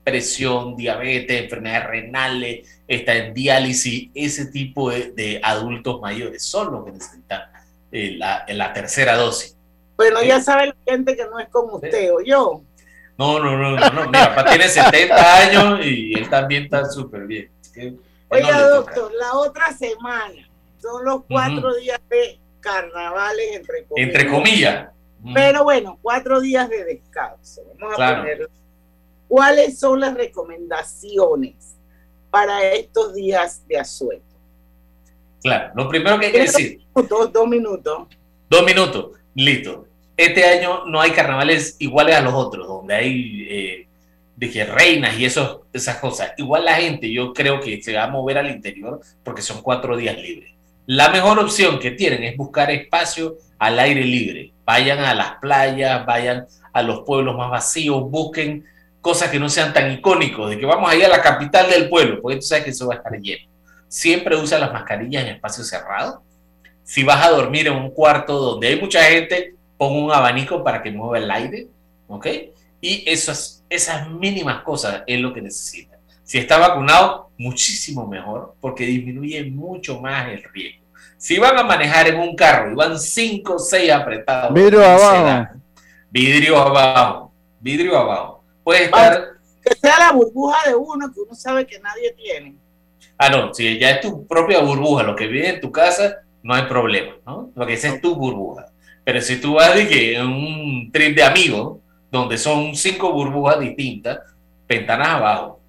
presión, 0.04 0.76
diabetes, 0.76 1.42
enfermedades 1.42 1.86
renales, 1.86 2.81
está 2.96 3.14
en 3.14 3.34
diálisis, 3.34 4.10
ese 4.14 4.46
tipo 4.46 4.90
de, 4.90 5.12
de 5.12 5.40
adultos 5.42 6.00
mayores 6.00 6.42
son 6.44 6.72
los 6.72 6.84
que 6.84 6.92
necesitan 6.92 7.42
eh, 7.90 8.14
la, 8.16 8.44
la 8.48 8.72
tercera 8.72 9.16
dosis. 9.16 9.56
Bueno, 9.96 10.22
ya 10.22 10.40
sabe 10.40 10.68
la 10.68 10.76
gente 10.86 11.16
que 11.16 11.24
no 11.26 11.38
es 11.38 11.48
como 11.48 11.76
usted 11.76 12.12
o 12.12 12.20
yo. 12.20 12.62
No, 13.18 13.38
no, 13.38 13.56
no, 13.56 13.76
no, 13.78 13.90
no. 13.90 14.06
Mi 14.06 14.12
papá 14.12 14.44
tiene 14.46 14.68
70 14.68 15.36
años 15.36 15.80
y 15.86 16.14
él 16.14 16.28
también 16.28 16.64
está 16.64 16.84
súper 16.86 17.26
bien. 17.26 17.50
No 17.76 17.92
Oiga, 18.30 18.68
doctor, 18.68 19.12
la 19.20 19.34
otra 19.34 19.72
semana 19.72 20.48
son 20.80 21.04
los 21.04 21.22
cuatro 21.28 21.74
días 21.76 22.00
de 22.08 22.38
carnavales, 22.60 23.56
entre 23.56 23.84
comillas. 23.84 24.08
Entre 24.08 24.26
comillas. 24.28 24.88
Pero 25.34 25.62
bueno, 25.64 25.98
cuatro 26.02 26.40
días 26.40 26.68
de 26.68 26.84
descanso. 26.84 27.62
Vamos 27.78 27.92
a 27.94 27.96
Claro. 27.96 28.22
poner. 28.22 28.50
¿Cuáles 29.28 29.78
son 29.78 30.00
las 30.00 30.14
recomendaciones 30.14 31.76
para 32.32 32.72
estos 32.72 33.14
días 33.14 33.62
de 33.68 33.78
asueto? 33.78 34.24
Claro, 35.42 35.72
lo 35.76 35.88
primero 35.88 36.18
que 36.18 36.26
hay 36.26 36.32
que 36.32 36.40
decir, 36.40 36.80
Dos, 36.94 37.30
dos 37.32 37.46
minutos. 37.46 38.08
dos 38.48 38.64
minutos, 38.64 39.10
listo. 39.34 39.86
Este 40.16 40.44
año 40.44 40.86
no 40.86 41.00
hay 41.00 41.10
carnavales 41.10 41.76
iguales 41.78 42.16
a 42.16 42.22
los 42.22 42.32
otros, 42.32 42.66
donde 42.66 42.94
hay 42.94 43.46
eh, 43.50 43.86
que 44.40 44.64
reinas 44.64 45.18
y 45.18 45.24
esos, 45.26 45.60
esas 45.72 45.98
cosas. 45.98 46.32
Igual 46.36 46.64
la 46.64 46.74
gente, 46.74 47.12
yo 47.12 47.32
creo 47.32 47.60
que 47.60 47.82
se 47.82 47.94
va 47.94 48.04
a 48.04 48.08
mover 48.08 48.38
al 48.38 48.50
interior 48.50 49.00
porque 49.22 49.42
son 49.42 49.60
cuatro 49.62 49.96
días 49.96 50.16
libres. 50.16 50.52
La 50.86 51.10
mejor 51.10 51.38
opción 51.38 51.78
que 51.78 51.92
tienen 51.92 52.24
es 52.24 52.36
buscar 52.36 52.70
espacio 52.70 53.36
al 53.58 53.78
aire 53.78 54.04
libre. 54.04 54.52
Vayan 54.64 55.00
a 55.00 55.14
las 55.14 55.34
playas, 55.36 56.04
vayan 56.06 56.46
a 56.72 56.82
los 56.82 57.00
pueblos 57.00 57.36
más 57.36 57.50
vacíos, 57.50 58.10
busquen 58.10 58.64
cosas 59.02 59.30
que 59.30 59.40
no 59.40 59.50
sean 59.50 59.74
tan 59.74 59.90
icónicos, 59.92 60.48
de 60.48 60.58
que 60.58 60.64
vamos 60.64 60.90
a 60.90 60.94
ir 60.94 61.04
a 61.04 61.08
la 61.08 61.20
capital 61.20 61.68
del 61.68 61.88
pueblo, 61.90 62.22
porque 62.22 62.36
tú 62.36 62.42
sabes 62.42 62.64
que 62.64 62.70
eso 62.70 62.86
va 62.86 62.94
a 62.94 62.96
estar 62.98 63.12
lleno. 63.20 63.50
Siempre 63.88 64.36
usa 64.36 64.58
las 64.58 64.72
mascarillas 64.72 65.24
en 65.24 65.34
espacios 65.34 65.68
cerrados. 65.68 66.20
Si 66.84 67.02
vas 67.02 67.26
a 67.26 67.30
dormir 67.30 67.66
en 67.66 67.74
un 67.74 67.90
cuarto 67.90 68.38
donde 68.38 68.68
hay 68.68 68.80
mucha 68.80 69.02
gente, 69.02 69.56
pon 69.76 69.94
un 69.94 70.12
abanico 70.12 70.62
para 70.62 70.82
que 70.82 70.92
mueva 70.92 71.18
el 71.18 71.30
aire, 71.30 71.66
¿ok? 72.06 72.26
Y 72.80 73.04
esas, 73.10 73.64
esas 73.68 74.08
mínimas 74.08 74.62
cosas 74.62 75.02
es 75.06 75.20
lo 75.20 75.34
que 75.34 75.42
necesita. 75.42 75.98
Si 76.22 76.38
está 76.38 76.56
vacunado, 76.58 77.30
muchísimo 77.36 78.06
mejor, 78.06 78.54
porque 78.60 78.84
disminuye 78.84 79.44
mucho 79.44 80.00
más 80.00 80.28
el 80.28 80.42
riesgo. 80.44 80.84
Si 81.18 81.38
van 81.38 81.58
a 81.58 81.64
manejar 81.64 82.08
en 82.08 82.18
un 82.18 82.34
carro 82.34 82.72
y 82.72 82.74
van 82.74 82.98
cinco 82.98 83.54
o 83.54 83.58
seis 83.58 83.90
apretados. 83.90 84.54
Vidrio 84.54 84.84
abajo. 84.84 85.48
vidrio 86.10 86.58
abajo. 86.58 87.32
Vidrio 87.60 87.98
abajo. 87.98 88.41
Puede 88.64 88.84
estar. 88.84 89.28
Que 89.62 89.74
sea 89.76 89.98
la 89.98 90.12
burbuja 90.12 90.68
de 90.68 90.74
uno 90.74 91.12
que 91.12 91.20
uno 91.20 91.34
sabe 91.34 91.66
que 91.66 91.78
nadie 91.78 92.12
tiene. 92.12 92.56
Ah, 93.16 93.28
no, 93.28 93.54
si 93.54 93.78
ya 93.78 93.90
es 93.90 94.00
tu 94.00 94.26
propia 94.26 94.60
burbuja, 94.60 95.04
lo 95.04 95.14
que 95.14 95.28
viene 95.28 95.50
en 95.50 95.60
tu 95.60 95.70
casa, 95.70 96.22
no 96.42 96.54
hay 96.54 96.64
problema, 96.64 97.14
¿no? 97.24 97.50
Lo 97.54 97.66
que 97.66 97.74
esa 97.74 97.88
es 97.88 98.00
tu 98.00 98.16
burbuja. 98.16 98.66
Pero 99.04 99.20
si 99.20 99.40
tú 99.40 99.54
vas 99.54 99.74
de 99.74 99.88
que 99.88 100.16
en 100.16 100.26
un 100.26 100.90
trip 100.92 101.16
de 101.16 101.22
amigos, 101.22 101.78
donde 102.10 102.38
son 102.38 102.74
cinco 102.74 103.12
burbujas 103.12 103.60
distintas, 103.60 104.20
ventanas 104.68 105.08
abajo, 105.08 105.60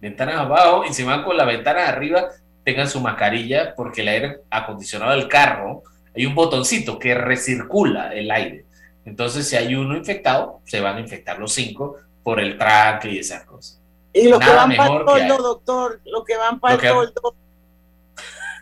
ventanas 0.00 0.36
abajo, 0.36 0.84
y 0.88 0.94
si 0.94 1.02
van 1.02 1.22
con 1.22 1.36
las 1.36 1.46
ventanas 1.46 1.88
arriba, 1.88 2.28
tengan 2.64 2.88
su 2.88 3.00
mascarilla, 3.00 3.74
porque 3.74 4.02
el 4.02 4.08
aire 4.08 4.40
acondicionado 4.50 5.12
del 5.12 5.28
carro, 5.28 5.82
hay 6.14 6.26
un 6.26 6.34
botoncito 6.34 6.98
que 6.98 7.14
recircula 7.14 8.14
el 8.14 8.30
aire. 8.30 8.64
Entonces, 9.04 9.48
si 9.48 9.56
hay 9.56 9.74
uno 9.74 9.96
infectado, 9.96 10.60
se 10.64 10.80
van 10.80 10.96
a 10.96 11.00
infectar 11.00 11.38
los 11.38 11.52
cinco 11.52 11.96
por 12.22 12.40
el 12.40 12.56
tranque 12.58 13.10
y 13.10 13.18
esas 13.18 13.44
cosas. 13.44 13.80
Y 14.12 14.28
los 14.28 14.40
que 14.40 14.50
van 14.50 14.74
para 14.76 14.94
el 14.94 15.04
toldo, 15.04 15.36
doctor, 15.38 16.00
los 16.04 16.24
que 16.24 16.36
van 16.36 16.60
para 16.60 16.74
el 16.74 16.80
toldo. 16.80 17.34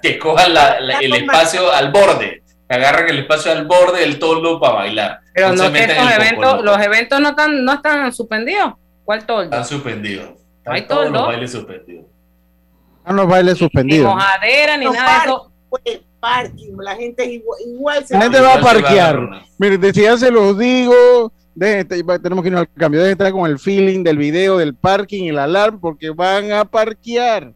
Que 0.02 0.18
cojan 0.18 0.52
el 1.00 1.14
espacio 1.14 1.72
al 1.72 1.90
borde, 1.92 2.42
que 2.68 2.74
agarran 2.74 3.08
el 3.08 3.18
espacio 3.18 3.52
al 3.52 3.66
borde 3.66 4.00
del 4.00 4.18
toldo 4.18 4.61
para 4.61 4.74
bailar. 4.74 5.20
Pero 5.34 5.52
no 5.52 5.72
que 5.72 5.84
estos 5.84 6.12
eventos, 6.12 6.62
los 6.62 6.80
eventos 6.80 7.20
no 7.20 7.30
están, 7.30 7.64
no 7.64 7.72
están 7.74 8.12
suspendidos. 8.12 8.74
¿Cuál 9.04 9.26
toldo? 9.26 9.44
Están 9.44 9.64
suspendidos. 9.64 10.30
Están 10.58 10.74
hay 10.74 10.86
todos 10.86 11.11
los 11.11 11.26
bailes 11.26 11.52
suspendidos. 11.52 12.06
No 13.06 13.12
los 13.14 13.26
bailes 13.26 13.58
suspendidos. 13.58 14.06
Ni 14.06 14.14
mojadera, 14.14 14.76
ni 14.76 14.86
nada 14.86 15.18
de 15.18 15.24
eso. 15.26 15.52
Pues, 15.68 16.00
parking, 16.20 16.76
la 16.78 16.94
gente 16.94 17.24
igual, 17.24 17.61
igual 17.66 18.06
se 18.06 18.14
La 18.14 18.22
gente 18.22 18.40
va 18.40 18.54
a 18.54 18.61
parquear. 18.61 19.42
Mire, 19.58 19.92
ya 19.92 20.16
se 20.16 20.30
los 20.30 20.56
digo, 20.58 21.32
tenemos 21.61 22.42
que 22.42 22.48
irnos 22.48 22.62
al 22.62 22.72
cambio, 22.72 23.00
dejen 23.00 23.12
estar 23.12 23.32
con 23.32 23.50
el 23.50 23.58
feeling 23.58 24.02
del 24.02 24.16
video, 24.16 24.56
del 24.56 24.74
parking 24.74 25.24
y 25.24 25.28
el 25.28 25.38
alarm, 25.38 25.78
porque 25.78 26.11
van 26.11 26.52
a 26.52 26.64
parquear. 26.64 27.52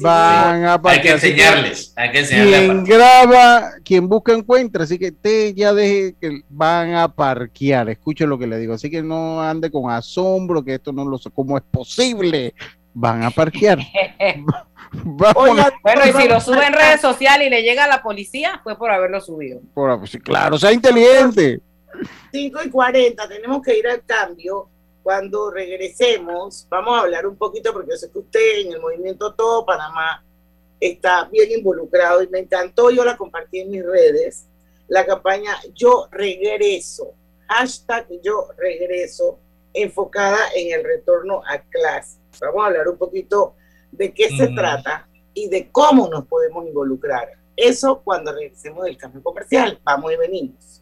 van 0.00 0.64
a 0.64 0.80
parquear. 0.80 0.94
Hay 0.94 1.02
que 1.02 1.10
enseñarles, 1.10 1.92
hay 1.96 2.10
que 2.12 2.18
enseñarles. 2.20 2.60
Quien 2.60 2.84
graba, 2.84 3.70
quien 3.84 4.08
busca 4.08 4.32
encuentra, 4.32 4.84
así 4.84 4.98
que 4.98 5.12
te 5.12 5.52
ya 5.52 5.74
deje 5.74 6.14
que 6.18 6.40
van 6.48 6.94
a 6.94 7.08
parquear, 7.08 7.90
escuchen 7.90 8.30
lo 8.30 8.38
que 8.38 8.46
le 8.46 8.58
digo, 8.58 8.72
así 8.72 8.90
que 8.90 9.02
no 9.02 9.42
ande 9.42 9.70
con 9.70 9.90
asombro, 9.90 10.64
que 10.64 10.74
esto 10.74 10.90
no 10.92 11.04
lo 11.04 11.18
sé, 11.18 11.30
¿cómo 11.30 11.58
es 11.58 11.64
posible? 11.70 12.54
Van 12.94 13.22
a 13.22 13.30
parquear. 13.30 13.78
bueno, 15.04 15.66
y 16.06 16.12
si 16.22 16.28
lo 16.28 16.40
sube 16.40 16.66
en 16.66 16.72
redes 16.72 17.02
sociales 17.02 17.46
y 17.48 17.50
le 17.50 17.62
llega 17.62 17.84
a 17.84 17.88
la 17.88 18.02
policía, 18.02 18.60
fue 18.62 18.78
por 18.78 18.90
haberlo 18.90 19.20
subido. 19.20 19.60
Por, 19.74 19.98
pues, 19.98 20.18
claro, 20.22 20.58
sea 20.58 20.72
inteligente. 20.72 21.60
5 22.32 22.60
y 22.64 22.70
40, 22.70 23.28
tenemos 23.28 23.62
que 23.62 23.78
ir 23.78 23.86
al 23.86 24.04
cambio. 24.04 24.68
Cuando 25.02 25.50
regresemos, 25.50 26.66
vamos 26.70 26.96
a 26.96 27.00
hablar 27.02 27.26
un 27.26 27.36
poquito, 27.36 27.72
porque 27.72 27.90
yo 27.90 27.96
sé 27.96 28.10
que 28.10 28.20
usted 28.20 28.60
en 28.60 28.72
el 28.72 28.80
movimiento 28.80 29.34
Todo 29.34 29.66
Panamá 29.66 30.24
está 30.78 31.24
bien 31.24 31.50
involucrado 31.50 32.22
y 32.22 32.28
me 32.28 32.40
encantó, 32.40 32.90
yo 32.90 33.04
la 33.04 33.16
compartí 33.16 33.60
en 33.60 33.70
mis 33.70 33.84
redes, 33.84 34.46
la 34.88 35.04
campaña 35.04 35.56
Yo 35.74 36.08
Regreso, 36.10 37.14
hashtag 37.48 38.06
Yo 38.22 38.48
Regreso, 38.56 39.38
enfocada 39.74 40.38
en 40.54 40.72
el 40.72 40.84
retorno 40.84 41.42
a 41.46 41.58
clase. 41.58 42.18
Vamos 42.40 42.62
a 42.62 42.66
hablar 42.66 42.88
un 42.88 42.98
poquito 42.98 43.54
de 43.90 44.12
qué 44.12 44.28
se 44.36 44.48
trata 44.48 45.08
y 45.34 45.48
de 45.48 45.70
cómo 45.70 46.08
nos 46.08 46.26
podemos 46.26 46.66
involucrar. 46.66 47.28
Eso 47.56 48.00
cuando 48.02 48.32
regresemos 48.32 48.84
del 48.84 48.96
cambio 48.96 49.22
comercial. 49.22 49.78
Vamos 49.84 50.12
y 50.12 50.16
venimos. 50.16 50.81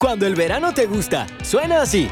Cuando 0.00 0.26
el 0.26 0.34
verano 0.34 0.72
te 0.72 0.86
gusta, 0.86 1.26
suena 1.42 1.82
así. 1.82 2.08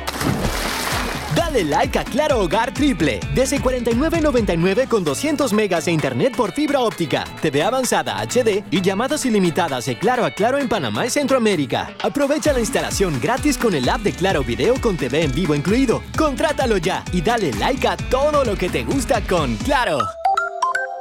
Dale 1.35 1.65
like 1.65 1.99
a 1.99 2.05
Claro 2.05 2.41
Hogar 2.41 2.75
Triple, 2.75 3.19
desde 3.35 3.63
49.99 3.63 4.87
con 4.89 5.05
200 5.05 5.55
megas 5.55 5.87
de 5.87 5.93
internet 5.93 6.37
por 6.37 6.53
fibra 6.53 6.81
óptica, 6.81 7.25
TV 7.41 7.63
avanzada 7.63 8.21
HD 8.21 8.63
y 8.71 8.83
llamadas 8.83 9.25
ilimitadas 9.25 9.87
de 9.87 9.97
Claro 9.97 10.27
a 10.27 10.33
Claro 10.33 10.59
en 10.59 10.69
Panamá 10.69 11.07
y 11.07 11.11
Centroamérica. 11.11 11.95
Aprovecha 12.03 12.53
la 12.53 12.61
instalación 12.61 13.19
gratis 13.23 13.57
con 13.57 13.73
el 13.73 13.89
app 13.89 14.03
de 14.03 14.13
Claro 14.13 14.45
Video 14.45 14.79
con 14.79 14.99
TV 14.99 15.23
en 15.23 15.33
vivo 15.33 15.55
incluido. 15.55 16.03
Contrátalo 16.15 16.77
ya 16.77 17.03
y 17.11 17.23
dale 17.23 17.55
like 17.55 17.89
a 17.89 17.97
todo 17.97 18.45
lo 18.45 18.55
que 18.55 18.69
te 18.69 18.85
gusta 18.85 19.23
con 19.23 19.57
Claro. 19.57 20.18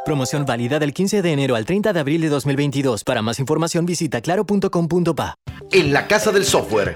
Promoción 0.07 0.45
válida 0.45 0.79
del 0.79 0.93
15 0.93 1.21
de 1.21 1.33
enero 1.33 1.55
al 1.57 1.65
30 1.65 1.91
de 1.91 1.99
abril 1.99 2.21
de 2.21 2.29
2022. 2.29 3.03
Para 3.03 3.21
más 3.21 3.39
información 3.39 3.85
visita 3.85 4.21
claro.com.pa. 4.21 5.35
En 5.73 5.91
la 5.91 6.07
Casa 6.07 6.31
del 6.31 6.45
Software 6.45 6.95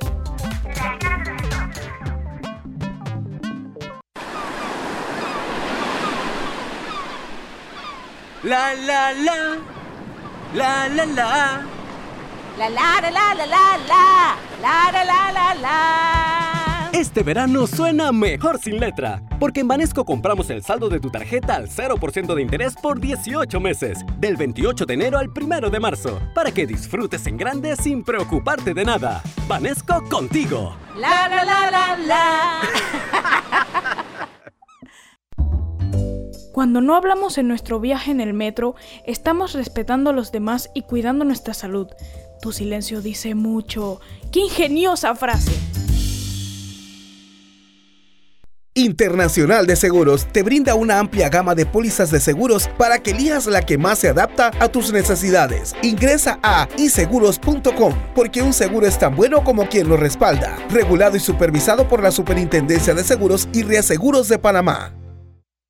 La 8.43 8.73
la 8.73 9.13
la. 9.13 9.57
La 10.55 10.89
la 10.89 11.05
la. 11.05 11.61
La 12.57 12.69
la 12.69 12.99
la 12.99 13.11
la 13.11 13.35
la 13.35 13.45
la 13.45 13.77
la. 13.87 14.35
La 14.59 14.91
la 14.91 15.03
la 15.05 15.31
la 15.31 15.53
la. 15.61 16.89
Este 16.91 17.21
verano 17.21 17.67
suena 17.67 18.11
mejor 18.11 18.59
sin 18.59 18.79
letra, 18.79 19.21
porque 19.39 19.59
en 19.59 19.67
Banesco 19.67 20.05
compramos 20.05 20.49
el 20.49 20.63
saldo 20.63 20.89
de 20.89 20.99
tu 20.99 21.11
tarjeta 21.11 21.55
al 21.55 21.69
0% 21.69 22.33
de 22.33 22.41
interés 22.41 22.73
por 22.81 22.99
18 22.99 23.59
meses, 23.59 23.99
del 24.17 24.37
28 24.37 24.87
de 24.87 24.93
enero 24.95 25.19
al 25.19 25.29
1 25.29 25.69
de 25.69 25.79
marzo, 25.79 26.19
para 26.33 26.51
que 26.51 26.65
disfrutes 26.65 27.27
en 27.27 27.37
grande 27.37 27.75
sin 27.75 28.03
preocuparte 28.03 28.73
de 28.73 28.83
nada. 28.83 29.21
Banesco 29.47 30.03
contigo. 30.09 30.75
La 30.97 31.29
la 31.29 31.45
la 31.45 31.71
la 31.71 31.97
la. 31.97 32.61
Cuando 36.51 36.81
no 36.81 36.95
hablamos 36.95 37.37
en 37.37 37.47
nuestro 37.47 37.79
viaje 37.79 38.11
en 38.11 38.19
el 38.19 38.33
metro, 38.33 38.75
estamos 39.05 39.53
respetando 39.53 40.09
a 40.09 40.13
los 40.13 40.31
demás 40.31 40.69
y 40.73 40.81
cuidando 40.81 41.23
nuestra 41.23 41.53
salud. 41.53 41.87
Tu 42.41 42.51
silencio 42.51 43.01
dice 43.01 43.35
mucho. 43.35 44.01
¡Qué 44.31 44.39
ingeniosa 44.41 45.15
frase! 45.15 45.51
Internacional 48.73 49.67
de 49.67 49.75
Seguros 49.75 50.27
te 50.31 50.43
brinda 50.43 50.75
una 50.75 50.99
amplia 50.99 51.27
gama 51.27 51.55
de 51.55 51.65
pólizas 51.65 52.09
de 52.09 52.21
seguros 52.21 52.69
para 52.77 52.99
que 52.99 53.11
elijas 53.11 53.45
la 53.45 53.61
que 53.61 53.77
más 53.77 53.99
se 53.99 54.07
adapta 54.07 54.51
a 54.59 54.69
tus 54.69 54.93
necesidades. 54.93 55.75
Ingresa 55.81 56.39
a 56.41 56.69
iseguros.com 56.77 57.93
porque 58.15 58.41
un 58.41 58.53
seguro 58.53 58.87
es 58.87 58.97
tan 58.97 59.15
bueno 59.15 59.43
como 59.43 59.67
quien 59.67 59.89
lo 59.89 59.97
respalda. 59.97 60.57
Regulado 60.69 61.17
y 61.17 61.19
supervisado 61.19 61.87
por 61.89 62.01
la 62.01 62.11
Superintendencia 62.11 62.93
de 62.93 63.03
Seguros 63.03 63.49
y 63.53 63.63
Reaseguros 63.63 64.29
de 64.29 64.39
Panamá. 64.39 65.00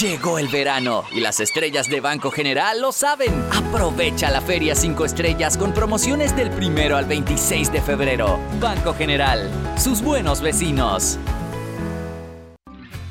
Llegó 0.00 0.38
el 0.38 0.48
verano 0.48 1.04
y 1.12 1.20
las 1.20 1.40
estrellas 1.40 1.90
de 1.90 2.00
Banco 2.00 2.30
General 2.30 2.80
lo 2.80 2.90
saben. 2.90 3.34
Aprovecha 3.52 4.30
la 4.30 4.40
Feria 4.40 4.74
5 4.74 5.04
Estrellas 5.04 5.58
con 5.58 5.74
promociones 5.74 6.34
del 6.34 6.50
primero 6.50 6.96
al 6.96 7.04
26 7.04 7.70
de 7.70 7.82
febrero. 7.82 8.38
Banco 8.60 8.94
General, 8.94 9.50
sus 9.76 10.00
buenos 10.00 10.40
vecinos. 10.40 11.18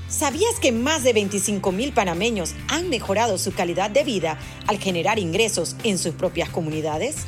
¿Sabías 0.08 0.60
que 0.60 0.72
más 0.72 1.04
de 1.04 1.14
25 1.14 1.72
mil 1.72 1.94
panameños 1.94 2.56
han 2.70 2.90
mejorado 2.90 3.38
su 3.38 3.54
calidad 3.54 3.92
de 3.92 4.04
vida 4.04 4.40
al 4.66 4.80
generar 4.80 5.20
ingresos 5.20 5.76
en 5.84 6.00
sus 6.00 6.16
propias 6.16 6.50
comunidades? 6.50 7.28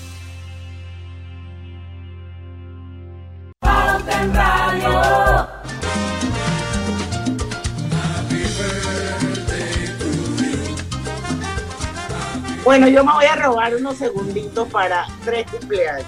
Bueno, 12.63 12.87
yo 12.87 13.03
me 13.03 13.11
voy 13.11 13.25
a 13.25 13.35
robar 13.35 13.75
unos 13.75 13.97
segunditos 13.97 14.67
para 14.69 15.07
tres 15.25 15.45
cumpleaños. 15.51 16.07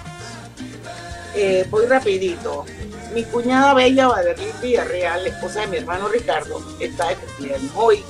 Eh, 1.34 1.66
voy 1.68 1.86
rapidito. 1.86 2.64
Mi 3.12 3.24
cuñada 3.24 3.74
bella 3.74 4.08
Valerlin 4.08 4.48
Villarreal, 4.62 5.24
la 5.24 5.28
esposa 5.28 5.60
de 5.62 5.66
mi 5.66 5.76
hermano 5.76 6.08
Ricardo, 6.08 6.64
está 6.80 7.08
de 7.08 7.16
cumpleaños 7.16 7.72
hoy. 7.74 8.04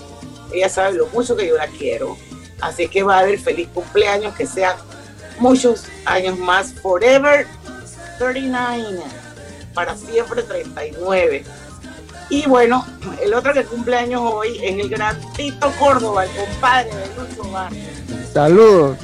Ella 0.52 0.68
sabe 0.68 0.94
lo 0.94 1.06
mucho 1.08 1.36
que 1.36 1.48
yo 1.48 1.56
la 1.56 1.66
quiero. 1.66 2.16
Así 2.60 2.88
que 2.88 3.02
va 3.02 3.16
a 3.16 3.20
haber 3.20 3.38
feliz 3.38 3.68
cumpleaños, 3.68 4.34
que 4.34 4.46
sean 4.46 4.76
muchos 5.38 5.86
años 6.04 6.38
más. 6.38 6.72
Forever 6.74 7.46
39 8.18 9.23
para 9.74 9.96
siempre 9.96 10.42
39. 10.42 11.44
Y 12.30 12.46
bueno, 12.46 12.86
el 13.22 13.34
otro 13.34 13.52
que 13.52 13.64
cumple 13.64 13.96
años 13.96 14.22
hoy 14.24 14.58
es 14.62 14.78
el 14.82 14.88
gran 14.88 15.20
Tito 15.34 15.70
Córdoba, 15.78 16.24
el 16.24 16.30
compadre 16.30 16.90
de 16.94 17.06
Lucho 17.18 17.50
Barrio. 17.50 17.82
Saludos. 18.32 18.96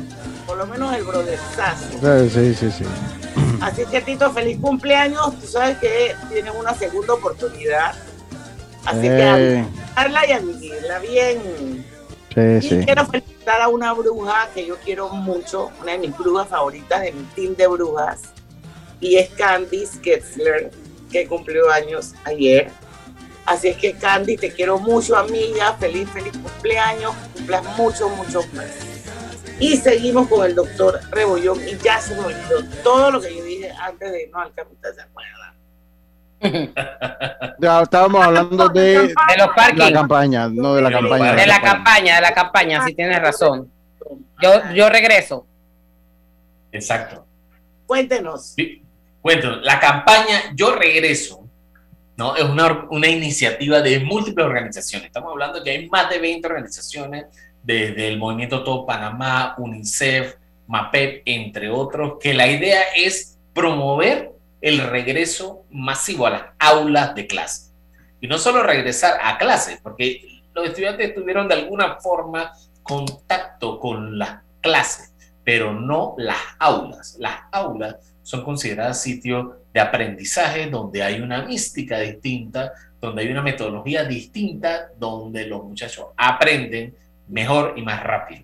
Por 0.47 0.57
lo 0.57 0.67
menos 0.67 0.95
el 0.95 1.05
brother 1.05 1.39
Sí, 2.33 2.55
sí, 2.55 2.71
sí. 2.73 2.85
Así 3.61 3.85
que 3.87 4.01
Tito, 4.01 4.33
feliz 4.33 4.59
cumpleaños. 4.61 5.39
Tú 5.39 5.47
sabes 5.47 5.77
que 5.79 6.15
tienes 6.31 6.53
una 6.59 6.75
segunda 6.75 7.13
oportunidad. 7.15 7.95
Así 8.87 9.03
que 9.03 9.23
a 9.23 9.39
Eh. 9.39 9.67
vivirla 9.99 10.27
y 10.27 10.33
a 10.33 10.39
vivirla 10.39 10.99
bien. 11.01 11.87
Sí, 12.35 12.41
Y 12.41 12.69
sí. 12.81 12.85
quiero 12.85 13.05
felicitar 13.07 13.61
a 13.61 13.69
una 13.69 13.93
bruja 13.93 14.49
que 14.55 14.65
yo 14.67 14.77
quiero 14.85 15.09
mucho, 15.11 15.71
una 15.83 15.93
de 15.93 15.99
mis 15.99 16.17
brujas 16.17 16.49
favoritas 16.49 17.03
de 17.03 17.13
mi 17.13 17.23
team 17.35 17.55
de 17.57 17.67
brujas, 17.67 18.21
y 19.01 19.17
es 19.17 19.31
Candice 19.31 19.99
Getzler, 20.03 20.71
que 21.11 21.27
cumplió 21.27 21.71
años 21.71 22.15
ayer. 22.25 22.71
Así 23.47 23.69
es 23.69 23.77
que 23.79 23.95
Candy, 23.95 24.37
te 24.37 24.53
quiero 24.53 24.79
mucho, 24.79 25.17
amiga. 25.17 25.75
Feliz, 25.75 26.09
feliz 26.11 26.33
cumpleaños. 26.33 27.13
Cumplas 27.35 27.65
mucho, 27.77 28.09
mucho 28.11 28.43
más. 28.53 28.67
Y 29.59 29.77
seguimos 29.77 30.29
con 30.29 30.47
el 30.47 30.55
doctor 30.55 31.01
Rebollón. 31.11 31.59
Y 31.67 31.77
ya 31.79 32.01
se 32.01 32.15
me 32.15 32.21
olvidó 32.21 32.65
todo 32.85 33.11
lo 33.11 33.21
que 33.21 33.35
yo 33.37 33.43
dije 33.43 33.73
antes 33.81 34.13
de 34.13 34.23
irnos 34.25 34.43
al 34.43 34.55
capitán. 34.55 34.95
¿Se 34.95 35.01
acuerdan? 35.03 35.51
Ya 37.59 37.83
estábamos 37.83 38.25
hablando 38.25 38.69
de, 38.71 39.09
De 39.09 39.15
los 39.37 39.49
parking. 39.55 39.79
la 39.79 39.93
campaña, 39.93 40.49
no 40.49 40.75
de 40.75 40.83
la 40.83 40.91
campaña. 40.91 41.35
De 41.35 41.47
la 41.47 41.61
campaña, 41.61 42.15
de 42.15 42.21
la 42.23 42.33
campaña, 42.33 42.87
si 42.87 42.95
tienes 42.95 43.21
razón. 43.21 43.71
Yo, 44.43 44.73
yo 44.75 44.89
regreso. 44.89 45.47
Exacto. 46.73 47.27
Cuéntenos. 47.87 48.55
Cuento, 49.21 49.57
la 49.57 49.79
campaña 49.79 50.53
Yo 50.55 50.75
Regreso, 50.75 51.47
¿no? 52.17 52.37
Es 52.37 52.45
una, 52.45 52.87
una 52.91 53.09
iniciativa 53.09 53.83
de 53.83 54.01
múltiples 54.01 54.47
organizaciones. 54.47 55.09
Estamos 55.09 55.33
hablando 55.33 55.63
que 55.63 55.71
hay 55.71 55.89
más 55.89 56.09
de 56.09 56.19
20 56.19 56.47
organizaciones, 56.47 57.27
desde 57.63 58.09
el 58.09 58.19
Movimiento 58.19 58.65
Todo 58.65 58.87
Panamá, 58.87 59.55
UNICEF, 59.59 60.37
MAPEP, 60.67 61.23
entre 61.27 61.69
otros, 61.69 62.15
que 62.21 62.33
la 62.33 62.47
idea 62.47 62.81
es 62.97 63.39
promover 63.53 64.33
el 64.63 64.79
regreso 64.89 65.65
masivo 65.71 66.27
a 66.27 66.31
las 66.31 66.43
aulas 66.59 67.15
de 67.15 67.27
clase. 67.27 67.73
Y 68.21 68.29
no 68.29 68.39
solo 68.39 68.63
regresar 68.63 69.19
a 69.23 69.37
clases, 69.37 69.81
porque 69.83 70.43
los 70.55 70.67
estudiantes 70.67 71.15
tuvieron 71.15 71.49
de 71.49 71.55
alguna 71.55 71.97
forma 72.01 72.53
contacto 72.83 73.79
con 73.79 74.19
las 74.19 74.43
clases, 74.61 75.13
pero 75.45 75.73
no 75.73 76.15
las 76.19 76.39
aulas. 76.59 77.17
Las 77.19 77.41
aulas 77.53 77.97
son 78.31 78.45
consideradas 78.45 79.03
sitios 79.03 79.49
de 79.75 79.81
aprendizaje 79.81 80.71
donde 80.71 81.03
hay 81.03 81.21
una 81.21 81.43
mística 81.43 81.99
distinta, 81.99 82.73
donde 83.01 83.23
hay 83.23 83.29
una 83.29 83.43
metodología 83.43 84.05
distinta, 84.05 84.91
donde 84.97 85.49
los 85.49 85.65
muchachos 85.65 86.07
aprenden 86.17 86.95
mejor 87.27 87.75
y 87.77 87.83
más 87.83 88.01
rápido. 88.05 88.43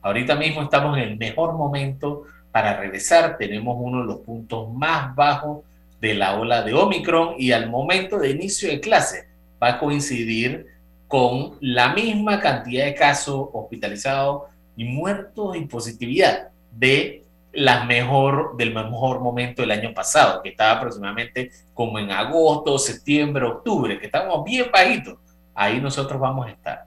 Ahorita 0.00 0.36
mismo 0.36 0.62
estamos 0.62 0.96
en 0.96 1.02
el 1.02 1.16
mejor 1.18 1.52
momento 1.52 2.22
para 2.50 2.80
regresar. 2.80 3.36
Tenemos 3.36 3.76
uno 3.78 4.00
de 4.00 4.06
los 4.06 4.20
puntos 4.20 4.72
más 4.72 5.14
bajos 5.14 5.64
de 6.00 6.14
la 6.14 6.36
ola 6.36 6.62
de 6.62 6.72
Omicron 6.72 7.34
y 7.36 7.52
al 7.52 7.68
momento 7.68 8.18
de 8.18 8.30
inicio 8.30 8.70
de 8.70 8.80
clase 8.80 9.28
va 9.62 9.72
a 9.72 9.78
coincidir 9.78 10.66
con 11.08 11.58
la 11.60 11.92
misma 11.92 12.40
cantidad 12.40 12.86
de 12.86 12.94
casos 12.94 13.48
hospitalizados 13.52 14.44
y 14.78 14.84
muertos 14.84 15.58
y 15.58 15.66
positividad 15.66 16.48
de 16.70 17.25
la 17.56 17.84
mejor, 17.84 18.56
del 18.56 18.74
mejor 18.74 19.20
momento 19.20 19.62
del 19.62 19.70
año 19.70 19.94
pasado, 19.94 20.42
que 20.42 20.50
estaba 20.50 20.72
aproximadamente 20.72 21.50
como 21.72 21.98
en 21.98 22.10
agosto, 22.10 22.78
septiembre, 22.78 23.46
octubre, 23.46 23.98
que 23.98 24.06
estábamos 24.06 24.44
bien 24.44 24.66
bajitos. 24.72 25.18
Ahí 25.54 25.80
nosotros 25.80 26.20
vamos 26.20 26.46
a 26.46 26.50
estar. 26.50 26.84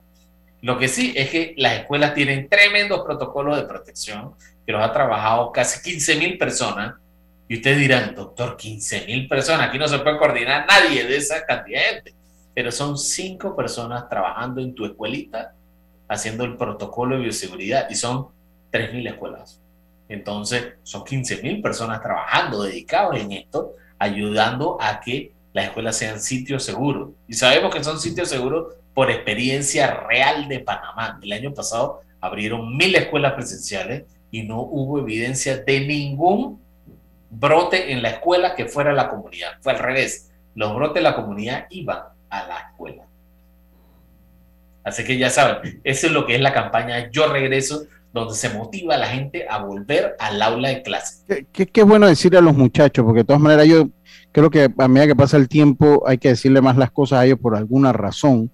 Lo 0.62 0.78
que 0.78 0.88
sí 0.88 1.12
es 1.16 1.30
que 1.30 1.54
las 1.56 1.80
escuelas 1.80 2.14
tienen 2.14 2.48
tremendos 2.48 3.00
protocolos 3.04 3.56
de 3.56 3.64
protección, 3.64 4.34
que 4.64 4.72
los 4.72 4.82
ha 4.82 4.92
trabajado 4.92 5.50
casi 5.50 5.82
15 5.82 6.16
mil 6.16 6.38
personas. 6.38 6.94
Y 7.48 7.56
ustedes 7.56 7.78
dirán, 7.78 8.14
doctor, 8.14 8.56
15 8.56 9.06
mil 9.06 9.26
personas, 9.26 9.68
aquí 9.68 9.78
no 9.78 9.88
se 9.88 9.98
puede 9.98 10.18
coordinar 10.18 10.66
nadie 10.68 11.04
de 11.04 11.16
esa 11.16 11.44
cantidad 11.44 11.80
de 11.80 11.86
gente. 11.86 12.14
Pero 12.54 12.70
son 12.70 12.96
cinco 12.96 13.56
personas 13.56 14.08
trabajando 14.08 14.60
en 14.60 14.74
tu 14.74 14.84
escuelita, 14.84 15.52
haciendo 16.08 16.44
el 16.44 16.56
protocolo 16.56 17.16
de 17.16 17.22
bioseguridad, 17.22 17.88
y 17.90 17.96
son 17.96 18.28
3 18.70 18.92
mil 18.92 19.06
escuelas. 19.08 19.59
Entonces, 20.10 20.74
son 20.82 21.04
15 21.04 21.40
mil 21.40 21.62
personas 21.62 22.02
trabajando, 22.02 22.64
dedicados 22.64 23.16
en 23.16 23.30
esto, 23.30 23.74
ayudando 23.96 24.76
a 24.80 25.00
que 25.00 25.32
las 25.52 25.66
escuelas 25.66 25.96
sean 25.96 26.20
sitios 26.20 26.64
seguros. 26.64 27.10
Y 27.28 27.34
sabemos 27.34 27.72
que 27.72 27.84
son 27.84 28.00
sitios 28.00 28.28
seguros 28.28 28.74
por 28.92 29.08
experiencia 29.08 29.94
real 30.08 30.48
de 30.48 30.58
Panamá. 30.58 31.20
El 31.22 31.32
año 31.32 31.54
pasado 31.54 32.00
abrieron 32.20 32.76
mil 32.76 32.94
escuelas 32.96 33.34
presenciales 33.34 34.02
y 34.32 34.42
no 34.42 34.60
hubo 34.60 34.98
evidencia 34.98 35.58
de 35.58 35.86
ningún 35.86 36.60
brote 37.30 37.92
en 37.92 38.02
la 38.02 38.10
escuela 38.10 38.56
que 38.56 38.66
fuera 38.66 38.92
la 38.92 39.08
comunidad. 39.08 39.52
Fue 39.60 39.72
al 39.72 39.78
revés. 39.78 40.32
Los 40.56 40.74
brotes 40.74 40.94
de 40.94 41.02
la 41.02 41.14
comunidad 41.14 41.66
iban 41.70 42.00
a 42.30 42.46
la 42.48 42.58
escuela. 42.58 43.04
Así 44.82 45.04
que 45.04 45.16
ya 45.16 45.30
saben, 45.30 45.80
eso 45.84 46.08
es 46.08 46.12
lo 46.12 46.26
que 46.26 46.34
es 46.34 46.40
la 46.40 46.52
campaña 46.52 47.10
Yo 47.10 47.28
Regreso, 47.28 47.84
donde 48.12 48.34
se 48.34 48.50
motiva 48.50 48.94
a 48.94 48.98
la 48.98 49.06
gente 49.06 49.46
a 49.48 49.58
volver 49.64 50.16
al 50.18 50.40
aula 50.42 50.68
de 50.70 50.82
clase. 50.82 51.24
Qué, 51.28 51.46
qué- 51.52 51.66
qué 51.66 51.82
bueno 51.82 52.06
decirle 52.06 52.38
a 52.38 52.42
los 52.42 52.56
muchachos, 52.56 53.04
porque 53.04 53.20
de 53.20 53.24
todas 53.24 53.40
maneras 53.42 53.66
yo 53.66 53.88
creo 54.32 54.50
que 54.50 54.68
a 54.76 54.88
medida 54.88 55.06
que 55.08 55.16
pasa 55.16 55.36
el 55.36 55.48
tiempo 55.48 56.02
hay 56.06 56.18
que 56.18 56.28
decirle 56.30 56.60
más 56.60 56.76
las 56.76 56.90
cosas 56.90 57.20
a 57.20 57.26
ellos 57.26 57.38
por 57.38 57.56
alguna 57.56 57.92
razón. 57.92 58.50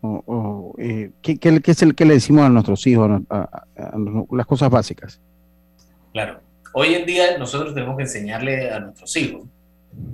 O, 0.00 0.22
o, 0.26 0.74
eh, 0.78 1.10
¿qué, 1.22 1.38
qué- 1.38 1.60
qué 1.60 1.70
es 1.72 1.82
el 1.82 1.94
que 1.96 2.04
le 2.04 2.14
decimos 2.14 2.44
a 2.44 2.48
nuestros 2.48 2.86
hijos, 2.86 3.10
a- 3.30 3.34
a- 3.36 3.40
a- 3.76 3.86
a 3.94 3.98
las 4.30 4.46
cosas 4.46 4.70
básicas? 4.70 5.20
Claro. 6.12 6.40
Hoy 6.74 6.94
en 6.94 7.04
día 7.06 7.36
nosotros 7.38 7.74
tenemos 7.74 7.96
que 7.96 8.02
enseñarle 8.04 8.70
a 8.70 8.78
nuestros 8.78 9.16
hijos, 9.16 9.42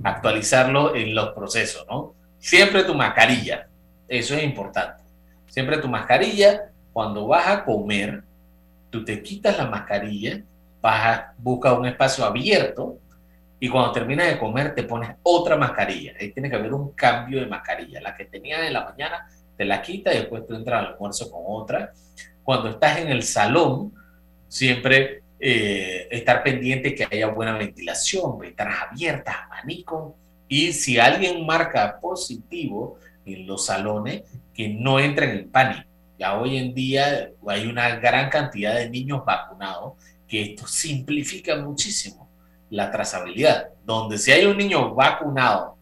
actualizarlo 0.02 0.94
en 0.94 1.14
los 1.14 1.30
procesos, 1.30 1.84
¿no? 1.90 2.14
Siempre 2.38 2.84
tu 2.84 2.94
mascarilla, 2.94 3.68
eso 4.08 4.34
es 4.34 4.44
importante. 4.44 5.02
Siempre 5.46 5.78
tu 5.78 5.88
mascarilla, 5.88 6.70
cuando 6.92 7.26
vas 7.26 7.46
a 7.48 7.64
comer, 7.64 8.22
tú 8.94 9.04
te 9.04 9.20
quitas 9.24 9.58
la 9.58 9.66
mascarilla, 9.66 10.40
vas 10.80 11.04
a 11.04 11.34
buscar 11.38 11.76
un 11.76 11.84
espacio 11.86 12.24
abierto 12.24 13.00
y 13.58 13.68
cuando 13.68 13.90
terminas 13.90 14.28
de 14.28 14.38
comer 14.38 14.72
te 14.72 14.84
pones 14.84 15.16
otra 15.24 15.56
mascarilla. 15.56 16.12
Ahí 16.20 16.30
tiene 16.30 16.48
que 16.48 16.54
haber 16.54 16.72
un 16.72 16.92
cambio 16.92 17.40
de 17.40 17.46
mascarilla. 17.46 18.00
La 18.00 18.16
que 18.16 18.26
tenías 18.26 18.62
en 18.62 18.72
la 18.72 18.84
mañana 18.84 19.28
te 19.56 19.64
la 19.64 19.82
quitas 19.82 20.14
y 20.14 20.18
después 20.18 20.46
tú 20.46 20.54
entras 20.54 20.78
al 20.78 20.92
almuerzo 20.92 21.28
con 21.28 21.42
otra. 21.44 21.92
Cuando 22.44 22.70
estás 22.70 22.98
en 22.98 23.08
el 23.08 23.24
salón, 23.24 23.92
siempre 24.46 25.24
eh, 25.40 26.06
estar 26.08 26.44
pendiente 26.44 26.94
que 26.94 27.08
haya 27.10 27.26
buena 27.26 27.58
ventilación, 27.58 28.38
ventanas 28.38 28.76
abiertas, 28.92 29.34
abanico. 29.50 30.14
Y 30.46 30.72
si 30.72 31.00
alguien 31.00 31.44
marca 31.44 31.98
positivo 32.00 33.00
en 33.26 33.44
los 33.44 33.66
salones, 33.66 34.22
que 34.54 34.68
no 34.68 35.00
entren 35.00 35.30
en 35.30 35.50
pánico. 35.50 35.93
Ya 36.18 36.38
hoy 36.38 36.56
en 36.56 36.74
día 36.74 37.30
hay 37.46 37.66
una 37.66 37.96
gran 37.96 38.30
cantidad 38.30 38.74
de 38.74 38.88
niños 38.88 39.24
vacunados 39.24 39.94
que 40.28 40.42
esto 40.42 40.66
simplifica 40.66 41.56
muchísimo 41.56 42.28
la 42.70 42.90
trazabilidad. 42.90 43.70
Donde 43.84 44.18
si 44.18 44.32
hay 44.32 44.46
un 44.46 44.56
niño 44.56 44.94
vacunado 44.94 45.76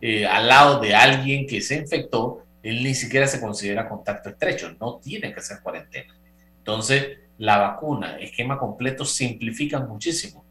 eh, 0.00 0.26
al 0.26 0.48
lado 0.48 0.80
de 0.80 0.94
alguien 0.94 1.46
que 1.46 1.60
se 1.60 1.76
infectó, 1.76 2.42
él 2.62 2.82
ni 2.82 2.94
siquiera 2.94 3.26
se 3.26 3.40
considera 3.40 3.88
contacto 3.88 4.30
estrecho, 4.30 4.74
no 4.80 4.98
tiene 4.98 5.32
que 5.32 5.40
hacer 5.40 5.60
cuarentena. 5.62 6.16
Entonces, 6.58 7.18
la 7.38 7.58
vacuna, 7.58 8.18
esquema 8.18 8.58
completo, 8.58 9.04
simplifica 9.04 9.78
muchísimo 9.78 10.44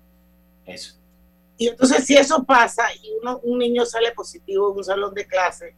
eso. 0.66 0.96
Y 1.58 1.68
entonces, 1.68 2.06
si 2.06 2.16
eso 2.16 2.44
pasa 2.44 2.84
y 2.94 3.12
uno, 3.22 3.40
un 3.44 3.60
niño 3.60 3.86
sale 3.86 4.12
positivo 4.12 4.72
en 4.72 4.78
un 4.78 4.84
salón 4.84 5.14
de 5.14 5.26
clase, 5.26 5.76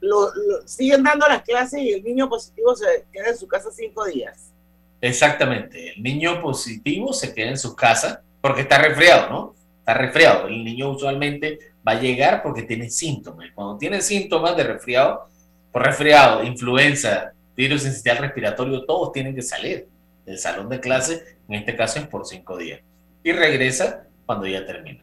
lo, 0.00 0.30
siguen 0.66 1.02
dando 1.02 1.26
las 1.26 1.42
clases 1.42 1.80
y 1.82 1.92
el 1.92 2.04
niño 2.04 2.28
positivo 2.28 2.74
se 2.76 3.04
queda 3.12 3.30
en 3.30 3.36
su 3.36 3.46
casa 3.46 3.70
cinco 3.70 4.04
días. 4.04 4.52
Exactamente, 5.00 5.92
el 5.94 6.02
niño 6.02 6.40
positivo 6.40 7.12
se 7.12 7.34
queda 7.34 7.50
en 7.50 7.58
su 7.58 7.74
casa 7.76 8.22
porque 8.40 8.62
está 8.62 8.78
resfriado, 8.78 9.30
¿no? 9.30 9.54
Está 9.78 9.94
resfriado. 9.94 10.48
El 10.48 10.64
niño 10.64 10.90
usualmente 10.90 11.58
va 11.86 11.92
a 11.92 12.00
llegar 12.00 12.42
porque 12.42 12.62
tiene 12.62 12.90
síntomas. 12.90 13.50
Cuando 13.54 13.78
tiene 13.78 14.00
síntomas 14.00 14.56
de 14.56 14.64
resfriado, 14.64 15.28
por 15.72 15.84
resfriado, 15.84 16.42
influenza, 16.42 17.32
virus 17.56 17.82
sistema 17.82 18.20
respiratorio, 18.20 18.84
todos 18.84 19.12
tienen 19.12 19.34
que 19.34 19.42
salir 19.42 19.88
del 20.26 20.38
salón 20.38 20.68
de 20.68 20.80
clase, 20.80 21.38
en 21.48 21.54
este 21.54 21.74
caso 21.76 21.98
es 21.98 22.06
por 22.06 22.26
cinco 22.26 22.56
días. 22.56 22.80
Y 23.22 23.32
regresa 23.32 24.06
cuando 24.26 24.46
ya 24.46 24.66
termina. 24.66 25.02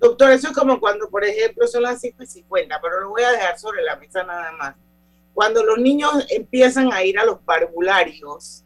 Doctor, 0.00 0.30
eso 0.32 0.48
es 0.48 0.54
como 0.54 0.80
cuando, 0.80 1.08
por 1.10 1.24
ejemplo, 1.24 1.66
son 1.66 1.82
las 1.82 2.00
5 2.00 2.22
y 2.22 2.26
50, 2.26 2.80
pero 2.80 3.00
lo 3.00 3.10
voy 3.10 3.22
a 3.22 3.32
dejar 3.32 3.58
sobre 3.58 3.82
la 3.82 3.96
mesa 3.96 4.24
nada 4.24 4.50
más. 4.52 4.74
Cuando 5.34 5.62
los 5.62 5.78
niños 5.78 6.26
empiezan 6.30 6.92
a 6.92 7.04
ir 7.04 7.18
a 7.18 7.24
los 7.24 7.38
parvularios, 7.40 8.64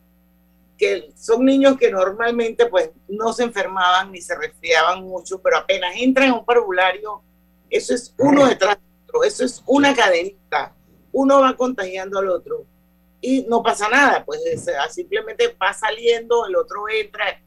que 0.79 1.13
son 1.17 1.45
niños 1.45 1.77
que 1.77 1.91
normalmente 1.91 2.67
pues 2.67 2.91
no 3.09 3.33
se 3.33 3.45
enfermaban 3.45 4.11
ni 4.13 4.21
se 4.21 4.37
resfriaban 4.37 5.03
mucho, 5.05 5.41
pero 5.41 5.59
apenas 5.59 5.95
entran 5.97 6.29
en 6.29 6.35
un 6.35 6.45
parvulario, 6.45 7.23
eso 7.69 7.95
es 7.95 8.15
uno 8.19 8.47
detrás 8.47 8.77
de 8.77 8.83
otro, 9.05 9.25
eso 9.25 9.45
es 9.45 9.63
una 9.67 9.95
cadenita, 9.95 10.75
uno 11.13 11.41
va 11.41 11.57
contagiando 11.57 12.19
al 12.19 12.29
otro 12.29 12.65
y 13.21 13.43
no 13.49 13.63
pasa 13.63 13.89
nada, 13.89 14.25
pues 14.25 14.41
simplemente 14.91 15.57
va 15.61 15.73
saliendo, 15.73 16.47
el 16.47 16.57
otro 16.57 16.89
entra, 16.89 17.41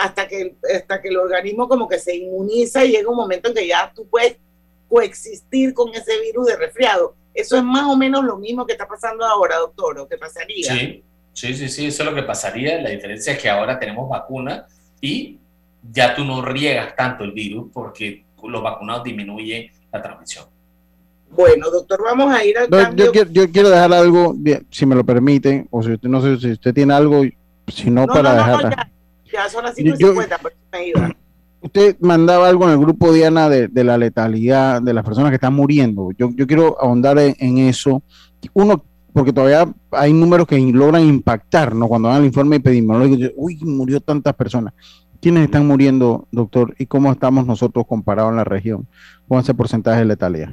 hasta 0.00 0.26
que, 0.26 0.56
hasta 0.74 1.00
que 1.00 1.08
el 1.08 1.18
organismo 1.18 1.68
como 1.68 1.86
que 1.86 1.98
se 1.98 2.16
inmuniza 2.16 2.84
y 2.84 2.92
llega 2.92 3.10
un 3.10 3.16
momento 3.16 3.50
en 3.50 3.54
que 3.54 3.68
ya 3.68 3.92
tú 3.94 4.06
puedes 4.08 4.36
coexistir 4.88 5.74
con 5.74 5.94
ese 5.94 6.18
virus 6.22 6.46
de 6.46 6.56
resfriado. 6.56 7.14
Eso 7.34 7.56
es 7.56 7.62
más 7.62 7.84
o 7.84 7.96
menos 7.96 8.24
lo 8.24 8.38
mismo 8.38 8.66
que 8.66 8.72
está 8.72 8.88
pasando 8.88 9.24
ahora, 9.24 9.58
doctor, 9.58 9.98
o 9.98 10.08
que 10.08 10.16
pasaría. 10.16 10.72
Sí, 10.72 11.04
sí, 11.34 11.54
sí, 11.54 11.68
sí, 11.68 11.86
eso 11.86 12.02
es 12.02 12.08
lo 12.08 12.14
que 12.14 12.22
pasaría. 12.22 12.80
La 12.80 12.90
diferencia 12.90 13.34
es 13.34 13.38
que 13.38 13.50
ahora 13.50 13.78
tenemos 13.78 14.08
vacuna 14.08 14.66
y 15.00 15.38
ya 15.92 16.14
tú 16.14 16.24
no 16.24 16.42
riegas 16.42 16.96
tanto 16.96 17.22
el 17.24 17.32
virus 17.32 17.70
porque 17.72 18.24
los 18.42 18.62
vacunados 18.62 19.04
disminuyen 19.04 19.70
la 19.92 20.02
transmisión. 20.02 20.46
Bueno, 21.30 21.70
doctor, 21.70 22.02
vamos 22.02 22.34
a 22.34 22.42
ir 22.44 22.56
al 22.56 22.68
cambio. 22.68 23.12
Yo 23.30 23.50
quiero, 23.52 23.68
dejar 23.68 23.92
algo, 23.92 24.34
si 24.70 24.86
me 24.86 24.96
lo 24.96 25.04
permite, 25.04 25.66
o 25.70 25.82
si 25.82 25.92
usted 25.92 26.08
no 26.08 26.22
sé 26.22 26.38
si 26.38 26.52
usted 26.52 26.74
tiene 26.74 26.94
algo, 26.94 27.22
si 27.68 27.90
no, 27.90 28.06
para 28.06 28.34
dejar. 28.34 28.70
Ya 28.70 28.90
son 29.50 29.64
las 29.64 29.76
5.50, 29.76 30.38
pero 30.42 30.56
me 30.72 30.88
iba. 30.88 31.10
Usted 31.62 31.96
mandaba 32.00 32.48
algo 32.48 32.64
en 32.64 32.70
el 32.70 32.78
grupo 32.78 33.12
Diana 33.12 33.50
de, 33.50 33.68
de, 33.68 33.84
la 33.84 33.98
letalidad 33.98 34.80
de 34.80 34.94
las 34.94 35.04
personas 35.04 35.30
que 35.30 35.34
están 35.34 35.52
muriendo. 35.52 36.10
Yo, 36.16 36.30
yo 36.34 36.46
quiero 36.46 36.80
ahondar 36.80 37.18
en, 37.18 37.58
eso. 37.58 38.02
Uno, 38.54 38.82
porque 39.12 39.32
todavía 39.32 39.70
hay 39.90 40.12
números 40.14 40.46
que 40.46 40.58
logran 40.58 41.04
impactar, 41.04 41.74
¿no? 41.74 41.86
Cuando 41.86 42.08
dan 42.08 42.20
el 42.20 42.26
informe 42.26 42.56
epidemiológico, 42.56 43.30
uy, 43.36 43.58
murió 43.60 44.00
tantas 44.00 44.34
personas. 44.34 44.72
¿Quiénes 45.20 45.44
están 45.44 45.66
muriendo, 45.66 46.26
doctor? 46.32 46.74
¿Y 46.78 46.86
cómo 46.86 47.12
estamos 47.12 47.46
nosotros 47.46 47.84
comparados 47.86 48.30
en 48.30 48.36
la 48.36 48.44
región 48.44 48.88
con 49.28 49.38
ese 49.38 49.52
porcentaje 49.52 49.98
de 49.98 50.06
letalidad? 50.06 50.48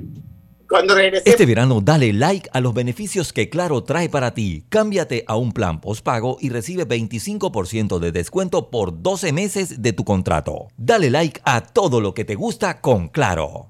Este 1.26 1.46
verano 1.46 1.82
dale 1.82 2.14
like 2.14 2.50
a 2.52 2.60
los 2.60 2.74
beneficios 2.74 3.34
que 3.34 3.50
Claro 3.50 3.84
trae 3.84 4.10
para 4.10 4.34
ti. 4.34 4.66
Cámbiate 4.70 5.24
a 5.28 5.36
un 5.36 5.52
plan 5.52 5.82
postpago 5.82 6.38
y 6.40 6.50
recibe 6.50 6.88
25% 6.88 8.00
de 8.00 8.12
descuento 8.12 8.70
por 8.70 9.02
12 9.02 9.32
meses 9.32 9.82
de 9.82 9.94
tu 9.94 10.04
contrato. 10.04 10.68
Dale 10.78 11.10
like 11.10 11.42
a 11.46 11.62
todo 11.62 12.02
lo 12.02 12.14
que 12.14 12.26
te 12.26 12.36
gusta 12.36 12.82
con 12.82 13.08
Claro. 13.10 13.70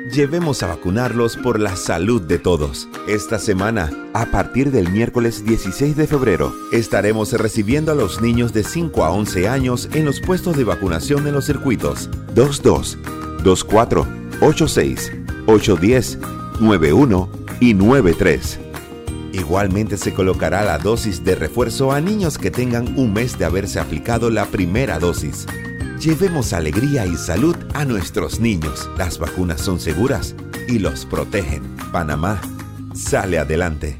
Llevemos 0.11 0.61
a 0.61 0.67
vacunarlos 0.67 1.37
por 1.37 1.57
la 1.57 1.77
salud 1.77 2.21
de 2.21 2.37
todos. 2.37 2.89
Esta 3.07 3.39
semana, 3.39 3.89
a 4.13 4.25
partir 4.25 4.69
del 4.69 4.91
miércoles 4.91 5.45
16 5.45 5.95
de 5.95 6.05
febrero, 6.05 6.53
estaremos 6.73 7.31
recibiendo 7.31 7.93
a 7.93 7.95
los 7.95 8.21
niños 8.21 8.51
de 8.51 8.65
5 8.65 9.05
a 9.05 9.11
11 9.11 9.47
años 9.47 9.87
en 9.93 10.03
los 10.03 10.19
puestos 10.19 10.57
de 10.57 10.65
vacunación 10.65 11.25
en 11.27 11.33
los 11.33 11.45
circuitos 11.45 12.09
22, 12.35 12.97
24, 13.41 14.05
86, 14.41 15.11
810, 15.47 16.17
91 16.59 17.29
y 17.61 17.73
93. 17.73 18.59
Igualmente 19.31 19.95
se 19.95 20.13
colocará 20.13 20.65
la 20.65 20.77
dosis 20.77 21.23
de 21.23 21.35
refuerzo 21.35 21.93
a 21.93 22.01
niños 22.01 22.37
que 22.37 22.51
tengan 22.51 22.99
un 22.99 23.13
mes 23.13 23.39
de 23.39 23.45
haberse 23.45 23.79
aplicado 23.79 24.29
la 24.29 24.45
primera 24.45 24.99
dosis. 24.99 25.47
Llevemos 26.01 26.51
alegría 26.53 27.05
y 27.05 27.15
salud 27.15 27.55
a 27.75 27.85
nuestros 27.85 28.39
niños. 28.39 28.89
Las 28.97 29.19
vacunas 29.19 29.61
son 29.61 29.79
seguras 29.79 30.33
y 30.67 30.79
los 30.79 31.05
protegen. 31.05 31.77
Panamá 31.91 32.41
sale 32.95 33.37
adelante. 33.37 33.99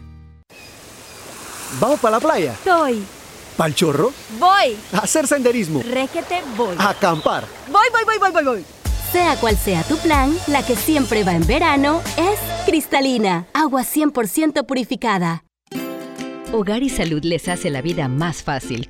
¿Vamos 1.80 2.00
para 2.00 2.18
la 2.18 2.20
playa? 2.20 2.54
Estoy. 2.54 3.04
¿Pal 3.56 3.76
chorro? 3.76 4.12
Voy. 4.40 4.76
A 4.94 4.98
hacer 5.04 5.28
senderismo. 5.28 5.84
Réquete, 5.84 6.42
voy. 6.58 6.76
A 6.80 6.90
acampar. 6.90 7.46
Voy, 7.72 7.86
voy, 7.92 8.04
voy, 8.04 8.18
voy, 8.18 8.32
voy, 8.32 8.44
voy. 8.46 8.66
Sea 9.12 9.36
cual 9.36 9.56
sea 9.56 9.84
tu 9.84 9.96
plan, 9.98 10.36
la 10.48 10.66
que 10.66 10.76
siempre 10.76 11.24
va 11.24 11.34
en 11.34 11.46
verano 11.46 12.02
es 12.18 12.40
cristalina, 12.66 13.46
agua 13.54 13.84
100% 13.84 14.66
purificada. 14.66 15.44
Hogar 16.52 16.82
y 16.82 16.90
Salud 16.90 17.24
les 17.24 17.48
hace 17.48 17.70
la 17.70 17.84
vida 17.84 18.08
más 18.08 18.42
fácil 18.42 18.90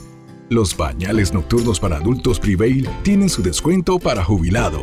Los 0.51 0.75
bañales 0.75 1.33
nocturnos 1.33 1.79
para 1.79 1.95
adultos 1.95 2.37
Prevail 2.37 2.85
tienen 3.03 3.29
su 3.29 3.41
descuento 3.41 3.99
para 3.99 4.21
jubilado. 4.21 4.81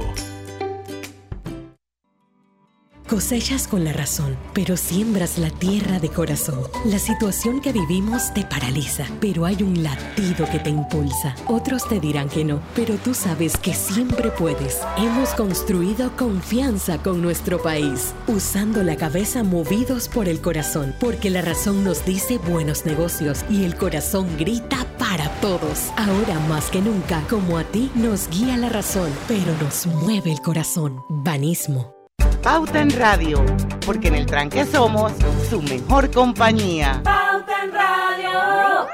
Cosechas 3.06 3.68
con 3.68 3.84
la 3.84 3.92
razón, 3.92 4.36
pero 4.54 4.78
siembras 4.78 5.36
la 5.36 5.50
tierra 5.50 5.98
de 5.98 6.08
corazón. 6.08 6.60
La 6.86 6.98
situación 6.98 7.60
que 7.60 7.72
vivimos 7.72 8.32
te 8.32 8.44
paraliza, 8.44 9.04
pero 9.20 9.44
hay 9.44 9.62
un 9.62 9.82
latido 9.82 10.46
que 10.50 10.58
te 10.58 10.70
impulsa. 10.70 11.34
Otros 11.46 11.86
te 11.86 12.00
dirán 12.00 12.30
que 12.30 12.44
no, 12.44 12.60
pero 12.74 12.96
tú 12.96 13.12
sabes 13.12 13.58
que 13.58 13.74
siempre 13.74 14.30
puedes. 14.30 14.80
Hemos 14.96 15.30
construido 15.30 16.16
confianza 16.16 17.02
con 17.02 17.20
nuestro 17.20 17.62
país, 17.62 18.14
usando 18.26 18.82
la 18.82 18.96
cabeza 18.96 19.42
movidos 19.42 20.08
por 20.08 20.28
el 20.28 20.40
corazón, 20.40 20.94
porque 20.98 21.28
la 21.28 21.42
razón 21.42 21.84
nos 21.84 22.06
dice 22.06 22.38
buenos 22.38 22.86
negocios 22.86 23.44
y 23.50 23.64
el 23.64 23.76
corazón 23.76 24.28
grita 24.38 24.86
para 25.18 25.30
todos. 25.40 25.90
Ahora 25.96 26.38
más 26.48 26.70
que 26.70 26.80
nunca, 26.80 27.24
como 27.28 27.58
a 27.58 27.64
ti 27.64 27.90
nos 27.94 28.28
guía 28.30 28.56
la 28.56 28.68
razón, 28.68 29.12
pero 29.26 29.52
nos 29.60 29.86
mueve 29.86 30.30
el 30.30 30.40
corazón. 30.40 31.02
Banismo. 31.08 31.94
Pauta 32.42 32.80
en 32.80 32.90
Radio, 32.90 33.44
porque 33.84 34.08
en 34.08 34.14
el 34.14 34.26
tranque 34.26 34.64
somos 34.64 35.12
su 35.50 35.60
mejor 35.60 36.10
compañía. 36.12 37.00
Pauta 37.04 37.64
en 37.64 37.72
Radio. 37.72 38.86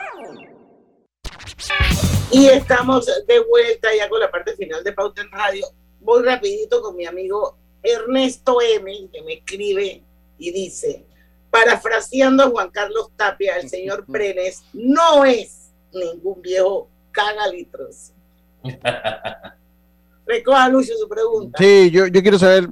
Y 2.33 2.47
estamos 2.47 3.07
de 3.07 3.41
vuelta 3.41 3.89
ya 3.97 4.09
con 4.09 4.19
la 4.19 4.31
parte 4.31 4.57
final 4.57 4.83
de 4.83 4.93
Pauta 4.93 5.21
en 5.21 5.31
Radio. 5.31 5.67
Voy 6.01 6.25
rapidito 6.25 6.81
con 6.81 6.97
mi 6.97 7.05
amigo 7.07 7.59
Ernesto 7.83 8.59
M, 8.63 9.09
que 9.13 9.23
me 9.23 9.35
escribe 9.35 10.03
y 10.39 10.51
dice, 10.51 11.05
parafraseando 11.51 12.45
a 12.45 12.51
Juan 12.51 12.71
Carlos 12.71 13.11
Tapia, 13.15 13.59
el 13.59 13.69
señor 13.69 14.05
Brenes 14.09 14.65
no 14.73 15.25
es 15.25 15.64
ningún 15.95 16.43
viejo 16.43 16.89
cagalitros. 17.11 18.13
Recoja 20.27 20.69
Lucio 20.69 20.97
su 20.97 21.09
pregunta. 21.09 21.59
Sí, 21.59 21.91
yo, 21.91 22.07
yo 22.07 22.23
quiero 22.23 22.39
saber 22.39 22.69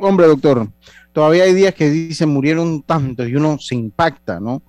hombre, 0.00 0.26
doctor, 0.26 0.68
todavía 1.12 1.44
hay 1.44 1.54
días 1.54 1.74
que 1.74 1.90
dicen 1.90 2.28
murieron 2.28 2.82
tantos 2.82 3.28
y 3.28 3.34
uno 3.34 3.58
se 3.58 3.74
impacta, 3.74 4.40
¿no? 4.40 4.62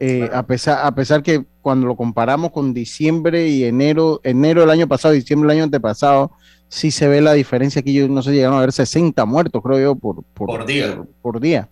Eh, 0.00 0.28
a, 0.32 0.44
pesar, 0.44 0.84
a 0.84 0.92
pesar 0.94 1.22
que 1.22 1.44
cuando 1.60 1.86
lo 1.86 1.94
comparamos 1.94 2.50
con 2.50 2.74
diciembre 2.74 3.48
y 3.48 3.64
enero, 3.64 4.20
enero 4.24 4.62
del 4.62 4.70
año 4.70 4.88
pasado, 4.88 5.14
diciembre 5.14 5.46
del 5.46 5.58
año 5.58 5.64
antepasado, 5.64 6.32
sí 6.68 6.90
se 6.90 7.06
ve 7.06 7.20
la 7.20 7.34
diferencia. 7.34 7.80
Aquí 7.80 7.92
yo 7.92 8.08
no 8.08 8.20
sé, 8.20 8.32
llegaron 8.32 8.56
a 8.56 8.58
haber 8.58 8.72
60 8.72 9.24
muertos, 9.26 9.62
creo 9.62 9.78
yo, 9.78 9.94
por, 9.94 10.24
por, 10.34 10.66
día. 10.66 11.00
Por, 11.20 11.38
día. 11.38 11.68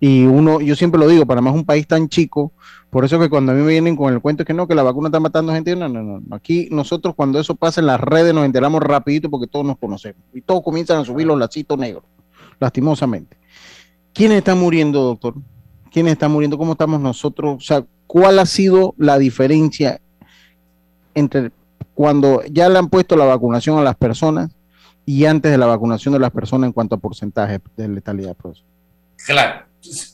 Y 0.00 0.24
uno, 0.24 0.62
yo 0.62 0.74
siempre 0.74 0.98
lo 0.98 1.06
digo, 1.06 1.26
Panamá 1.26 1.50
es 1.50 1.56
un 1.56 1.66
país 1.66 1.86
tan 1.86 2.08
chico, 2.08 2.52
por 2.90 3.04
eso 3.04 3.18
que 3.18 3.28
cuando 3.28 3.52
a 3.52 3.54
mí 3.54 3.62
me 3.62 3.72
vienen 3.72 3.96
con 3.96 4.12
el 4.12 4.20
cuento 4.20 4.44
que 4.44 4.54
no, 4.54 4.66
que 4.66 4.74
la 4.74 4.82
vacuna 4.82 5.08
está 5.08 5.20
matando 5.20 5.52
gente, 5.52 5.74
no, 5.74 5.88
no, 5.88 6.02
no. 6.02 6.34
Aquí 6.34 6.68
nosotros 6.70 7.14
cuando 7.14 7.40
eso 7.40 7.54
pasa 7.54 7.80
en 7.80 7.86
las 7.86 8.00
redes 8.00 8.32
nos 8.32 8.44
enteramos 8.44 8.82
rapidito 8.82 9.28
porque 9.28 9.46
todos 9.46 9.66
nos 9.66 9.76
conocemos. 9.78 10.22
Y 10.32 10.40
todos 10.40 10.62
comienzan 10.62 11.00
a 11.00 11.04
subir 11.04 11.26
los 11.26 11.38
lacitos 11.38 11.76
negros, 11.76 12.04
lastimosamente. 12.60 13.36
¿Quiénes 14.12 14.38
están 14.38 14.58
muriendo, 14.58 15.02
doctor? 15.02 15.34
¿Quiénes 15.92 16.12
están 16.12 16.30
muriendo? 16.32 16.56
¿Cómo 16.56 16.72
estamos 16.72 17.00
nosotros? 17.00 17.56
O 17.56 17.60
sea, 17.60 17.84
¿cuál 18.06 18.38
ha 18.38 18.46
sido 18.46 18.94
la 18.96 19.18
diferencia 19.18 20.00
entre 21.14 21.50
cuando 21.94 22.42
ya 22.44 22.68
le 22.68 22.78
han 22.78 22.88
puesto 22.88 23.16
la 23.16 23.24
vacunación 23.24 23.78
a 23.78 23.82
las 23.82 23.96
personas 23.96 24.50
y 25.04 25.26
antes 25.26 25.50
de 25.50 25.58
la 25.58 25.66
vacunación 25.66 26.14
de 26.14 26.20
las 26.20 26.30
personas 26.30 26.68
en 26.68 26.72
cuanto 26.72 26.94
a 26.94 26.98
porcentaje 26.98 27.60
de 27.76 27.88
letalidad? 27.88 28.34
Profesor? 28.36 28.64
Claro, 29.26 29.65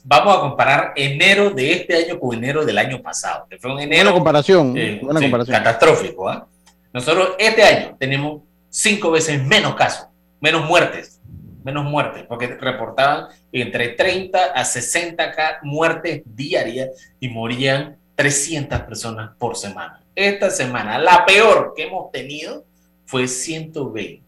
vamos 0.05 0.37
a 0.37 0.41
comparar 0.41 0.93
enero 0.97 1.51
de 1.51 1.73
este 1.73 1.97
año 1.97 2.19
con 2.21 2.37
enero 2.37 2.65
del 2.65 2.79
año 2.79 3.01
pasado, 3.03 3.47
que 3.49 3.59
fue 3.59 3.73
un 3.73 3.81
enero 3.81 4.03
buena 4.05 4.13
comparación, 4.13 4.77
eh, 4.77 5.01
buena 5.03 5.21
sí, 5.21 5.27
comparación. 5.27 5.57
catastrófico. 5.57 6.29
¿ah? 6.29 6.47
Nosotros 6.93 7.31
este 7.39 7.63
año 7.63 7.97
tenemos 7.99 8.43
cinco 8.69 9.11
veces 9.11 9.43
menos 9.43 9.75
casos, 9.75 10.09
menos 10.41 10.67
muertes, 10.67 11.21
menos 11.65 11.85
muertes, 11.85 12.25
porque 12.29 12.49
reportaban 12.49 13.29
entre 13.53 13.91
30 13.91 14.39
a 14.55 14.65
60 14.65 15.31
ca- 15.33 15.59
muertes 15.63 16.23
diarias 16.25 16.91
y 17.21 17.29
morían 17.29 17.97
300 18.17 18.81
personas 18.81 19.31
por 19.39 19.57
semana. 19.57 20.03
Esta 20.15 20.51
semana, 20.51 20.99
la 20.99 21.25
peor 21.25 21.73
que 21.75 21.85
hemos 21.85 22.11
tenido 22.11 22.65
fue 23.07 23.27
120. 23.29 24.23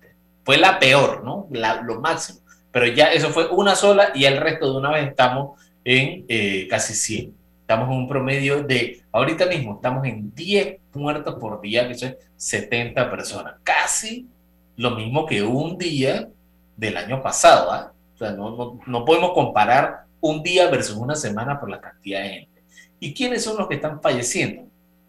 Fue 0.44 0.56
la 0.58 0.78
peor, 0.78 1.22
¿no? 1.24 1.46
La- 1.50 1.82
lo 1.82 2.00
máximo. 2.00 2.40
Pero 2.74 2.88
ya 2.88 3.12
eso 3.12 3.30
fue 3.30 3.46
una 3.50 3.76
sola 3.76 4.10
y 4.16 4.24
el 4.24 4.36
resto 4.36 4.68
de 4.68 4.78
una 4.78 4.90
vez 4.90 5.06
estamos 5.08 5.60
en 5.84 6.24
eh, 6.26 6.66
casi 6.68 6.92
100. 6.92 7.32
Estamos 7.60 7.88
en 7.88 7.94
un 7.94 8.08
promedio 8.08 8.64
de, 8.64 9.00
ahorita 9.12 9.46
mismo 9.46 9.76
estamos 9.76 10.04
en 10.04 10.34
10 10.34 10.78
muertos 10.94 11.36
por 11.38 11.60
día, 11.60 11.86
que 11.86 11.94
son 11.94 12.16
70 12.36 13.08
personas. 13.12 13.54
Casi 13.62 14.26
lo 14.74 14.90
mismo 14.90 15.24
que 15.24 15.40
un 15.44 15.78
día 15.78 16.28
del 16.76 16.96
año 16.96 17.22
pasado. 17.22 17.70
¿ah? 17.70 17.92
O 18.12 18.18
sea, 18.18 18.32
no, 18.32 18.56
no, 18.56 18.80
no 18.84 19.04
podemos 19.04 19.34
comparar 19.34 20.06
un 20.20 20.42
día 20.42 20.68
versus 20.68 20.96
una 20.96 21.14
semana 21.14 21.60
por 21.60 21.70
la 21.70 21.80
cantidad 21.80 22.22
de 22.22 22.28
gente. 22.28 22.62
¿Y 22.98 23.14
quiénes 23.14 23.44
son 23.44 23.56
los 23.56 23.68
que 23.68 23.76
están 23.76 24.02
falleciendo? 24.02 24.64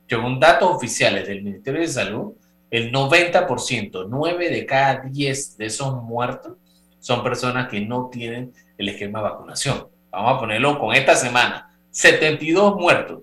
Según 0.08 0.40
datos 0.40 0.70
oficiales 0.70 1.28
del 1.28 1.42
Ministerio 1.42 1.82
de 1.82 1.88
Salud, 1.88 2.34
el 2.70 2.92
90%, 2.92 4.06
9 4.08 4.50
de 4.52 4.66
cada 4.68 5.02
10 5.02 5.58
de 5.58 5.66
esos 5.66 6.04
muertos 6.04 6.58
son 7.06 7.22
personas 7.22 7.68
que 7.70 7.80
no 7.82 8.10
tienen 8.12 8.52
el 8.80 8.90
esquema 8.90 9.20
de 9.20 9.30
vacunación. 9.30 9.90
Vamos 10.10 10.38
a 10.38 10.40
ponerlo 10.40 10.80
con 10.80 10.96
esta 10.96 11.14
semana. 11.14 11.70
72 11.92 12.78
muertos. 12.78 13.20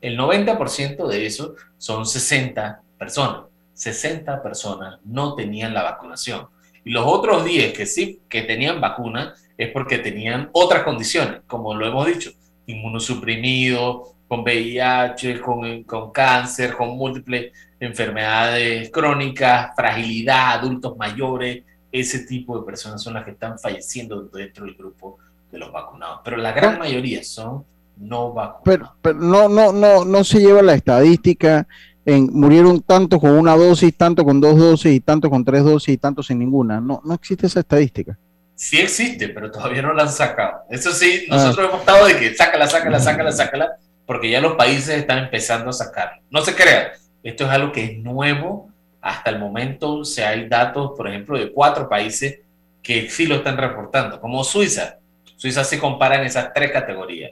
El 0.00 0.16
90% 0.18 1.06
de 1.06 1.26
esos 1.26 1.50
son 1.76 2.06
60 2.06 2.80
personas. 2.98 3.42
60 3.74 4.42
personas 4.42 5.00
no 5.04 5.34
tenían 5.34 5.74
la 5.74 5.82
vacunación. 5.82 6.46
Y 6.82 6.92
los 6.92 7.04
otros 7.06 7.44
10 7.44 7.74
que 7.74 7.84
sí 7.84 8.22
que 8.26 8.40
tenían 8.40 8.80
vacuna 8.80 9.34
es 9.58 9.70
porque 9.70 9.98
tenían 9.98 10.48
otras 10.52 10.82
condiciones, 10.82 11.42
como 11.46 11.74
lo 11.74 11.86
hemos 11.86 12.06
dicho, 12.06 12.30
inmunosuprimido, 12.64 14.14
con 14.28 14.40
VIH, 14.44 15.42
con, 15.42 15.82
con 15.82 16.10
cáncer, 16.10 16.74
con 16.74 16.96
múltiples 16.96 17.52
enfermedades 17.80 18.88
crónicas, 18.90 19.72
fragilidad, 19.76 20.54
adultos 20.54 20.96
mayores, 20.96 21.64
ese 22.00 22.20
tipo 22.20 22.58
de 22.58 22.66
personas 22.66 23.02
son 23.02 23.14
las 23.14 23.24
que 23.24 23.32
están 23.32 23.58
falleciendo 23.58 24.22
dentro 24.22 24.64
del 24.64 24.74
grupo 24.74 25.18
de 25.50 25.58
los 25.58 25.72
vacunados. 25.72 26.20
Pero 26.24 26.36
la 26.36 26.52
gran 26.52 26.78
mayoría 26.78 27.22
son 27.24 27.64
no 27.96 28.32
vacunados. 28.32 28.62
Pero, 28.64 28.92
pero 29.00 29.18
no, 29.18 29.48
no, 29.48 29.72
no, 29.72 30.04
no 30.04 30.24
se 30.24 30.40
lleva 30.40 30.62
la 30.62 30.74
estadística 30.74 31.66
en 32.06 32.30
murieron 32.32 32.80
tanto 32.82 33.18
con 33.18 33.32
una 33.32 33.56
dosis, 33.56 33.94
tanto 33.96 34.24
con 34.24 34.40
dos 34.40 34.56
dosis, 34.56 34.92
y 34.92 35.00
tanto 35.00 35.28
con 35.28 35.44
tres 35.44 35.64
dosis, 35.64 35.94
y 35.94 35.98
tanto 35.98 36.22
sin 36.22 36.38
ninguna. 36.38 36.80
No, 36.80 37.02
no 37.04 37.14
existe 37.14 37.48
esa 37.48 37.60
estadística. 37.60 38.16
Sí 38.54 38.78
existe, 38.78 39.28
pero 39.28 39.50
todavía 39.50 39.82
no 39.82 39.92
la 39.92 40.04
han 40.04 40.12
sacado. 40.12 40.60
Eso 40.70 40.92
sí, 40.92 41.26
nosotros 41.28 41.68
hemos 41.68 41.80
estado 41.80 42.06
de 42.06 42.16
que 42.16 42.34
sácala, 42.34 42.68
sácala, 42.68 43.00
sácala, 43.00 43.32
sácala, 43.32 43.76
porque 44.06 44.30
ya 44.30 44.40
los 44.40 44.54
países 44.54 44.96
están 44.96 45.18
empezando 45.18 45.70
a 45.70 45.72
sacarlo. 45.72 46.22
No 46.30 46.42
se 46.42 46.54
crean, 46.54 46.86
esto 47.24 47.44
es 47.44 47.50
algo 47.50 47.72
que 47.72 47.84
es 47.84 47.98
nuevo. 47.98 48.70
Hasta 49.06 49.30
el 49.30 49.38
momento, 49.38 49.98
o 49.98 50.04
sea, 50.04 50.30
hay 50.30 50.48
datos, 50.48 50.92
por 50.96 51.06
ejemplo, 51.06 51.38
de 51.38 51.52
cuatro 51.52 51.88
países 51.88 52.40
que 52.82 53.08
sí 53.08 53.26
lo 53.26 53.36
están 53.36 53.56
reportando, 53.56 54.20
como 54.20 54.42
Suiza. 54.42 54.98
Suiza 55.36 55.62
se 55.62 55.78
compara 55.78 56.16
en 56.16 56.24
esas 56.24 56.52
tres 56.52 56.72
categorías 56.72 57.30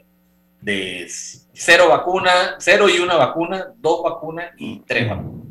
de 0.61 1.07
cero 1.53 1.89
vacuna, 1.89 2.55
cero 2.59 2.89
y 2.89 3.01
una 3.01 3.17
vacuna, 3.17 3.73
dos 3.77 4.05
vacunas 4.05 4.53
y 4.57 4.81
tres 4.87 5.11
vacunas. 5.11 5.49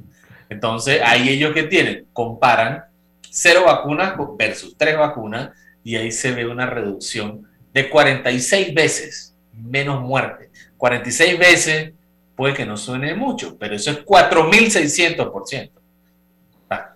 Entonces, 0.48 1.02
ahí 1.04 1.28
ellos 1.28 1.54
que 1.54 1.64
tienen, 1.64 2.08
comparan 2.14 2.86
cero 3.30 3.64
vacunas 3.66 4.16
versus 4.38 4.78
tres 4.78 4.98
vacunas 4.98 5.50
y 5.84 5.98
ahí 5.98 6.12
se 6.12 6.32
ve 6.32 6.48
una 6.48 6.68
reducción 6.68 7.50
de 7.74 7.90
46 7.90 8.74
veces 8.74 9.36
menos 9.52 10.02
muerte. 10.02 10.52
46 10.78 11.38
veces 11.38 11.92
puede 12.36 12.54
que 12.54 12.66
no 12.66 12.78
suene 12.78 13.14
mucho, 13.14 13.58
pero 13.58 13.76
eso 13.76 13.92
es 13.92 14.06
4.600%. 14.06 15.83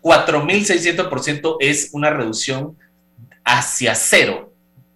4.600% 0.01 1.57
es 1.59 1.89
una 1.93 2.09
reducción 2.09 2.77
hacia 3.43 3.95
cero, 3.95 4.53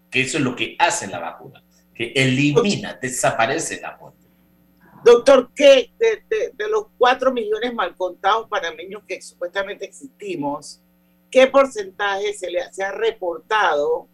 que 0.09 0.21
eso 0.21 0.37
es 0.37 0.43
lo 0.43 0.55
que 0.55 0.75
hace 0.77 1.07
la 1.07 1.19
vacuna, 1.19 1.63
que 1.93 2.11
elimina, 2.15 2.97
desaparece 3.01 3.79
la 3.81 3.97
muerte. 3.97 4.21
Doctor, 5.03 5.49
¿qué 5.55 5.91
de, 5.97 6.67
los 6.69 6.85
4 6.97 7.31
millones 7.31 7.73
mal 7.73 7.95
contados 7.95 8.47
panameños 8.47 9.03
que 9.07 9.21
supuestamente 9.21 9.85
existimos, 9.85 10.79
qué 11.31 11.47
porcentaje 11.47 12.33
se 12.33 12.51
le 12.51 12.71
se 12.71 12.83
ha 12.83 12.91
reportado 12.91 14.07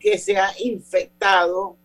que 0.00 0.18
se 0.18 0.36
ha 0.36 0.52
infectado, 0.58 1.76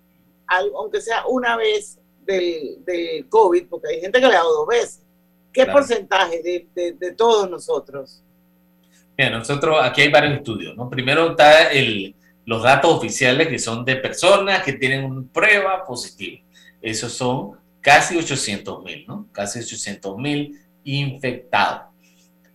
aunque 0.48 1.00
sea 1.00 1.26
una 1.28 1.56
vez 1.58 2.00
del, 2.26 2.84
del 2.86 3.30
COVID, 3.30 3.68
porque 3.68 3.90
hay 3.90 4.02
gente 4.02 4.20
que 4.20 4.28
le 4.28 4.34
ha 4.34 4.40
dado 4.40 4.66
dos 4.66 4.68
veces? 4.68 5.02
¿Qué 5.52 5.64
Claro. 5.64 5.80
porcentaje 5.80 6.42
de, 6.44 6.68
de, 6.76 6.94
de 6.94 7.14
todos 7.14 7.50
nosotros? 7.50 8.24
Mira, 9.18 9.32
nosotros 9.38 9.78
aquí 9.82 10.02
hay 10.02 10.10
varios 10.12 10.36
estudios, 10.38 10.76
¿no? 10.78 10.90
Primero 10.90 11.32
está 11.32 11.72
el, 11.72 12.16
los 12.46 12.64
datos 12.64 12.94
oficiales 12.94 13.48
que 13.48 13.60
son 13.60 13.84
de 13.84 13.98
personas 13.98 14.64
que 14.64 14.74
tienen 14.74 15.04
una 15.06 15.28
prueba 15.32 15.84
positiva. 15.84 16.40
Esos 16.82 17.12
son 17.14 17.58
casi 17.82 18.18
800 18.18 18.84
mil, 18.84 19.06
¿no? 19.08 19.28
Casi 19.32 19.60
800 19.60 20.18
mil. 20.18 20.58
infectados. 20.84 21.90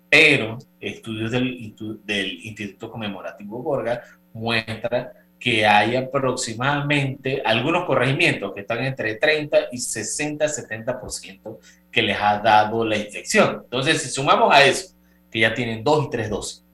Pero 0.09 0.59
estudios 0.80 1.30
del, 1.30 1.74
del 2.05 2.32
Instituto 2.45 2.90
Conmemorativo 2.90 3.62
Borga 3.62 4.03
muestran 4.32 5.09
que 5.38 5.66
hay 5.66 5.95
aproximadamente 5.97 7.42
algunos 7.45 7.84
corregimientos 7.84 8.55
que 8.55 8.61
están 8.62 8.82
entre 8.84 9.16
30 9.16 9.59
y 9.72 9.78
60, 9.78 10.47
70% 10.47 11.59
que 11.95 12.03
les 12.03 12.18
ha 12.20 12.40
dado 12.40 12.84
la 12.84 12.99
infección. 12.99 13.61
Entonces, 13.64 14.03
si 14.03 14.11
sumamos 14.11 14.53
a 14.53 14.64
eso, 14.64 14.95
que 15.30 15.38
ya 15.38 15.55
tienen 15.55 15.84
dos 15.84 16.07
y 16.07 16.11
tres 16.11 16.28
dosis, 16.28 16.64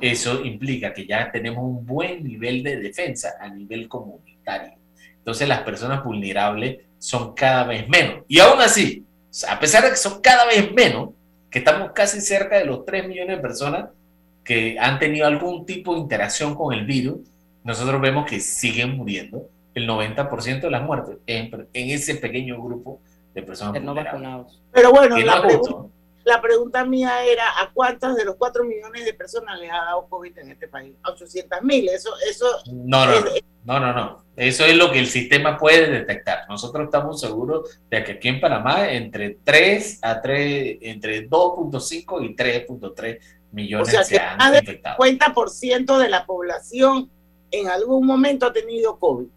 eso 0.00 0.44
implica 0.44 0.94
que 0.94 1.06
ya 1.06 1.30
tenemos 1.32 1.64
un 1.64 1.84
buen 1.84 2.22
nivel 2.22 2.62
de 2.62 2.76
defensa 2.76 3.34
a 3.40 3.48
nivel 3.48 3.88
comunitario. 3.88 4.74
Entonces, 5.18 5.48
las 5.48 5.62
personas 5.62 6.04
vulnerables 6.04 6.78
son 6.98 7.34
cada 7.34 7.64
vez 7.64 7.88
menos. 7.88 8.24
Y 8.28 8.38
aún 8.38 8.60
así, 8.60 9.04
a 9.48 9.58
pesar 9.58 9.82
de 9.82 9.90
que 9.90 9.96
son 9.96 10.20
cada 10.20 10.46
vez 10.46 10.72
menos, 10.72 11.10
que 11.50 11.58
estamos 11.58 11.90
casi 11.92 12.20
cerca 12.20 12.58
de 12.58 12.64
los 12.64 12.84
3 12.84 13.08
millones 13.08 13.36
de 13.36 13.42
personas 13.42 13.90
que 14.44 14.78
han 14.78 15.00
tenido 15.00 15.26
algún 15.26 15.66
tipo 15.66 15.94
de 15.94 16.00
interacción 16.00 16.54
con 16.54 16.72
el 16.72 16.86
virus, 16.86 17.18
nosotros 17.64 18.00
vemos 18.00 18.24
que 18.24 18.38
siguen 18.38 18.96
muriendo 18.96 19.48
el 19.74 19.88
90% 19.88 20.60
de 20.60 20.70
las 20.70 20.82
muertes 20.82 21.16
en, 21.26 21.66
ese 21.72 22.14
pequeño 22.14 22.62
grupo 22.62 23.00
de 23.34 23.42
personas 23.42 23.82
no 23.82 23.94
vacunados. 23.94 24.60
Pero 24.72 24.90
bueno, 24.90 25.16
la, 26.24 26.42
pregunta 26.42 26.84
mía 26.84 27.24
era, 27.24 27.44
¿a 27.60 27.70
cuántas 27.72 28.14
de 28.16 28.24
los 28.24 28.36
4 28.36 28.64
millones 28.64 29.04
de 29.04 29.14
personas 29.14 29.58
les 29.58 29.70
ha 29.70 29.76
dado 29.76 30.06
COVID 30.08 30.38
en 30.38 30.50
este 30.50 30.68
país? 30.68 30.94
¿A 31.02 31.10
800 31.12 31.62
mil? 31.62 31.88
Eso, 31.88 32.10
eso 32.28 32.46
no, 32.66 33.06
no, 33.06 33.20
no, 33.64 33.80
no, 33.80 33.92
no. 33.92 34.24
Eso 34.36 34.64
es 34.64 34.76
lo 34.76 34.92
que 34.92 34.98
el 34.98 35.06
sistema 35.06 35.56
puede 35.58 35.90
detectar. 35.90 36.40
Nosotros 36.48 36.84
estamos 36.84 37.20
seguros 37.20 37.80
de 37.90 38.04
que 38.04 38.12
aquí 38.12 38.28
en 38.28 38.40
Panamá 38.40 38.92
entre 38.92 39.38
3 39.42 40.00
a 40.02 40.20
3, 40.20 40.78
entre 40.82 41.28
2.5 41.28 42.24
y 42.24 42.36
3.3 42.36 43.18
millones 43.52 43.88
o 43.88 43.90
sea, 43.90 44.04
se 44.04 44.18
han 44.18 44.54
infectado. 44.54 44.98
50% 44.98 45.98
de 45.98 46.08
la 46.08 46.26
población 46.26 47.10
en 47.50 47.68
algún 47.68 48.06
momento 48.06 48.46
ha 48.46 48.52
tenido 48.52 48.98
COVID. 48.98 49.28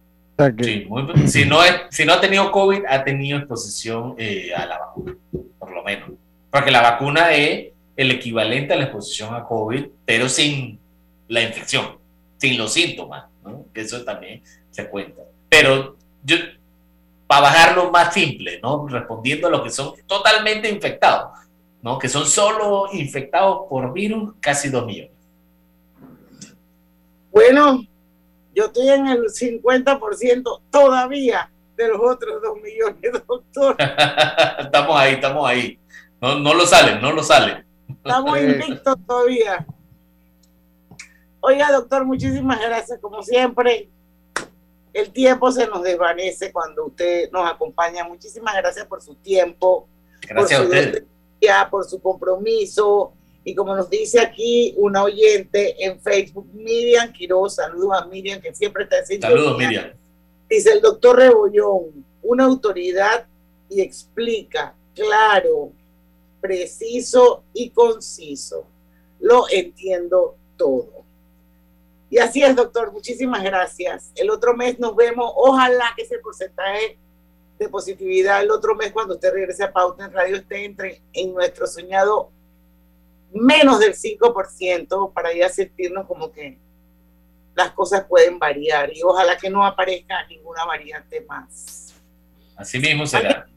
Sí, 0.60 0.88
si, 1.28 1.46
no 1.46 1.64
es, 1.64 1.74
si 1.92 2.04
no 2.04 2.14
ha 2.14 2.22
tenido 2.22 2.52
COVID, 2.52 2.86
ha 2.88 3.04
tenido 3.04 3.38
exposición 3.38 4.16
eh, 4.18 4.52
a 4.56 4.66
la 4.66 4.80
vacuna, 4.80 5.16
por 5.60 5.72
lo 5.72 5.84
menos. 5.84 6.10
Porque 6.50 6.72
la 6.72 6.82
vacuna 6.82 7.32
es 7.34 7.70
el 7.96 8.12
equivalente 8.12 8.74
a 8.74 8.78
la 8.78 8.84
exposición 8.86 9.36
a 9.36 9.44
COVID, 9.44 9.86
pero 10.06 10.28
sin 10.28 10.80
la 11.28 11.44
infección, 11.44 11.98
sin 12.38 12.58
los 12.58 12.74
síntomas, 12.74 13.26
¿no? 13.44 13.66
Que 13.74 13.82
eso 13.82 14.04
también 14.04 14.42
se 14.72 14.90
cuenta. 14.90 15.22
Pero 15.48 15.98
yo, 16.24 16.38
para 17.28 17.42
bajarlo 17.42 17.92
más 17.92 18.14
simple, 18.14 18.60
¿no? 18.62 18.88
Respondiendo 18.88 19.48
a 19.48 19.52
los 19.52 19.62
que 19.62 19.70
son 19.70 19.94
totalmente 20.08 20.70
infectados, 20.70 21.40
¿no? 21.82 22.00
Que 22.00 22.10
son 22.10 22.26
solo 22.26 22.88
infectados 22.94 23.68
por 23.70 23.94
virus, 23.94 24.34
casi 24.40 24.70
dos 24.70 24.86
millones. 24.86 25.12
Bueno, 27.32 27.86
yo 28.54 28.66
estoy 28.66 28.90
en 28.90 29.08
el 29.08 29.26
50% 29.26 30.62
todavía 30.70 31.52
de 31.78 31.88
los 31.88 32.00
otros 32.02 32.42
2 32.42 32.58
millones, 32.62 33.24
doctor. 33.28 33.76
estamos 34.60 35.00
ahí, 35.00 35.14
estamos 35.14 35.50
ahí. 35.50 35.80
No, 36.20 36.40
no 36.40 36.54
lo 36.54 36.66
salen, 36.66 37.02
no 37.02 37.12
lo 37.12 37.24
salen. 37.24 37.66
Estamos 37.90 38.38
invictos 38.42 38.96
todavía. 39.08 39.66
Oiga, 41.40 41.72
doctor, 41.72 42.06
muchísimas 42.06 42.60
gracias. 42.60 43.00
Como 43.00 43.24
siempre, 43.24 43.90
el 44.94 45.12
tiempo 45.12 45.52
se 45.52 45.68
nos 45.68 45.82
desvanece 45.82 46.52
cuando 46.52 46.86
usted 46.86 47.32
nos 47.32 47.50
acompaña. 47.50 48.08
Muchísimas 48.08 48.56
gracias 48.56 48.86
por 48.86 49.02
su 49.02 49.16
tiempo. 49.16 49.88
Gracias 50.28 50.60
a 50.60 50.64
usted. 50.64 51.06
Por 51.72 51.86
su 51.86 52.00
compromiso 52.00 53.14
y 53.44 53.56
como 53.56 53.76
nos 53.76 53.90
dice 53.90 54.20
aquí 54.20 54.74
una 54.78 55.04
oyente 55.04 55.84
en 55.84 56.00
Facebook, 56.00 56.48
Miriam 56.54 57.12
Quiroz, 57.12 57.56
saludos 57.56 58.00
a 58.00 58.06
Miriam 58.06 58.40
que 58.40 58.54
siempre 58.54 58.84
está 58.84 59.00
diciendo. 59.00 59.28
Saludos, 59.28 59.58
Miriam. 59.58 59.92
Dice 60.50 60.74
el 60.74 60.82
doctor 60.82 61.18
Rebollón, 61.18 62.06
una 62.22 62.46
autoridad 62.46 63.26
y 63.70 63.82
explica 63.82 64.76
claro, 64.94 65.72
preciso 66.40 67.44
y 67.54 67.70
conciso. 67.70 68.66
Lo 69.20 69.46
entiendo 69.50 70.36
todo. 70.58 71.02
Y 72.10 72.20
así 72.20 72.44
es, 72.44 72.56
doctor. 72.56 72.92
Muchísimas 72.92 73.44
gracias. 73.44 74.12
El 74.16 74.30
otro 74.30 74.56
mes 74.56 74.78
nos 74.78 74.96
vemos. 74.96 75.32
Ojalá 75.36 75.94
que 75.96 76.04
ese 76.04 76.20
porcentaje 76.20 76.98
de 77.58 77.70
positividad 77.70 78.42
el 78.42 78.52
otro 78.52 78.76
mes, 78.76 78.92
cuando 78.92 79.14
usted 79.14 79.32
regrese 79.32 79.64
a 79.64 79.72
Pauta 79.72 80.06
en 80.06 80.12
Radio, 80.12 80.36
esté 80.36 80.66
entre 80.66 81.02
en 81.14 81.34
nuestro 81.34 81.66
soñado 81.68 82.30
menos 83.34 83.80
del 83.80 83.94
5% 83.94 85.14
para 85.14 85.34
ya 85.34 85.50
sentirnos 85.50 86.06
como 86.08 86.32
que 86.32 86.60
las 87.56 87.72
cosas 87.72 88.06
pueden 88.08 88.40
variar 88.40 88.92
y 88.96 89.02
ojalá 89.04 89.38
que 89.38 89.50
no 89.50 89.66
aparezca 89.66 90.26
ninguna 90.28 90.66
variante 90.66 91.22
más. 91.22 91.94
Así 92.56 92.80
mismo 92.80 93.06
será. 93.06 93.48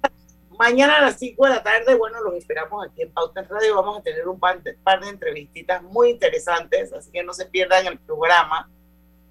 Mañana, 0.59 0.99
a 0.99 1.01
las 1.03 1.18
5 1.18 1.45
de 1.45 1.51
la 1.51 1.62
tarde, 1.62 1.95
bueno, 1.97 2.20
los 2.22 2.35
esperamos 2.35 2.87
aquí 2.87 3.03
en 3.03 3.12
Pauta 3.12 3.41
en 3.41 3.49
Radio. 3.49 3.75
Vamos 3.75 3.99
a 3.99 4.03
tener 4.03 4.27
un 4.29 4.39
par 4.39 4.62
de, 4.62 4.75
par 4.75 5.01
de 5.01 5.09
entrevistitas 5.09 5.83
muy 5.83 6.11
interesantes, 6.11 6.93
así 6.93 7.11
que 7.11 7.25
no 7.25 7.33
se 7.33 7.47
pierdan 7.47 7.87
el 7.87 7.99
programa, 7.99 8.70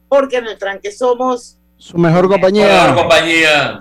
porque 0.09 0.37
en 0.37 0.47
el 0.47 0.57
tranque 0.57 0.91
somos 0.91 1.57
su 1.77 1.97
mejor 1.97 2.27
compañía. 2.29 2.67
Mejor 2.67 2.95
compañía. 2.95 3.79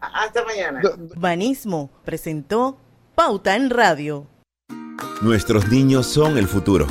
Hasta 0.00 0.44
mañana. 0.44 0.82
Banismo 1.16 1.90
presentó 2.04 2.78
Pauta 3.14 3.56
en 3.56 3.70
Radio. 3.70 4.26
Nuestros 5.22 5.68
niños 5.68 6.06
son 6.06 6.36
el 6.36 6.46
futuro. 6.48 6.86